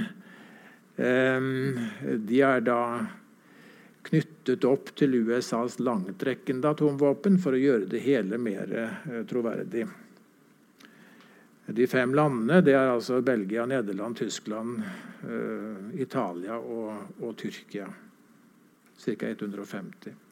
de 0.98 2.40
er 2.42 2.64
da 2.66 2.80
knyttet 4.02 4.64
opp 4.66 4.90
til 4.98 5.14
USAs 5.22 5.78
langtrekkende 5.78 6.72
atomvåpen 6.74 7.38
for 7.42 7.54
å 7.54 7.60
gjøre 7.60 7.86
det 7.92 8.02
hele 8.04 8.38
mer 8.42 8.74
eh, 8.74 9.20
troverdig. 9.30 9.86
De 11.72 11.86
fem 11.86 12.14
landene 12.14 12.58
det 12.66 12.74
er 12.74 12.90
altså 12.90 13.20
Belgia, 13.24 13.64
Nederland, 13.70 14.18
Tyskland, 14.18 14.82
uh, 15.22 15.94
Italia 15.94 16.58
og, 16.58 17.22
og 17.22 17.36
Tyrkia. 17.38 17.86
Ca. 18.98 19.30
150. 19.30 20.31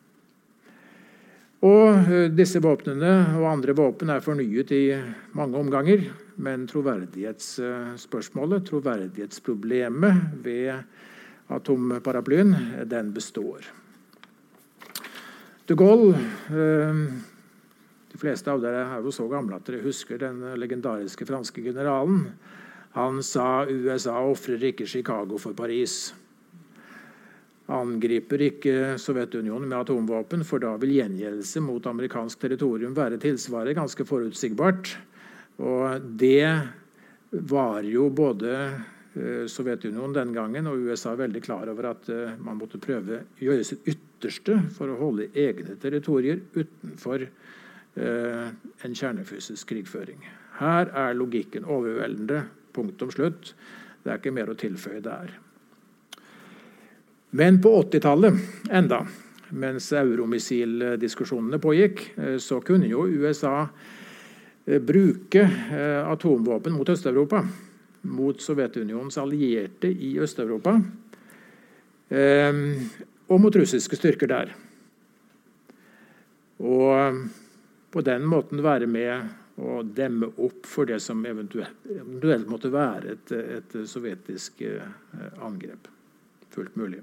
Og 1.67 1.89
uh, 2.09 2.29
Disse 2.33 2.61
våpnene 2.65 3.37
og 3.41 3.49
andre 3.51 3.73
våpen 3.77 4.11
er 4.13 4.25
fornyet 4.25 4.71
i 4.77 4.95
mange 5.37 5.59
omganger. 5.61 6.01
Men 6.41 6.67
troverdighetsspørsmålet, 6.71 8.65
troverdighetsproblemet 8.71 10.15
ved 10.45 10.73
atomparaplyen, 11.53 12.57
den 12.89 13.13
består. 13.13 13.61
De 15.69 15.75
Gaulle 15.77 16.17
de 18.11 18.19
fleste 18.19 18.51
av 18.51 18.63
dere 18.63 18.83
er 18.97 19.05
jo 19.05 19.13
så 19.15 19.29
gamle 19.31 19.57
at 19.57 19.69
dere 19.69 19.85
husker 19.85 20.19
den 20.19 20.43
legendariske 20.59 21.27
franske 21.29 21.63
generalen. 21.63 22.25
Han 22.97 23.21
sa 23.23 23.67
USA 23.71 24.17
ofrer 24.27 24.65
ikke 24.73 24.89
Chicago 24.91 25.39
for 25.39 25.55
Paris. 25.55 26.11
Angriper 27.71 28.43
ikke 28.49 28.75
Sovjetunionen 28.99 29.69
med 29.71 29.79
atomvåpen, 29.79 30.43
for 30.47 30.63
da 30.63 30.73
vil 30.81 30.97
gjengjeldelse 30.97 31.63
mot 31.63 31.87
amerikansk 31.87 32.43
territorium 32.43 32.97
være 32.97 33.21
tilsvaret 33.23 33.79
ganske 33.79 34.07
forutsigbart. 34.09 34.95
Og 35.63 36.09
det 36.19 36.49
var 37.31 37.87
jo 37.87 38.09
både 38.11 38.55
eh, 38.59 39.47
Sovjetunionen 39.51 40.17
den 40.17 40.35
gangen 40.35 40.71
og 40.71 40.83
USA 40.89 41.15
veldig 41.19 41.45
klar 41.47 41.71
over 41.71 41.93
at 41.93 42.11
eh, 42.11 42.37
man 42.43 42.59
måtte 42.59 42.83
prøve 42.83 43.23
å 43.23 43.47
gjøre 43.51 43.67
sitt 43.67 43.87
ytterste 43.87 44.59
for 44.75 44.91
å 44.91 44.99
holde 44.99 45.31
egne 45.39 45.79
territorier 45.79 46.43
utenfor 46.57 47.29
Eh, 47.95 48.49
en 48.83 48.95
kjernefysisk 48.95 49.69
krigføring. 49.69 50.23
Her 50.61 50.91
er 50.95 51.17
logikken 51.19 51.67
overveldende. 51.67 52.45
Punktum 52.73 53.11
slutt. 53.11 53.55
Det 54.05 54.13
er 54.13 54.21
ikke 54.21 54.33
mer 54.35 54.53
å 54.53 54.59
tilføye 54.59 55.03
der. 55.03 55.33
Men 57.31 57.61
på 57.63 57.73
80-tallet 57.83 58.35
enda, 58.71 59.07
mens 59.51 59.93
euromissildiskusjonene 59.93 61.59
pågikk, 61.63 62.05
eh, 62.17 62.37
så 62.43 62.61
kunne 62.61 62.91
jo 62.91 63.07
USA 63.07 63.69
eh, 64.67 64.81
bruke 64.83 65.45
atomvåpen 66.07 66.75
mot 66.75 66.89
Øst-Europa. 66.89 67.45
Mot 68.03 68.41
Sovjetunionens 68.41 69.19
allierte 69.19 69.89
i 69.89 70.15
Øst-Europa. 70.19 70.73
Og 73.29 73.41
mot 73.41 73.57
russiske 73.57 73.97
styrker 73.97 74.27
der. 74.27 74.55
Og 76.59 77.21
på 77.91 78.01
den 78.01 78.27
måten 78.27 78.63
være 78.63 78.87
med 78.87 79.61
å 79.61 79.81
demme 79.85 80.31
opp 80.41 80.67
for 80.69 80.89
det 80.89 81.01
som 81.05 81.25
eventuelt, 81.27 82.49
måtte 82.49 82.71
være 82.73 83.17
et, 83.17 83.33
et 83.33 83.77
sovjetisk 83.89 84.63
eh, 84.65 84.85
angrep. 85.45 85.91
Fullt 86.55 86.77
mulig. 86.81 87.03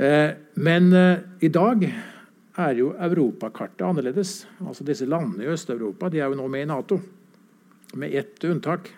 Eh, 0.00 0.30
men 0.54 0.92
eh, 0.92 1.18
i 1.40 1.48
dag 1.48 1.82
er 2.56 2.78
jo 2.78 2.94
europakartet 2.96 3.82
annerledes. 3.84 4.46
Altså 4.64 4.84
Disse 4.88 5.04
landene 5.04 5.44
i 5.44 5.50
Øst-Europa 5.52 6.08
de 6.08 6.22
er 6.22 6.30
jo 6.30 6.38
nå 6.38 6.46
med 6.48 6.64
i 6.64 6.68
Nato, 6.70 6.96
med 8.00 8.14
ett 8.16 8.44
unntak 8.48 8.88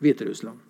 Hviterussland. 0.00 0.62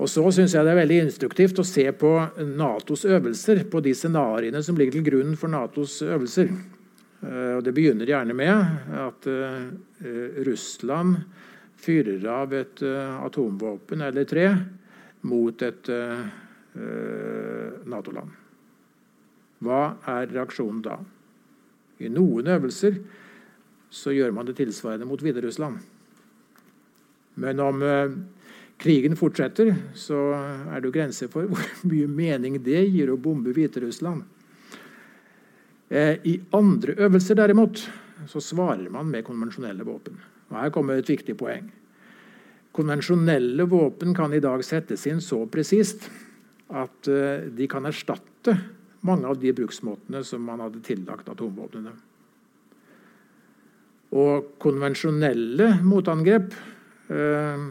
Og 0.00 0.08
så 0.08 0.24
syns 0.32 0.54
jeg 0.56 0.64
det 0.64 0.72
er 0.72 0.80
veldig 0.80 1.00
instruktivt 1.04 1.60
å 1.60 1.66
se 1.68 1.84
på 1.92 2.12
Natos 2.56 3.04
øvelser, 3.04 3.66
på 3.68 3.82
de 3.84 3.92
scenarioene 3.94 4.62
som 4.64 4.78
ligger 4.80 4.96
til 4.96 5.04
grunn 5.10 5.36
for 5.36 5.52
Natos 5.52 5.98
øvelser. 6.06 6.48
Eh, 7.20 7.50
og 7.58 7.66
Det 7.66 7.74
begynner 7.76 8.08
gjerne 8.08 8.32
med 8.32 8.96
at 8.96 9.28
Russland 10.48 11.20
fyrer 11.82 12.24
av 12.30 12.54
et 12.56 12.80
atomvåpen 12.82 14.00
eller 14.06 14.24
tre 14.24 14.46
mot 15.28 15.62
et 15.62 15.90
Nato-land. 16.72 18.30
Hva 19.62 19.80
er 20.08 20.30
reaksjonen 20.32 20.80
da? 20.82 20.96
I 22.02 22.08
noen 22.10 22.48
øvelser 22.48 22.96
så 23.92 24.14
gjør 24.14 24.32
man 24.34 24.48
det 24.48 24.56
tilsvarende 24.58 25.06
mot 25.06 25.20
Hviterussland. 25.20 25.82
Men 27.42 27.60
om 27.60 27.84
krigen 28.82 29.16
fortsetter, 29.16 29.74
så 29.94 30.18
er 30.34 30.80
det 30.80 30.88
jo 30.88 30.94
grenser 30.94 31.30
for 31.32 31.46
hvor 31.50 31.88
mye 31.88 32.08
mening 32.10 32.58
det 32.64 32.86
gir 32.88 33.12
å 33.12 33.20
bombe 33.20 33.54
Hviterussland. 33.54 34.24
Eh, 35.92 36.16
I 36.24 36.40
andre 36.56 36.96
øvelser 37.04 37.36
derimot 37.38 37.84
så 38.26 38.40
svarer 38.40 38.88
man 38.90 39.10
med 39.10 39.26
konvensjonelle 39.26 39.84
våpen. 39.84 40.16
Og 40.50 40.58
Her 40.58 40.70
kommer 40.72 40.98
et 40.98 41.08
viktig 41.08 41.36
poeng. 41.36 41.68
Konvensjonelle 42.72 43.66
våpen 43.68 44.14
kan 44.16 44.32
i 44.32 44.40
dag 44.40 44.62
settes 44.64 45.04
inn 45.06 45.20
så 45.20 45.42
presist 45.52 46.08
at 46.72 47.10
eh, 47.10 47.48
de 47.52 47.68
kan 47.70 47.86
erstatte 47.88 48.56
mange 49.06 49.28
av 49.28 49.38
de 49.42 49.52
bruksmåtene 49.56 50.22
som 50.24 50.44
man 50.46 50.62
hadde 50.62 50.82
tillagt 50.86 51.28
atomvåpnene. 51.32 51.94
Og 54.12 54.52
konvensjonelle 54.62 55.68
motangrep 55.86 56.52
eh, 57.12 57.66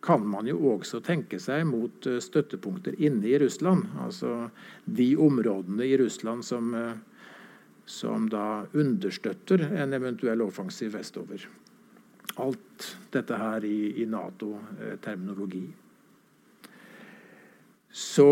kan 0.00 0.24
man 0.24 0.48
jo 0.48 0.74
også 0.74 1.02
tenke 1.04 1.40
seg 1.42 1.66
mot 1.68 2.06
støttepunkter 2.24 2.96
inne 3.04 3.28
i 3.28 3.38
Russland. 3.40 3.84
Altså 4.00 4.48
de 4.84 5.12
områdene 5.20 5.84
i 5.84 5.98
Russland 6.00 6.46
som 6.46 6.72
som 7.90 8.28
da 8.30 8.64
understøtter 8.72 9.64
en 9.82 9.94
eventuell 9.96 10.42
offensiv 10.44 10.94
vestover. 10.94 11.42
Alt 12.38 12.86
dette 13.10 13.38
her 13.38 13.64
i, 13.66 14.02
i 14.02 14.06
Nato-terminologi. 14.06 15.64
Så 17.92 18.30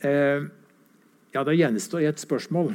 eh, 0.00 0.44
Ja, 1.34 1.44
det 1.44 1.56
gjenstår 1.58 2.00
ett 2.06 2.18
spørsmål. 2.18 2.74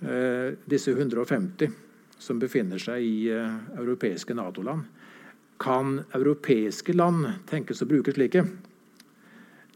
Eh, 0.00 0.54
disse 0.64 0.92
150 0.94 1.70
som 2.18 2.38
befinner 2.38 2.78
seg 2.78 3.02
i 3.02 3.28
eh, 3.34 3.58
europeiske 3.78 4.34
Nato-land. 4.34 4.84
Kan 5.58 6.04
europeiske 6.14 6.94
land 6.94 7.26
tenkes 7.50 7.82
å 7.82 7.88
bruke 7.90 8.14
slike? 8.14 8.44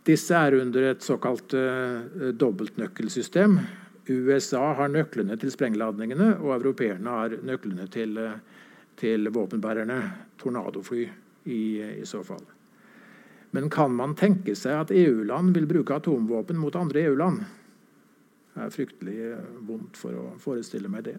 Disse 0.06 0.38
er 0.38 0.58
under 0.58 0.92
et 0.92 1.02
såkalt 1.02 1.54
eh, 1.58 2.30
dobbeltnøkkelsystem 2.38 3.58
USA 4.06 4.72
har 4.74 4.90
nøklene 4.90 5.36
til 5.38 5.52
sprengladningene, 5.54 6.36
og 6.42 6.56
europeerne 6.56 7.18
har 7.18 7.36
nøklene 7.46 7.86
til, 7.92 8.18
til 8.98 9.30
våpenbærerne, 9.30 9.98
tornadofly, 10.42 11.04
i, 11.46 11.62
i, 12.02 12.06
så 12.06 12.22
fall. 12.26 12.42
Men 13.52 13.68
kan 13.72 13.92
man 13.94 14.16
tenke 14.16 14.54
seg 14.56 14.86
at 14.86 14.94
EU-land 14.96 15.52
vil 15.56 15.68
bruke 15.68 15.98
atomvåpen 15.98 16.56
mot 16.60 16.76
andre 16.78 17.04
EU-land? 17.04 17.42
Det 18.52 18.64
er 18.64 18.72
fryktelig 18.72 19.18
vondt 19.68 20.00
for 20.00 20.16
å 20.16 20.24
forestille 20.40 20.88
meg 20.92 21.06
det. 21.10 21.18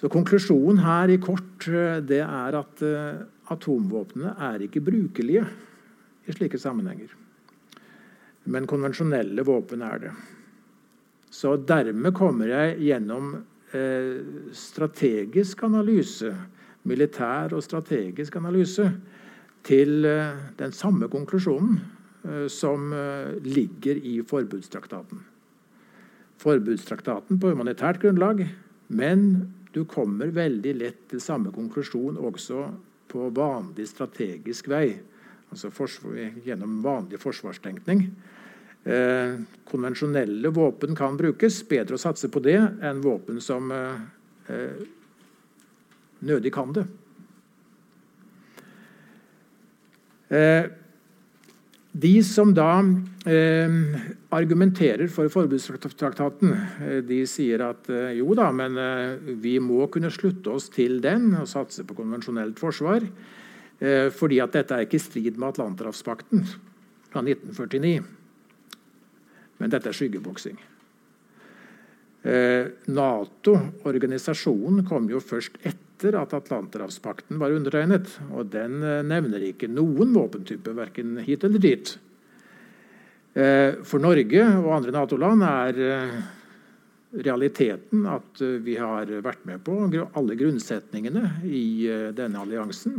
Så 0.00 0.10
Konklusjonen 0.12 0.82
her 0.84 1.12
i 1.12 1.20
kort 1.20 1.68
det 2.08 2.20
er 2.20 2.58
at 2.58 2.82
atomvåpnene 3.52 4.34
er 4.48 4.64
ikke 4.66 4.84
brukelige 4.84 5.44
i 6.26 6.34
slike 6.36 6.60
sammenhenger. 6.60 7.12
Men 8.46 8.68
konvensjonelle 8.68 9.44
våpen 9.46 9.82
er 9.82 10.02
det. 10.04 10.12
Så 11.30 11.56
dermed 11.68 12.14
kommer 12.16 12.48
jeg 12.50 12.76
gjennom 12.86 13.32
eh, 13.74 14.22
strategisk 14.54 15.64
analyse, 15.66 16.30
militær 16.86 17.56
og 17.56 17.64
strategisk 17.66 18.38
analyse, 18.38 18.86
til 19.66 20.06
eh, 20.06 20.36
den 20.58 20.74
samme 20.74 21.08
konklusjonen 21.12 21.80
eh, 22.24 22.46
som 22.52 22.92
eh, 22.94 23.34
ligger 23.44 23.98
i 23.98 24.20
forbudstraktaten. 24.26 25.24
Forbudstraktaten 26.42 27.40
på 27.40 27.50
humanitært 27.52 28.00
grunnlag, 28.02 28.44
men 28.88 29.26
du 29.74 29.84
kommer 29.88 30.30
veldig 30.34 30.74
lett 30.78 31.02
til 31.10 31.22
samme 31.22 31.52
konklusjon 31.52 32.18
også 32.20 32.66
på 33.10 33.30
vanlig 33.34 33.88
strategisk 33.90 34.68
vei. 34.70 34.98
Altså 35.50 35.70
gjennom 36.44 36.80
vanlig 36.84 37.20
forsvarstenkning. 37.22 38.00
Konvensjonelle 39.66 40.50
våpen 40.54 40.96
kan 40.98 41.16
brukes. 41.18 41.60
Bedre 41.68 41.96
å 41.96 42.02
satse 42.02 42.28
på 42.32 42.42
det 42.42 42.58
enn 42.58 43.02
våpen 43.04 43.40
som 43.42 43.70
nødig 46.26 46.52
kan 46.54 46.74
det. 46.74 46.86
Eh, 46.86 47.06
de 51.96 52.12
som 52.26 52.50
da 52.54 52.70
eh, 53.30 53.76
argumenterer 54.34 55.08
for 55.12 55.30
forbudstraktaten, 55.32 56.52
eh, 56.82 56.98
de 57.06 57.20
sier 57.30 57.62
at 57.68 57.88
jo 58.16 58.34
da, 58.36 58.50
men 58.52 58.76
vi 59.42 59.56
må 59.62 59.86
kunne 59.92 60.10
slutte 60.12 60.52
oss 60.58 60.68
til 60.74 61.00
den 61.04 61.30
og 61.38 61.48
satse 61.48 61.86
på 61.86 61.96
konvensjonelt 61.96 62.58
forsvar. 62.58 63.06
fordi 64.16 64.38
at 64.40 64.54
dette 64.56 64.72
er 64.72 64.86
ikke 64.86 64.96
i 64.96 65.04
strid 65.04 65.36
med 65.36 65.48
Atlanterhavspakten 65.48 66.46
fra 67.12 67.20
1949. 67.20 68.00
Men 69.58 69.70
dette 69.70 69.90
er 69.90 69.96
skyggeboksing. 69.96 70.56
Eh, 72.26 72.66
Nato, 72.90 73.54
organisasjonen, 73.86 74.82
kom 74.88 75.06
jo 75.10 75.20
først 75.22 75.60
etter 75.62 75.85
at 76.04 76.34
Atlanterhavspakten 76.36 77.38
var 77.40 77.54
undertegnet. 77.56 78.10
Og 78.32 78.50
den 78.52 78.82
eh, 78.82 79.04
nevner 79.06 79.44
ikke 79.48 79.70
noen 79.70 80.14
våpentype, 80.14 80.74
verken 80.76 81.16
hit 81.24 81.44
eller 81.44 81.62
dit. 81.62 81.92
Eh, 83.34 83.78
for 83.86 84.02
Norge 84.02 84.46
og 84.60 84.72
andre 84.76 84.96
Nato-land 84.96 85.46
er 85.46 85.82
realiteten 87.16 88.02
at 88.10 88.40
vi 88.60 88.74
har 88.76 89.08
vært 89.24 89.44
med 89.48 89.62
på 89.64 89.76
alle 89.88 90.36
grunnsetningene 90.36 91.46
i 91.48 91.86
denne 92.12 92.42
alliansen. 92.42 92.98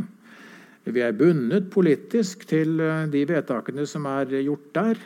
Vi 0.88 1.04
er 1.04 1.14
bundet 1.14 1.68
politisk 1.70 2.46
til 2.48 2.80
de 3.12 3.22
vedtakene 3.28 3.84
som 3.86 4.08
er 4.10 4.32
gjort 4.40 4.72
der. 4.74 5.04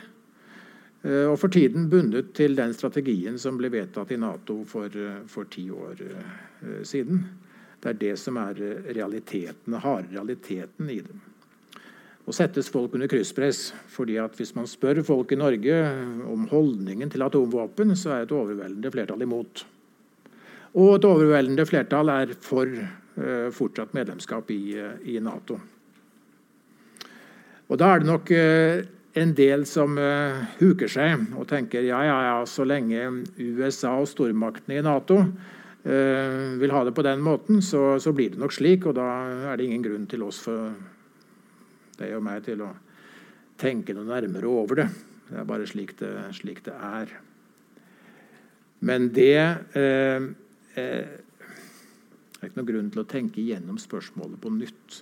Eh, 1.03 1.27
og 1.27 1.37
for 1.39 1.51
tiden 1.51 1.89
bundet 1.91 2.31
til 2.37 2.55
den 2.55 2.73
strategien 2.75 3.37
som 3.39 3.57
ble 3.59 3.71
vedtatt 3.73 4.13
i 4.15 4.19
Nato 4.19 4.61
for, 4.67 4.87
eh, 4.87 5.23
for 5.27 5.43
ti 5.43 5.69
år 5.69 5.99
siden. 6.83 7.25
Det 7.83 7.91
er 7.91 7.99
det 7.99 8.15
som 8.15 8.37
er 8.39 8.55
realiteten, 8.95 9.75
harde 9.83 10.13
realiteten 10.13 10.87
i 10.89 11.01
det. 11.03 11.15
Nå 12.23 12.31
settes 12.31 12.69
folk 12.71 12.93
under 12.95 13.09
krysspress. 13.11 13.73
fordi 13.87 14.17
at 14.17 14.35
Hvis 14.35 14.55
man 14.55 14.67
spør 14.67 15.03
folk 15.03 15.31
i 15.31 15.35
Norge 15.35 15.75
om 16.31 16.47
holdningen 16.47 17.09
til 17.09 17.21
atomvåpen, 17.21 17.95
så 17.95 18.09
er 18.09 18.21
et 18.23 18.31
overveldende 18.31 18.91
flertall 18.91 19.21
imot. 19.21 19.65
Og 20.73 20.95
et 20.95 21.05
overveldende 21.05 21.65
flertall 21.65 22.09
er 22.09 22.33
for 22.41 22.65
uh, 22.65 23.51
fortsatt 23.51 23.93
medlemskap 23.93 24.49
i, 24.51 24.79
uh, 24.79 24.95
i, 25.03 25.19
Nato. 25.19 25.59
Og 27.67 27.79
Da 27.79 27.93
er 27.93 27.99
det 27.99 28.07
nok 28.07 28.31
en 29.15 29.33
del 29.33 29.65
som 29.65 29.97
uh, 29.97 30.45
huker 30.59 30.87
seg 30.87 31.27
og 31.35 31.47
tenker 31.47 31.83
ja, 31.83 31.99
ja, 32.03 32.17
ja, 32.23 32.45
så 32.45 32.63
lenge 32.63 33.25
USA 33.37 33.99
og 33.99 34.07
stormaktene 34.07 34.79
i 34.79 34.85
Nato 34.85 35.19
uh, 35.19 35.27
vil 35.83 36.71
ha 36.71 36.81
det 36.87 36.93
på 36.95 37.03
den 37.03 37.19
måten, 37.19 37.57
så, 37.59 37.99
så, 37.99 38.13
blir 38.15 38.31
det 38.31 38.39
nok 38.39 38.53
slik. 38.55 38.85
Og 38.87 38.95
da 38.95 39.07
er 39.51 39.59
det 39.59 39.65
ingen 39.67 39.83
grunn 39.83 40.05
til 40.07 40.23
oss 40.23 40.39
for 40.45 40.71
deg 41.99 42.15
og 42.15 42.23
meg 42.23 42.45
til 42.45 42.63
å 42.63 42.69
tenke 43.59 43.95
noe 43.95 44.07
nærmere 44.07 44.47
over 44.47 44.79
det. 44.79 44.87
Det 45.27 45.41
er 45.41 45.49
bare 45.49 45.67
slik 45.67 45.95
det, 45.99 46.11
slik 46.37 46.63
det 46.65 46.75
er. 46.75 47.11
Men 48.83 49.07
det 49.15 49.39
eh, 49.79 50.25
er 50.75 51.03
ikke 52.43 52.59
noen 52.59 52.69
grunn 52.69 52.89
til 52.91 53.03
å 53.03 53.09
tenke 53.09 53.39
igjennom 53.41 53.79
spørsmålet 53.79 54.41
på 54.43 54.51
nytt. 54.55 54.99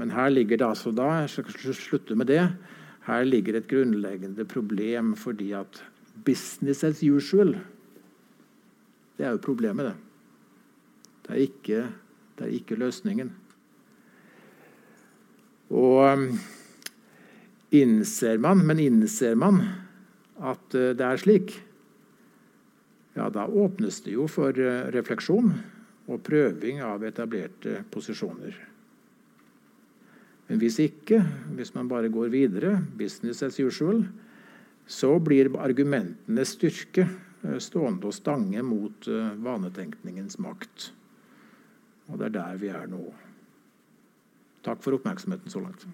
Men 0.00 0.14
her 0.14 0.30
ligger 0.32 0.60
det 0.60 0.68
altså 0.68 0.92
da 0.94 1.08
Jeg 1.22 1.32
skal 1.34 1.74
slutte 1.76 2.16
med 2.16 2.30
det. 2.30 2.44
Her 3.06 3.26
ligger 3.26 3.58
et 3.58 3.68
grunnleggende 3.68 4.46
problem 4.48 5.16
fordi 5.18 5.50
at 5.58 5.82
business 6.24 6.84
as 6.86 7.02
usual 7.02 7.56
Det 9.22 9.28
er 9.28 9.36
jo 9.36 9.38
problemet, 9.38 9.86
det. 9.86 9.94
Det 11.22 11.30
er 11.30 11.42
ikke, 11.44 11.82
det 12.34 12.42
er 12.42 12.54
ikke 12.56 12.74
løsningen. 12.80 13.28
Og 15.70 16.00
um, 16.02 16.24
innser 17.70 18.42
man, 18.42 18.64
men 18.66 18.82
innser 18.82 19.38
man 19.38 19.62
at 20.42 20.74
uh, 20.74 20.90
det 20.98 21.06
er 21.06 21.22
slik, 21.22 21.54
ja, 23.14 23.30
da 23.30 23.46
åpnes 23.46 24.02
det 24.02 24.18
jo 24.18 24.26
for 24.26 24.58
uh, 24.58 24.90
refleksjon 24.90 25.54
og 26.10 26.22
prøving 26.26 26.82
av 26.82 27.06
etablerte 27.06 27.78
posisjoner. 27.94 28.58
Men 30.50 30.66
hvis 30.66 30.82
ikke, 30.82 31.22
hvis 31.54 31.76
man 31.78 31.86
bare 31.86 32.10
går 32.10 32.34
videre, 32.34 32.80
business 32.98 33.46
as 33.46 33.62
usual, 33.62 34.02
så 34.90 35.14
blir 35.22 35.54
argumentenes 35.62 36.58
styrke 36.58 37.06
stående 37.42 38.06
og 38.06 38.14
stange 38.14 38.62
mot 38.62 39.08
eh, 39.10 39.34
vanetenkningens 39.42 40.38
makt. 40.42 40.92
Og 42.10 42.18
det 42.18 42.30
er 42.30 42.36
der 42.38 42.60
vi 42.60 42.70
er 42.70 42.88
nå. 42.90 43.02
Takk 44.62 44.82
for 44.84 44.94
oppmerksomheten 44.94 45.50
så 45.50 45.62
langt. 45.62 45.86